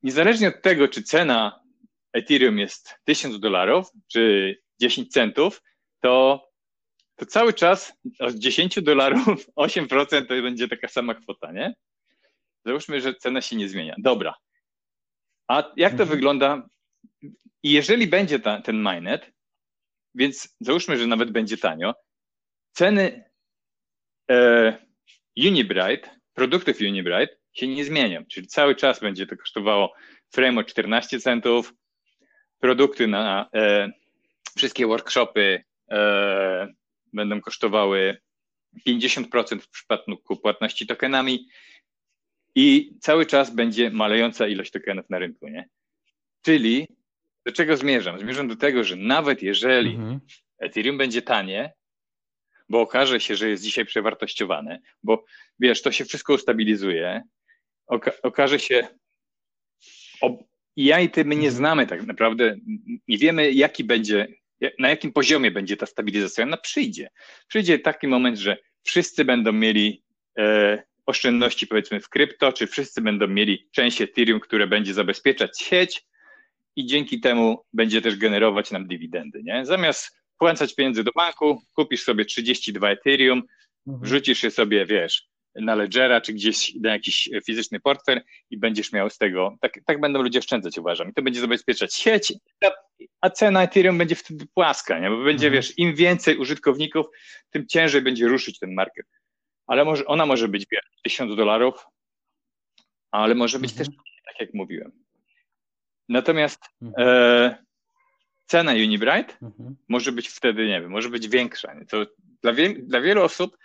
niezależnie 0.03 0.47
od 0.47 0.61
tego, 0.61 0.87
czy 0.87 1.03
cena 1.03 1.63
Ethereum 2.13 2.59
jest 2.59 2.95
1000 3.03 3.39
dolarów, 3.39 3.87
czy 4.11 4.55
10 4.81 5.11
centów, 5.11 5.61
to, 6.01 6.45
to 7.15 7.25
cały 7.25 7.53
czas 7.53 7.93
od 8.19 8.35
10 8.35 8.81
dolarów 8.81 9.47
8% 9.57 10.25
to 10.27 10.41
będzie 10.41 10.67
taka 10.67 10.87
sama 10.87 11.15
kwota, 11.15 11.51
nie? 11.51 11.73
Załóżmy, 12.65 13.01
że 13.01 13.15
cena 13.15 13.41
się 13.41 13.55
nie 13.55 13.69
zmienia. 13.69 13.95
Dobra. 13.97 14.33
A 15.47 15.71
jak 15.77 15.91
to 15.91 16.03
mhm. 16.03 16.09
wygląda? 16.09 16.67
I 17.63 17.71
jeżeli 17.71 18.07
będzie 18.07 18.39
ta, 18.39 18.61
ten 18.61 18.77
mainnet, 18.77 19.31
więc 20.15 20.55
załóżmy, 20.59 20.97
że 20.97 21.07
nawet 21.07 21.31
będzie 21.31 21.57
tanio. 21.57 21.93
Ceny 22.71 23.23
e, 24.31 24.77
produktów 26.33 26.77
Unibright 26.81 27.37
się 27.53 27.67
nie 27.67 27.85
zmienią, 27.85 28.25
czyli 28.25 28.47
cały 28.47 28.75
czas 28.75 28.99
będzie 28.99 29.27
to 29.27 29.37
kosztowało 29.37 29.93
frame 30.29 30.63
14 30.63 31.19
centów, 31.19 31.73
produkty 32.59 33.07
na 33.07 33.49
e, 33.55 33.91
wszystkie 34.57 34.87
workshopy 34.87 35.63
e, 35.91 36.73
będą 37.13 37.41
kosztowały 37.41 38.17
50% 38.87 39.59
w 39.59 39.69
przypadku 39.69 40.37
płatności 40.37 40.87
tokenami 40.87 41.47
i 42.55 42.97
cały 43.01 43.25
czas 43.25 43.55
będzie 43.55 43.91
malejąca 43.91 44.47
ilość 44.47 44.71
tokenów 44.71 45.09
na 45.09 45.19
rynku, 45.19 45.47
nie? 45.47 45.69
Czyli 46.41 46.87
do 47.45 47.51
czego 47.51 47.77
zmierzam? 47.77 48.19
Zmierzam 48.19 48.47
do 48.47 48.55
tego, 48.55 48.83
że 48.83 48.95
nawet 48.95 49.41
jeżeli 49.41 49.95
mhm. 49.95 50.19
Ethereum 50.59 50.97
będzie 50.97 51.21
tanie, 51.21 51.73
bo 52.69 52.81
okaże 52.81 53.19
się, 53.19 53.35
że 53.35 53.49
jest 53.49 53.63
dzisiaj 53.63 53.85
przewartościowane, 53.85 54.79
bo 55.03 55.25
wiesz, 55.59 55.81
to 55.81 55.91
się 55.91 56.05
wszystko 56.05 56.33
ustabilizuje, 56.33 57.21
oka 57.87 58.11
okaże 58.23 58.59
się, 58.59 58.87
i 60.75 60.85
ja 60.85 60.99
i 60.99 61.09
ty 61.09 61.25
my 61.25 61.35
nie 61.35 61.47
mhm. 61.47 61.55
znamy 61.55 61.87
tak 61.87 62.05
naprawdę, 62.05 62.55
nie 63.07 63.17
wiemy 63.17 63.51
jaki 63.51 63.83
będzie, 63.83 64.27
na 64.79 64.89
jakim 64.89 65.13
poziomie 65.13 65.51
będzie 65.51 65.77
ta 65.77 65.85
stabilizacja, 65.85 66.43
ona 66.43 66.57
przyjdzie. 66.57 67.09
Przyjdzie 67.47 67.79
taki 67.79 68.07
moment, 68.07 68.37
że 68.37 68.57
wszyscy 68.83 69.25
będą 69.25 69.51
mieli 69.51 70.03
e, 70.39 70.83
oszczędności 71.05 71.67
powiedzmy 71.67 71.99
w 71.99 72.09
krypto, 72.09 72.53
czy 72.53 72.67
wszyscy 72.67 73.01
będą 73.01 73.27
mieli 73.27 73.69
część 73.71 74.01
Ethereum, 74.01 74.39
które 74.39 74.67
będzie 74.67 74.93
zabezpieczać 74.93 75.61
sieć, 75.61 76.05
i 76.75 76.85
dzięki 76.85 77.19
temu 77.19 77.65
będzie 77.73 78.01
też 78.01 78.15
generować 78.15 78.71
nam 78.71 78.87
dywidendy. 78.87 79.43
Nie? 79.43 79.65
Zamiast 79.65 80.17
wpłacać 80.35 80.75
pieniędzy 80.75 81.03
do 81.03 81.11
banku, 81.15 81.61
kupisz 81.73 82.03
sobie 82.03 82.25
32 82.25 82.89
Ethereum, 82.89 83.43
mhm. 83.87 84.03
wrzucisz 84.03 84.43
je 84.43 84.51
sobie, 84.51 84.85
wiesz, 84.85 85.27
na 85.55 85.75
Ledgera 85.75 86.21
czy 86.21 86.33
gdzieś 86.33 86.75
na 86.75 86.91
jakiś 86.91 87.29
fizyczny 87.45 87.79
portfel 87.79 88.21
i 88.49 88.57
będziesz 88.57 88.91
miał 88.91 89.09
z 89.09 89.17
tego, 89.17 89.57
tak, 89.61 89.79
tak 89.85 89.99
będą 90.01 90.21
ludzie 90.21 90.39
oszczędzać, 90.39 90.77
uważam. 90.77 91.09
I 91.09 91.13
to 91.13 91.21
będzie 91.21 91.41
zabezpieczać 91.41 91.95
sieć, 91.95 92.33
a 93.21 93.29
cena 93.29 93.63
Ethereum 93.63 93.97
będzie 93.97 94.15
wtedy 94.15 94.45
płaska, 94.53 94.99
nie? 94.99 95.09
bo 95.09 95.23
będzie, 95.23 95.47
mhm. 95.47 95.53
wiesz, 95.53 95.77
im 95.77 95.95
więcej 95.95 96.37
użytkowników, 96.37 97.05
tym 97.49 97.67
ciężej 97.67 98.01
będzie 98.01 98.27
ruszyć 98.27 98.59
ten 98.59 98.73
market. 98.73 99.05
Ale 99.67 99.85
może, 99.85 100.05
ona 100.05 100.25
może 100.25 100.47
być, 100.47 100.65
wiesz, 100.71 100.85
1000 101.03 101.35
dolarów, 101.35 101.85
ale 103.11 103.35
może 103.35 103.59
być 103.59 103.71
mhm. 103.71 103.87
też, 103.87 103.95
tak 104.25 104.39
jak 104.39 104.53
mówiłem, 104.53 105.02
Natomiast 106.09 106.63
mhm. 106.81 107.07
e, 107.07 107.57
cena 108.45 108.71
Unibright 108.71 109.37
mhm. 109.41 109.75
może 109.87 110.11
być 110.11 110.27
wtedy, 110.29 110.67
nie 110.67 110.81
wiem, 110.81 110.91
może 110.91 111.09
być 111.09 111.27
większa. 111.27 111.73
Nie? 111.73 111.85
To 111.85 112.05
dla, 112.41 112.53
wie, 112.53 112.73
dla 112.73 113.01
wielu 113.01 113.23
osób 113.23 113.57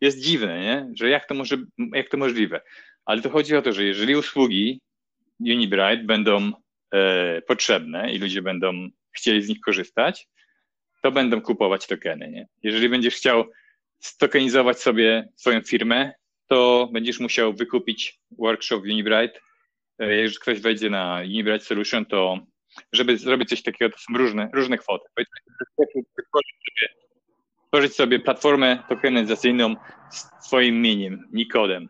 jest 0.00 0.20
dziwne, 0.20 0.60
nie? 0.60 0.90
że 0.94 1.08
jak 1.08 1.28
to, 1.28 1.34
może, 1.34 1.56
jak 1.92 2.08
to 2.08 2.16
możliwe. 2.16 2.60
Ale 3.04 3.22
to 3.22 3.30
chodzi 3.30 3.56
o 3.56 3.62
to, 3.62 3.72
że 3.72 3.84
jeżeli 3.84 4.16
usługi 4.16 4.80
Unibright 5.40 6.06
będą 6.06 6.52
e, 6.94 7.42
potrzebne 7.42 8.12
i 8.12 8.18
ludzie 8.18 8.42
będą 8.42 8.88
chcieli 9.12 9.42
z 9.42 9.48
nich 9.48 9.60
korzystać, 9.60 10.28
to 11.02 11.12
będą 11.12 11.40
kupować 11.40 11.86
tokeny. 11.86 12.30
Nie? 12.30 12.48
Jeżeli 12.62 12.88
będziesz 12.88 13.14
chciał 13.14 13.44
stokenizować 14.00 14.80
sobie 14.80 15.28
swoją 15.36 15.60
firmę, 15.60 16.12
to 16.46 16.88
będziesz 16.92 17.20
musiał 17.20 17.52
wykupić 17.52 18.20
workshop 18.38 18.80
Unibright 18.80 19.40
E, 19.40 19.44
jeżeli 19.98 20.36
ktoś 20.36 20.60
wejdzie 20.60 20.90
na 20.90 21.20
Unibright 21.24 21.66
Solution, 21.66 22.06
to 22.06 22.38
żeby 22.92 23.18
zrobić 23.18 23.48
coś 23.48 23.62
takiego, 23.62 23.96
to 23.96 23.98
są 23.98 24.18
różne, 24.18 24.50
różne 24.54 24.78
kwoty. 24.78 25.04
Tworzyć 27.68 27.94
sobie 27.94 28.20
platformę 28.20 28.82
tokenizacyjną 28.88 29.76
z 30.10 30.46
swoim 30.46 30.74
imieniem, 30.74 31.28
Nikodem. 31.32 31.88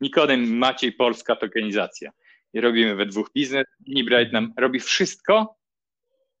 Nikodem 0.00 0.56
Maciej 0.56 0.92
Polska 0.92 1.36
Tokenizacja. 1.36 2.10
I 2.52 2.60
robimy 2.60 2.94
we 2.94 3.06
dwóch 3.06 3.32
biznes. 3.34 3.64
Unibright 3.88 4.32
nam 4.32 4.52
robi 4.58 4.80
wszystko, 4.80 5.56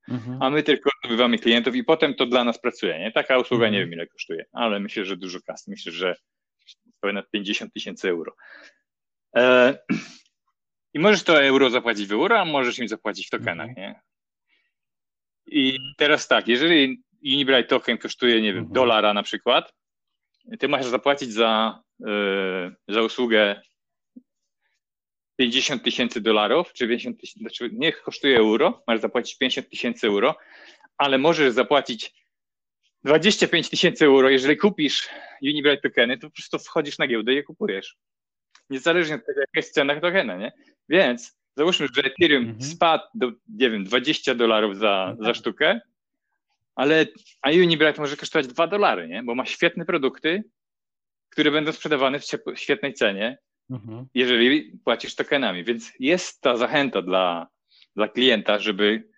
mhm. 0.08 0.42
a 0.42 0.50
my 0.50 0.62
tylko 0.62 0.90
zdobywamy 0.98 1.38
klientów 1.38 1.74
i 1.74 1.84
potem 1.84 2.14
to 2.14 2.26
dla 2.26 2.44
nas 2.44 2.60
pracuje. 2.60 2.98
Nie? 2.98 3.12
Taka 3.12 3.38
usługa 3.38 3.66
mhm. 3.66 3.72
nie 3.72 3.80
wiem 3.80 3.92
ile 3.92 4.06
kosztuje, 4.06 4.44
ale 4.52 4.80
myślę, 4.80 5.04
że 5.04 5.16
dużo 5.16 5.38
kasy. 5.46 5.70
Myślę, 5.70 5.92
że 5.92 6.16
ponad 7.00 7.30
50 7.30 7.72
tysięcy 7.72 8.08
euro. 8.08 8.36
E, 9.36 9.78
i 10.94 10.98
możesz 10.98 11.22
to 11.22 11.42
euro 11.42 11.70
zapłacić 11.70 12.06
w 12.06 12.12
euro, 12.12 12.40
a 12.40 12.44
możesz 12.44 12.78
im 12.78 12.88
zapłacić 12.88 13.26
w 13.26 13.30
tokenach, 13.30 13.68
mhm. 13.68 13.76
nie? 13.76 14.00
I 15.46 15.78
teraz 15.96 16.28
tak, 16.28 16.48
jeżeli 16.48 17.02
Unibright 17.24 17.70
token 17.70 17.98
kosztuje, 17.98 18.42
nie 18.42 18.52
wiem, 18.52 18.58
mhm. 18.58 18.74
dolara 18.74 19.14
na 19.14 19.22
przykład, 19.22 19.74
ty 20.58 20.68
masz 20.68 20.86
zapłacić 20.86 21.32
za, 21.32 21.82
yy, 22.00 22.76
za 22.88 23.02
usługę 23.02 23.62
50 25.36 25.82
tysięcy 25.82 26.20
dolarów, 26.20 26.72
czy 26.72 26.88
50 26.88 27.20
tysięcy, 27.20 27.40
znaczy 27.40 27.70
niech 27.72 28.02
kosztuje 28.02 28.38
euro, 28.38 28.82
masz 28.86 29.00
zapłacić 29.00 29.38
50 29.38 29.70
tysięcy 29.70 30.06
euro, 30.06 30.36
ale 30.98 31.18
możesz 31.18 31.52
zapłacić 31.52 32.14
25 33.04 33.70
tysięcy 33.70 34.04
euro, 34.04 34.28
jeżeli 34.28 34.56
kupisz 34.56 35.08
Unibright 35.42 35.82
tokeny, 35.82 36.18
to 36.18 36.28
po 36.28 36.34
prostu 36.34 36.58
wchodzisz 36.58 36.98
na 36.98 37.06
giełdę 37.06 37.32
i 37.32 37.36
je 37.36 37.42
kupujesz. 37.42 37.96
Niezależnie 38.70 39.14
od 39.14 39.26
tego, 39.26 39.40
jaka 39.40 39.52
jest 39.56 39.74
cena 39.74 40.00
tokena, 40.00 40.36
nie? 40.36 40.52
Więc 40.90 41.38
załóżmy, 41.56 41.86
że 41.96 42.02
Ethereum 42.02 42.44
mhm. 42.44 42.62
spadł 42.62 43.04
do, 43.14 43.32
nie 43.48 43.70
wiem, 43.70 43.84
20 43.84 44.34
dolarów 44.34 44.78
za, 44.78 45.16
za 45.20 45.34
sztukę, 45.34 45.80
ale 46.74 47.06
a 47.42 47.50
Unibright 47.50 47.98
może 47.98 48.16
kosztować 48.16 48.46
2 48.46 48.66
dolary, 48.66 49.08
nie? 49.08 49.22
Bo 49.22 49.34
ma 49.34 49.46
świetne 49.46 49.84
produkty, 49.84 50.44
które 51.30 51.50
będą 51.50 51.72
sprzedawane 51.72 52.18
w 52.20 52.24
świetnej 52.54 52.94
cenie, 52.94 53.38
mhm. 53.70 54.06
jeżeli 54.14 54.78
płacisz 54.84 55.14
tokenami. 55.14 55.64
Więc 55.64 55.92
jest 56.00 56.40
ta 56.40 56.56
zachęta 56.56 57.02
dla, 57.02 57.46
dla 57.96 58.08
klienta, 58.08 58.58
żeby 58.58 59.08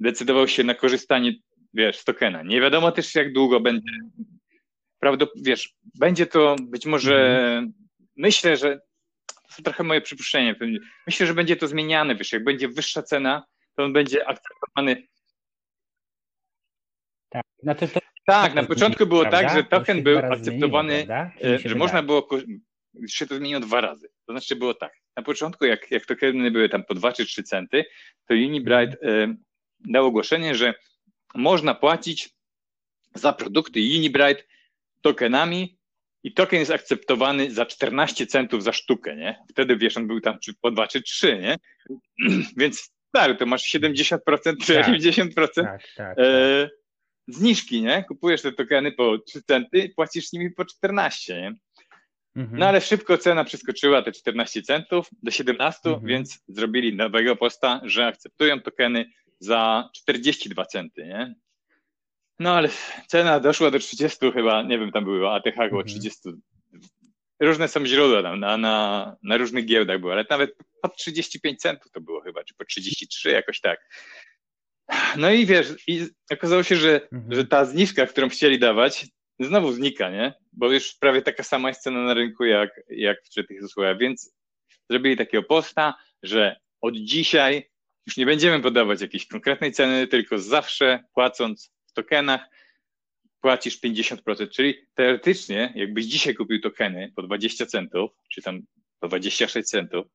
decydował 0.00 0.48
się 0.48 0.64
na 0.64 0.74
korzystanie, 0.74 1.32
wiesz, 1.74 1.98
z 1.98 2.04
tokena. 2.04 2.42
Nie 2.42 2.60
wiadomo 2.60 2.92
też, 2.92 3.14
jak 3.14 3.32
długo 3.32 3.60
będzie, 3.60 3.90
prawda, 4.98 5.26
wiesz, 5.42 5.74
będzie 5.94 6.26
to 6.26 6.56
być 6.62 6.86
może, 6.86 7.38
mhm. 7.38 7.72
myślę, 8.16 8.56
że 8.56 8.80
to 9.56 9.62
trochę 9.62 9.84
moje 9.84 10.00
przypuszczenie. 10.00 10.54
Myślę, 11.06 11.26
że 11.26 11.34
będzie 11.34 11.56
to 11.56 11.68
zmieniane, 11.68 12.16
wiesz, 12.16 12.32
jak 12.32 12.44
będzie 12.44 12.68
wyższa 12.68 13.02
cena, 13.02 13.46
to 13.76 13.84
on 13.84 13.92
będzie 13.92 14.28
akceptowany. 14.28 15.06
Tak, 17.28 17.44
znaczy 17.62 17.88
to, 17.88 18.00
tak 18.26 18.54
na 18.54 18.62
początku 18.62 19.06
było 19.06 19.20
prawda? 19.20 19.42
tak, 19.42 19.56
że 19.56 19.64
token 19.64 20.02
był 20.02 20.18
akceptowany, 20.18 21.06
zmieniło, 21.40 21.68
że 21.68 21.74
można 21.74 22.02
było, 22.02 22.28
się 23.08 23.26
to 23.26 23.36
zmieniło 23.36 23.60
dwa 23.60 23.80
razy. 23.80 24.08
To 24.26 24.32
znaczy 24.32 24.56
było 24.56 24.74
tak, 24.74 24.92
na 25.16 25.22
początku 25.22 25.64
jak, 25.64 25.90
jak 25.90 26.06
tokeny 26.06 26.50
były 26.50 26.68
tam 26.68 26.84
po 26.84 26.94
2 26.94 27.12
czy 27.12 27.26
3 27.26 27.42
centy, 27.42 27.84
to 28.28 28.34
Unibright 28.34 29.02
mhm. 29.02 29.44
dał 29.80 30.06
ogłoszenie, 30.06 30.54
że 30.54 30.74
można 31.34 31.74
płacić 31.74 32.30
za 33.14 33.32
produkty 33.32 33.80
Unibright 33.80 34.48
tokenami 35.00 35.75
i 36.26 36.32
token 36.32 36.58
jest 36.58 36.70
akceptowany 36.70 37.50
za 37.50 37.66
14 37.66 38.26
centów 38.26 38.62
za 38.62 38.72
sztukę, 38.72 39.16
nie? 39.16 39.38
Wtedy 39.50 39.76
wiesz, 39.76 39.96
on 39.96 40.06
był 40.06 40.20
tam 40.20 40.38
po 40.60 40.70
2 40.70 40.86
czy 40.86 41.02
3, 41.02 41.38
nie? 41.38 41.58
Więc 42.56 42.92
tak, 43.12 43.38
to 43.38 43.46
masz 43.46 43.72
70% 43.74 44.18
czy 44.64 44.74
tak, 44.74 44.86
80% 44.86 45.32
tak, 45.34 45.48
tak, 45.54 45.82
tak. 45.96 46.18
E, 46.18 46.70
zniżki, 47.28 47.82
nie? 47.82 48.04
Kupujesz 48.08 48.42
te 48.42 48.52
tokeny 48.52 48.92
po 48.92 49.18
3 49.18 49.42
centy, 49.42 49.92
płacisz 49.96 50.32
nimi 50.32 50.50
po 50.50 50.64
14, 50.64 51.40
nie? 51.40 51.54
Mhm. 52.42 52.58
No 52.58 52.68
ale 52.68 52.80
szybko 52.80 53.18
cena 53.18 53.44
przeskoczyła 53.44 54.02
te 54.02 54.12
14 54.12 54.62
centów 54.62 55.08
do 55.22 55.30
17, 55.30 55.88
mhm. 55.88 56.06
więc 56.06 56.44
zrobili 56.48 56.96
nowego 56.96 57.36
posta, 57.36 57.80
że 57.84 58.06
akceptują 58.06 58.60
tokeny 58.60 59.10
za 59.40 59.90
42 59.94 60.66
centy, 60.66 61.04
nie? 61.04 61.34
No 62.38 62.54
ale 62.54 62.68
cena 63.06 63.40
doszła 63.40 63.70
do 63.70 63.78
30 63.78 64.32
chyba, 64.32 64.62
nie 64.62 64.78
wiem, 64.78 64.92
tam 64.92 65.04
było 65.04 65.34
ATH 65.34 65.58
mhm. 65.58 65.86
30. 65.86 66.20
Różne 67.40 67.68
są 67.68 67.86
źródła 67.86 68.22
tam, 68.22 68.40
na, 68.40 68.56
na, 68.56 69.16
na 69.22 69.36
różnych 69.36 69.64
giełdach 69.64 70.00
było, 70.00 70.12
ale 70.12 70.24
nawet 70.30 70.56
po 70.82 70.88
35 70.88 71.60
centów 71.60 71.92
to 71.92 72.00
było 72.00 72.20
chyba, 72.20 72.44
czy 72.44 72.54
po 72.54 72.64
33, 72.64 73.30
jakoś 73.30 73.60
tak. 73.60 73.80
No 75.16 75.30
i 75.30 75.46
wiesz, 75.46 75.74
i 75.86 76.06
okazało 76.32 76.62
się, 76.62 76.76
że, 76.76 77.00
mhm. 77.12 77.34
że 77.34 77.44
ta 77.44 77.64
zniżka, 77.64 78.06
którą 78.06 78.28
chcieli 78.28 78.58
dawać, 78.58 79.06
znowu 79.40 79.72
znika, 79.72 80.10
nie? 80.10 80.34
Bo 80.52 80.72
już 80.72 80.94
prawie 80.94 81.22
taka 81.22 81.42
sama 81.42 81.68
jest 81.68 81.82
cena 81.82 82.02
na 82.02 82.14
rynku 82.14 82.44
jak, 82.44 82.70
jak 82.88 83.18
w 83.24 83.34
tych 83.34 83.64
usługach, 83.64 83.98
więc 83.98 84.34
zrobili 84.90 85.16
takiego 85.16 85.42
posta, 85.42 85.94
że 86.22 86.56
od 86.80 86.94
dzisiaj 86.94 87.70
już 88.06 88.16
nie 88.16 88.26
będziemy 88.26 88.62
podawać 88.62 89.00
jakiejś 89.00 89.26
konkretnej 89.26 89.72
ceny, 89.72 90.06
tylko 90.06 90.38
zawsze 90.38 91.04
płacąc 91.14 91.75
tokenach 91.96 92.40
płacisz 93.40 93.80
50%, 93.82 94.48
czyli 94.50 94.74
teoretycznie 94.94 95.72
jakbyś 95.74 96.04
dzisiaj 96.04 96.34
kupił 96.34 96.60
tokeny 96.60 97.12
po 97.16 97.22
20 97.22 97.66
centów, 97.66 98.10
czy 98.32 98.42
tam 98.42 98.62
po 99.00 99.08
26 99.08 99.68
centów 99.68 100.06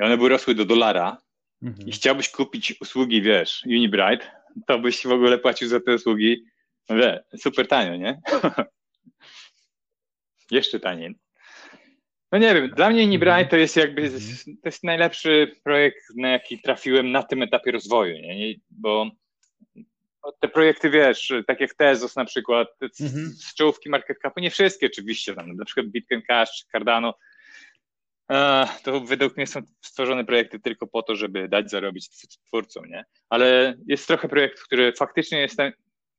i 0.00 0.02
one 0.02 0.18
by 0.18 0.28
rosły 0.28 0.54
do 0.54 0.64
dolara 0.64 1.18
mhm. 1.62 1.88
i 1.88 1.92
chciałbyś 1.92 2.28
kupić 2.28 2.80
usługi, 2.80 3.22
wiesz, 3.22 3.62
Unibright, 3.66 4.30
to 4.66 4.78
byś 4.78 5.06
w 5.06 5.12
ogóle 5.12 5.38
płacił 5.38 5.68
za 5.68 5.80
te 5.80 5.94
usługi 5.94 6.44
wie, 6.90 7.24
super 7.36 7.68
tanio, 7.68 7.96
nie? 7.96 8.20
Jeszcze 10.50 10.80
taniej. 10.80 11.14
No 12.32 12.38
nie 12.38 12.54
wiem, 12.54 12.70
dla 12.70 12.90
mnie 12.90 13.04
Unibright 13.04 13.50
to 13.50 13.56
jest 13.56 13.76
jakby, 13.76 14.02
mhm. 14.02 14.20
to 14.44 14.68
jest 14.68 14.84
najlepszy 14.84 15.56
projekt, 15.64 16.04
na 16.16 16.28
jaki 16.28 16.60
trafiłem 16.60 17.12
na 17.12 17.22
tym 17.22 17.42
etapie 17.42 17.70
rozwoju, 17.70 18.14
nie? 18.14 18.54
Bo 18.70 19.10
te 20.40 20.48
projekty, 20.48 20.90
wiesz, 20.90 21.32
tak 21.46 21.60
jak 21.60 21.74
Tezos 21.74 22.16
na 22.16 22.24
przykład, 22.24 22.68
mhm. 23.00 23.28
z 23.28 23.54
czołówki 23.54 23.90
market 23.90 24.18
capu, 24.18 24.40
nie 24.40 24.50
wszystkie 24.50 24.86
oczywiście, 24.86 25.34
tam, 25.34 25.56
na 25.56 25.64
przykład 25.64 25.86
Bitcoin 25.86 26.22
Cash 26.22 26.50
czy 26.58 26.66
Cardano, 26.72 27.14
to 28.82 29.00
według 29.00 29.36
mnie 29.36 29.46
są 29.46 29.60
stworzone 29.84 30.24
projekty 30.24 30.60
tylko 30.60 30.86
po 30.86 31.02
to, 31.02 31.16
żeby 31.16 31.48
dać 31.48 31.70
zarobić 31.70 32.08
twórcom, 32.46 32.86
nie? 32.86 33.04
Ale 33.28 33.74
jest 33.86 34.06
trochę 34.06 34.28
projektów, 34.28 34.64
które 34.64 34.92
faktycznie 34.92 35.40
jest, 35.40 35.56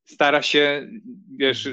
stara 0.06 0.42
się, 0.42 0.88
wiesz, 1.38 1.70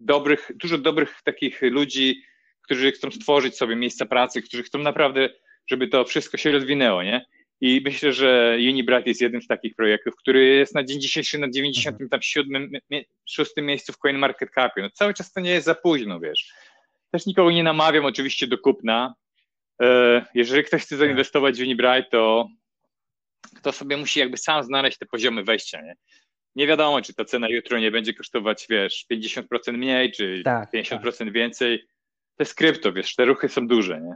dobrych, 0.00 0.50
dużo 0.54 0.78
dobrych 0.78 1.14
takich 1.24 1.62
ludzi, 1.62 2.22
którzy 2.62 2.92
chcą 2.92 3.10
stworzyć 3.10 3.56
sobie 3.56 3.76
miejsca 3.76 4.06
pracy, 4.06 4.42
którzy 4.42 4.62
chcą 4.62 4.78
naprawdę, 4.78 5.28
żeby 5.66 5.88
to 5.88 6.04
wszystko 6.04 6.36
się 6.36 6.52
rozwinęło, 6.52 7.02
nie? 7.02 7.26
I 7.60 7.82
myślę, 7.84 8.12
że 8.12 8.56
Unibright 8.58 9.06
jest 9.06 9.20
jednym 9.20 9.42
z 9.42 9.46
takich 9.46 9.74
projektów, 9.74 10.16
który 10.16 10.46
jest 10.46 10.74
na 10.74 10.84
dzień 10.84 11.00
dzisiejszy 11.00 11.38
na 11.38 11.50
97, 11.50 12.72
6 13.24 13.52
miejscu 13.56 13.92
w 13.92 13.98
CoinMarketCapie. 13.98 14.82
No 14.82 14.90
cały 14.90 15.14
czas 15.14 15.32
to 15.32 15.40
nie 15.40 15.50
jest 15.50 15.66
za 15.66 15.74
późno, 15.74 16.20
wiesz. 16.20 16.52
Też 17.10 17.26
nikogo 17.26 17.50
nie 17.50 17.62
namawiam 17.62 18.04
oczywiście 18.04 18.46
do 18.46 18.58
kupna. 18.58 19.14
E, 19.82 20.24
jeżeli 20.34 20.64
ktoś 20.64 20.82
chce 20.82 20.96
zainwestować 20.96 21.58
w 21.58 21.62
Unibright, 21.62 22.10
to 22.10 22.48
to 23.62 23.72
sobie 23.72 23.96
musi 23.96 24.20
jakby 24.20 24.36
sam 24.36 24.64
znaleźć 24.64 24.98
te 24.98 25.06
poziomy 25.06 25.44
wejścia, 25.44 25.82
nie? 25.82 25.96
Nie 26.56 26.66
wiadomo, 26.66 27.02
czy 27.02 27.14
ta 27.14 27.24
cena 27.24 27.48
jutro 27.48 27.78
nie 27.78 27.90
będzie 27.90 28.14
kosztować, 28.14 28.66
wiesz, 28.70 29.06
50% 29.12 29.72
mniej, 29.72 30.12
czy 30.12 30.42
tak, 30.44 30.72
50% 30.72 31.18
tak. 31.18 31.32
więcej. 31.32 31.78
To 32.36 32.42
jest 32.42 32.54
krypto, 32.54 32.92
wiesz, 32.92 33.14
te 33.14 33.24
ruchy 33.24 33.48
są 33.48 33.66
duże, 33.66 34.00
nie? 34.00 34.14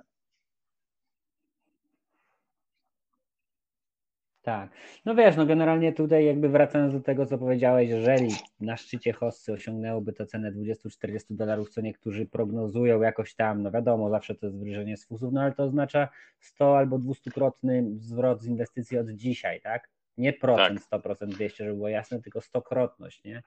Tak. 4.45 4.71
No 5.05 5.15
wiesz, 5.15 5.37
no 5.37 5.47
generalnie 5.47 5.93
tutaj 5.93 6.25
jakby 6.25 6.49
wracając 6.49 6.95
do 6.95 7.01
tego, 7.01 7.27
co 7.27 7.39
powiedziałeś, 7.39 7.89
jeżeli 7.89 8.29
na 8.61 8.77
szczycie 8.77 9.13
hossy 9.13 9.53
osiągnęłoby 9.53 10.13
to 10.13 10.27
cenę 10.27 10.53
20-40 10.53 11.19
dolarów, 11.31 11.71
co 11.71 11.81
niektórzy 11.81 12.27
prognozują 12.27 13.01
jakoś 13.03 13.35
tam, 13.35 13.63
no 13.63 13.71
wiadomo, 13.71 14.11
zawsze 14.11 14.35
to 14.35 14.47
jest 14.47 14.59
wryżenie 14.59 14.97
z 14.97 15.07
fusów, 15.07 15.33
no 15.33 15.41
ale 15.41 15.53
to 15.53 15.65
oznacza 15.65 16.09
100 16.41 16.79
albo 16.79 16.99
200-krotny 16.99 17.85
zwrot 17.99 18.43
z 18.43 18.47
inwestycji 18.47 18.99
od 18.99 19.11
dzisiaj, 19.11 19.61
tak? 19.61 19.89
Nie 20.19 20.33
procent, 20.33 20.89
tak. 20.89 21.03
100%, 21.03 21.27
200, 21.27 21.65
żeby 21.65 21.77
było 21.77 21.89
jasne, 21.89 22.23
tylko 22.23 22.41
stokrotność, 22.41 23.25
nie? 23.25 23.43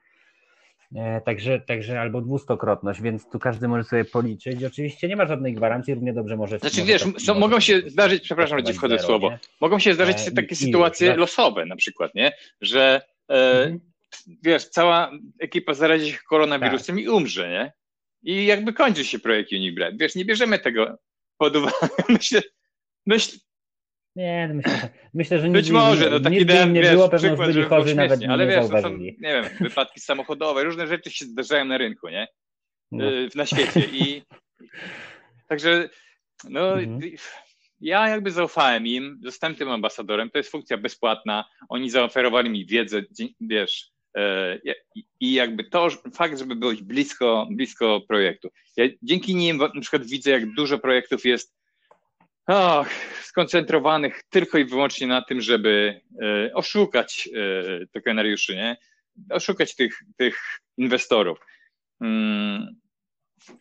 E, 0.95 1.21
także, 1.21 1.59
także 1.59 2.01
albo 2.01 2.21
dwustokrotność, 2.21 3.01
więc 3.01 3.29
tu 3.29 3.39
każdy 3.39 3.67
może 3.67 3.83
sobie 3.83 4.05
policzyć. 4.05 4.63
Oczywiście 4.63 5.07
nie 5.07 5.15
ma 5.15 5.25
żadnej 5.25 5.53
gwarancji, 5.53 5.93
równie 5.93 6.13
dobrze 6.13 6.37
może. 6.37 6.59
Znaczy, 6.59 6.83
wiesz, 6.83 7.03
są, 7.17 7.39
mogą 7.39 7.59
się 7.59 7.81
zdarzyć, 7.87 8.23
przepraszam, 8.23 8.65
że 8.65 8.73
wchodzę 8.73 8.97
w 8.97 9.01
słowo, 9.01 9.29
nie? 9.31 9.39
mogą 9.61 9.79
się 9.79 9.93
zdarzyć 9.93 10.17
e, 10.27 10.31
takie 10.31 10.53
i, 10.53 10.55
sytuacje 10.55 11.13
i, 11.13 11.17
losowe 11.17 11.65
na 11.65 11.75
przykład, 11.75 12.15
nie? 12.15 12.31
Że 12.61 13.01
e, 13.29 13.33
mhm. 13.33 13.79
wiesz, 14.43 14.69
cała 14.69 15.11
ekipa 15.39 15.73
zarazi 15.73 16.11
się 16.11 16.17
koronawirusem 16.29 16.95
tak. 16.95 17.05
i 17.05 17.09
umrze, 17.09 17.49
nie? 17.49 17.73
I 18.23 18.45
jakby 18.45 18.73
kończy 18.73 19.05
się 19.05 19.19
projekt 19.19 19.51
Unibrand. 19.51 19.99
Wiesz, 19.99 20.15
nie 20.15 20.25
bierzemy 20.25 20.59
tego 20.59 20.97
pod 21.37 21.55
uwagę. 21.55 21.77
Myślę, 22.09 22.41
myśl, 23.05 23.37
nie, 24.17 24.47
no 24.47 24.53
myślę, 24.53 24.89
myślę 25.13 25.39
że 25.39 25.49
Być 25.49 25.69
może, 25.69 26.09
no 26.09 26.19
taki 26.19 26.35
nie, 26.35 26.65
nie 26.65 26.81
wiesz, 26.81 26.91
było, 26.91 27.09
pewno 27.09 27.29
przykład, 27.29 27.51
byli 27.51 27.63
chorzy, 27.63 27.95
nawet 27.95 28.19
nie 28.19 28.29
ale 28.29 28.47
wiesz, 28.47 28.69
to 28.69 28.81
są, 28.81 28.97
nie 28.97 29.15
wiem, 29.21 29.45
wypadki 29.61 29.99
samochodowe, 29.99 30.63
różne 30.63 30.87
rzeczy 30.87 31.11
się 31.11 31.25
zdarzają 31.25 31.65
na 31.65 31.77
rynku, 31.77 32.09
nie? 32.09 32.27
No. 32.91 33.11
Y, 33.11 33.29
na 33.35 33.45
świecie 33.45 33.87
i 33.91 34.21
także 35.47 35.89
no 36.49 36.79
mhm. 36.79 37.11
ja 37.81 38.09
jakby 38.09 38.31
zaufałem 38.31 38.87
im, 38.87 39.19
zostałem 39.23 39.55
tym 39.55 39.69
ambasadorem, 39.69 40.29
to 40.29 40.37
jest 40.37 40.51
funkcja 40.51 40.77
bezpłatna, 40.77 41.45
oni 41.69 41.89
zaoferowali 41.89 42.49
mi 42.49 42.65
wiedzę, 42.65 43.01
wiesz, 43.41 43.91
e, 44.17 44.59
i 45.19 45.33
jakby 45.33 45.63
to 45.63 45.89
fakt, 46.13 46.39
żeby 46.39 46.55
być 46.55 46.83
blisko, 46.83 47.47
blisko 47.51 48.01
projektu. 48.07 48.49
Ja 48.77 48.85
dzięki 49.01 49.35
nim 49.35 49.57
na 49.57 49.81
przykład 49.81 50.05
widzę, 50.05 50.31
jak 50.31 50.53
dużo 50.53 50.79
projektów 50.79 51.25
jest 51.25 51.57
ach, 52.47 52.89
skoncentrowanych 53.23 54.23
tylko 54.29 54.57
i 54.57 54.65
wyłącznie 54.65 55.07
na 55.07 55.21
tym, 55.21 55.41
żeby 55.41 56.01
e, 56.21 56.53
oszukać 56.53 57.29
e, 57.33 57.87
tokenariuszy, 57.87 58.55
nie? 58.55 58.77
Oszukać 59.29 59.75
tych, 59.75 59.99
tych 60.17 60.39
inwestorów. 60.77 61.39
Mm. 62.01 62.75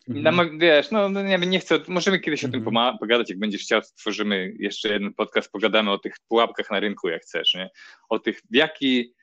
Mhm. 0.09 0.59
wiesz, 0.59 0.91
no, 0.91 1.09
no 1.09 1.23
nie, 1.23 1.37
nie 1.37 1.59
chcę, 1.59 1.79
możemy 1.87 2.19
kiedyś 2.19 2.43
mhm. 2.43 2.61
o 2.61 2.65
tym 2.65 2.77
mhm. 2.77 2.97
pogadać, 2.97 3.29
jak 3.29 3.39
będziesz 3.39 3.61
chciał, 3.61 3.81
stworzymy 3.81 4.53
jeszcze 4.59 4.89
jeden 4.89 5.13
podcast, 5.13 5.51
pogadamy 5.51 5.91
o 5.91 5.97
tych 5.97 6.15
pułapkach 6.27 6.71
na 6.71 6.79
rynku, 6.79 7.09
jak 7.09 7.21
chcesz, 7.21 7.53
nie? 7.53 7.69
O 8.09 8.19
tych, 8.19 8.41
w 8.51 8.55
jaki, 8.55 9.13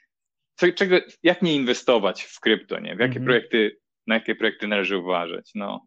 co, 0.55 0.73
czego, 0.73 0.97
jak 1.23 1.43
nie 1.43 1.55
inwestować 1.55 2.23
w 2.23 2.41
krypto, 2.41 2.81
nie? 2.81 2.97
W 2.97 2.99
jakie 2.99 3.19
mhm. 3.19 3.25
projekty, 3.25 3.79
na 4.07 4.15
jakie 4.15 4.35
projekty 4.35 4.69
należy 4.69 4.99
uważać, 4.99 5.51
no. 5.55 5.87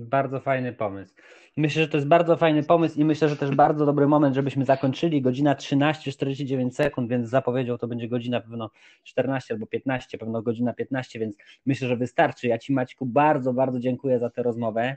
Bardzo 0.00 0.40
fajny 0.40 0.72
pomysł. 0.72 1.14
Myślę, 1.56 1.82
że 1.82 1.88
to 1.88 1.96
jest 1.96 2.08
bardzo 2.08 2.36
fajny 2.36 2.62
pomysł 2.62 3.00
i 3.00 3.04
myślę, 3.04 3.28
że 3.28 3.36
też 3.36 3.50
bardzo 3.50 3.86
dobry 3.86 4.08
moment, 4.08 4.34
żebyśmy 4.34 4.64
zakończyli. 4.64 5.22
Godzina 5.22 5.54
13:49 5.54 6.70
sekund, 6.70 7.10
więc 7.10 7.28
zapowiedział 7.28 7.78
to 7.78 7.88
będzie 7.88 8.08
godzina 8.08 8.40
pewno 8.40 8.70
14 9.04 9.54
albo 9.54 9.66
15, 9.66 10.18
pewno 10.18 10.42
godzina 10.42 10.72
15, 10.72 11.18
więc 11.18 11.36
myślę, 11.66 11.88
że 11.88 11.96
wystarczy. 11.96 12.48
Ja 12.48 12.58
Ci 12.58 12.72
Maćku 12.72 13.06
bardzo, 13.06 13.52
bardzo 13.52 13.80
dziękuję 13.80 14.18
za 14.18 14.30
tę 14.30 14.42
rozmowę. 14.42 14.96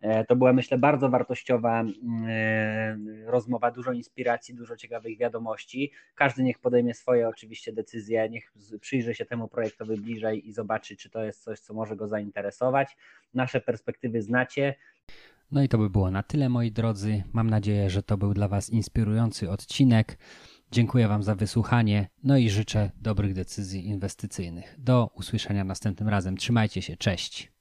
E, 0.00 0.24
to 0.24 0.36
była, 0.36 0.52
myślę, 0.52 0.78
bardzo 0.78 1.08
wartościowa 1.08 1.80
mm, 1.80 1.96
e, 2.28 3.30
rozmowa, 3.30 3.70
dużo 3.70 3.92
inspiracji, 3.92 4.54
dużo 4.54 4.76
ciekawych 4.76 5.18
wiadomości. 5.18 5.92
Każdy 6.14 6.42
niech 6.42 6.58
podejmie 6.58 6.94
swoje 6.94 7.28
oczywiście 7.28 7.72
decyzje, 7.72 8.28
niech 8.28 8.52
przyjrzy 8.80 9.14
się 9.14 9.24
temu 9.24 9.48
projektowi 9.48 9.96
bliżej 9.96 10.48
i 10.48 10.52
zobaczy, 10.52 10.96
czy 10.96 11.10
to 11.10 11.24
jest 11.24 11.42
coś, 11.42 11.60
co 11.60 11.74
może 11.74 11.96
go 11.96 12.08
zainteresować. 12.08 12.96
Nasze 13.34 13.60
perspektywy 13.60 14.22
znacie. 14.22 14.74
No 15.52 15.62
i 15.62 15.68
to 15.68 15.78
by 15.78 15.90
było 15.90 16.10
na 16.10 16.22
tyle, 16.22 16.48
moi 16.48 16.72
drodzy. 16.72 17.22
Mam 17.32 17.50
nadzieję, 17.50 17.90
że 17.90 18.02
to 18.02 18.16
był 18.16 18.34
dla 18.34 18.48
Was 18.48 18.70
inspirujący 18.70 19.50
odcinek. 19.50 20.18
Dziękuję 20.72 21.08
Wam 21.08 21.22
za 21.22 21.34
wysłuchanie, 21.34 22.08
no 22.24 22.36
i 22.36 22.50
życzę 22.50 22.90
dobrych 23.00 23.34
decyzji 23.34 23.86
inwestycyjnych. 23.86 24.74
Do 24.78 25.10
usłyszenia 25.14 25.64
następnym 25.64 26.08
razem. 26.08 26.36
Trzymajcie 26.36 26.82
się, 26.82 26.96
cześć. 26.96 27.52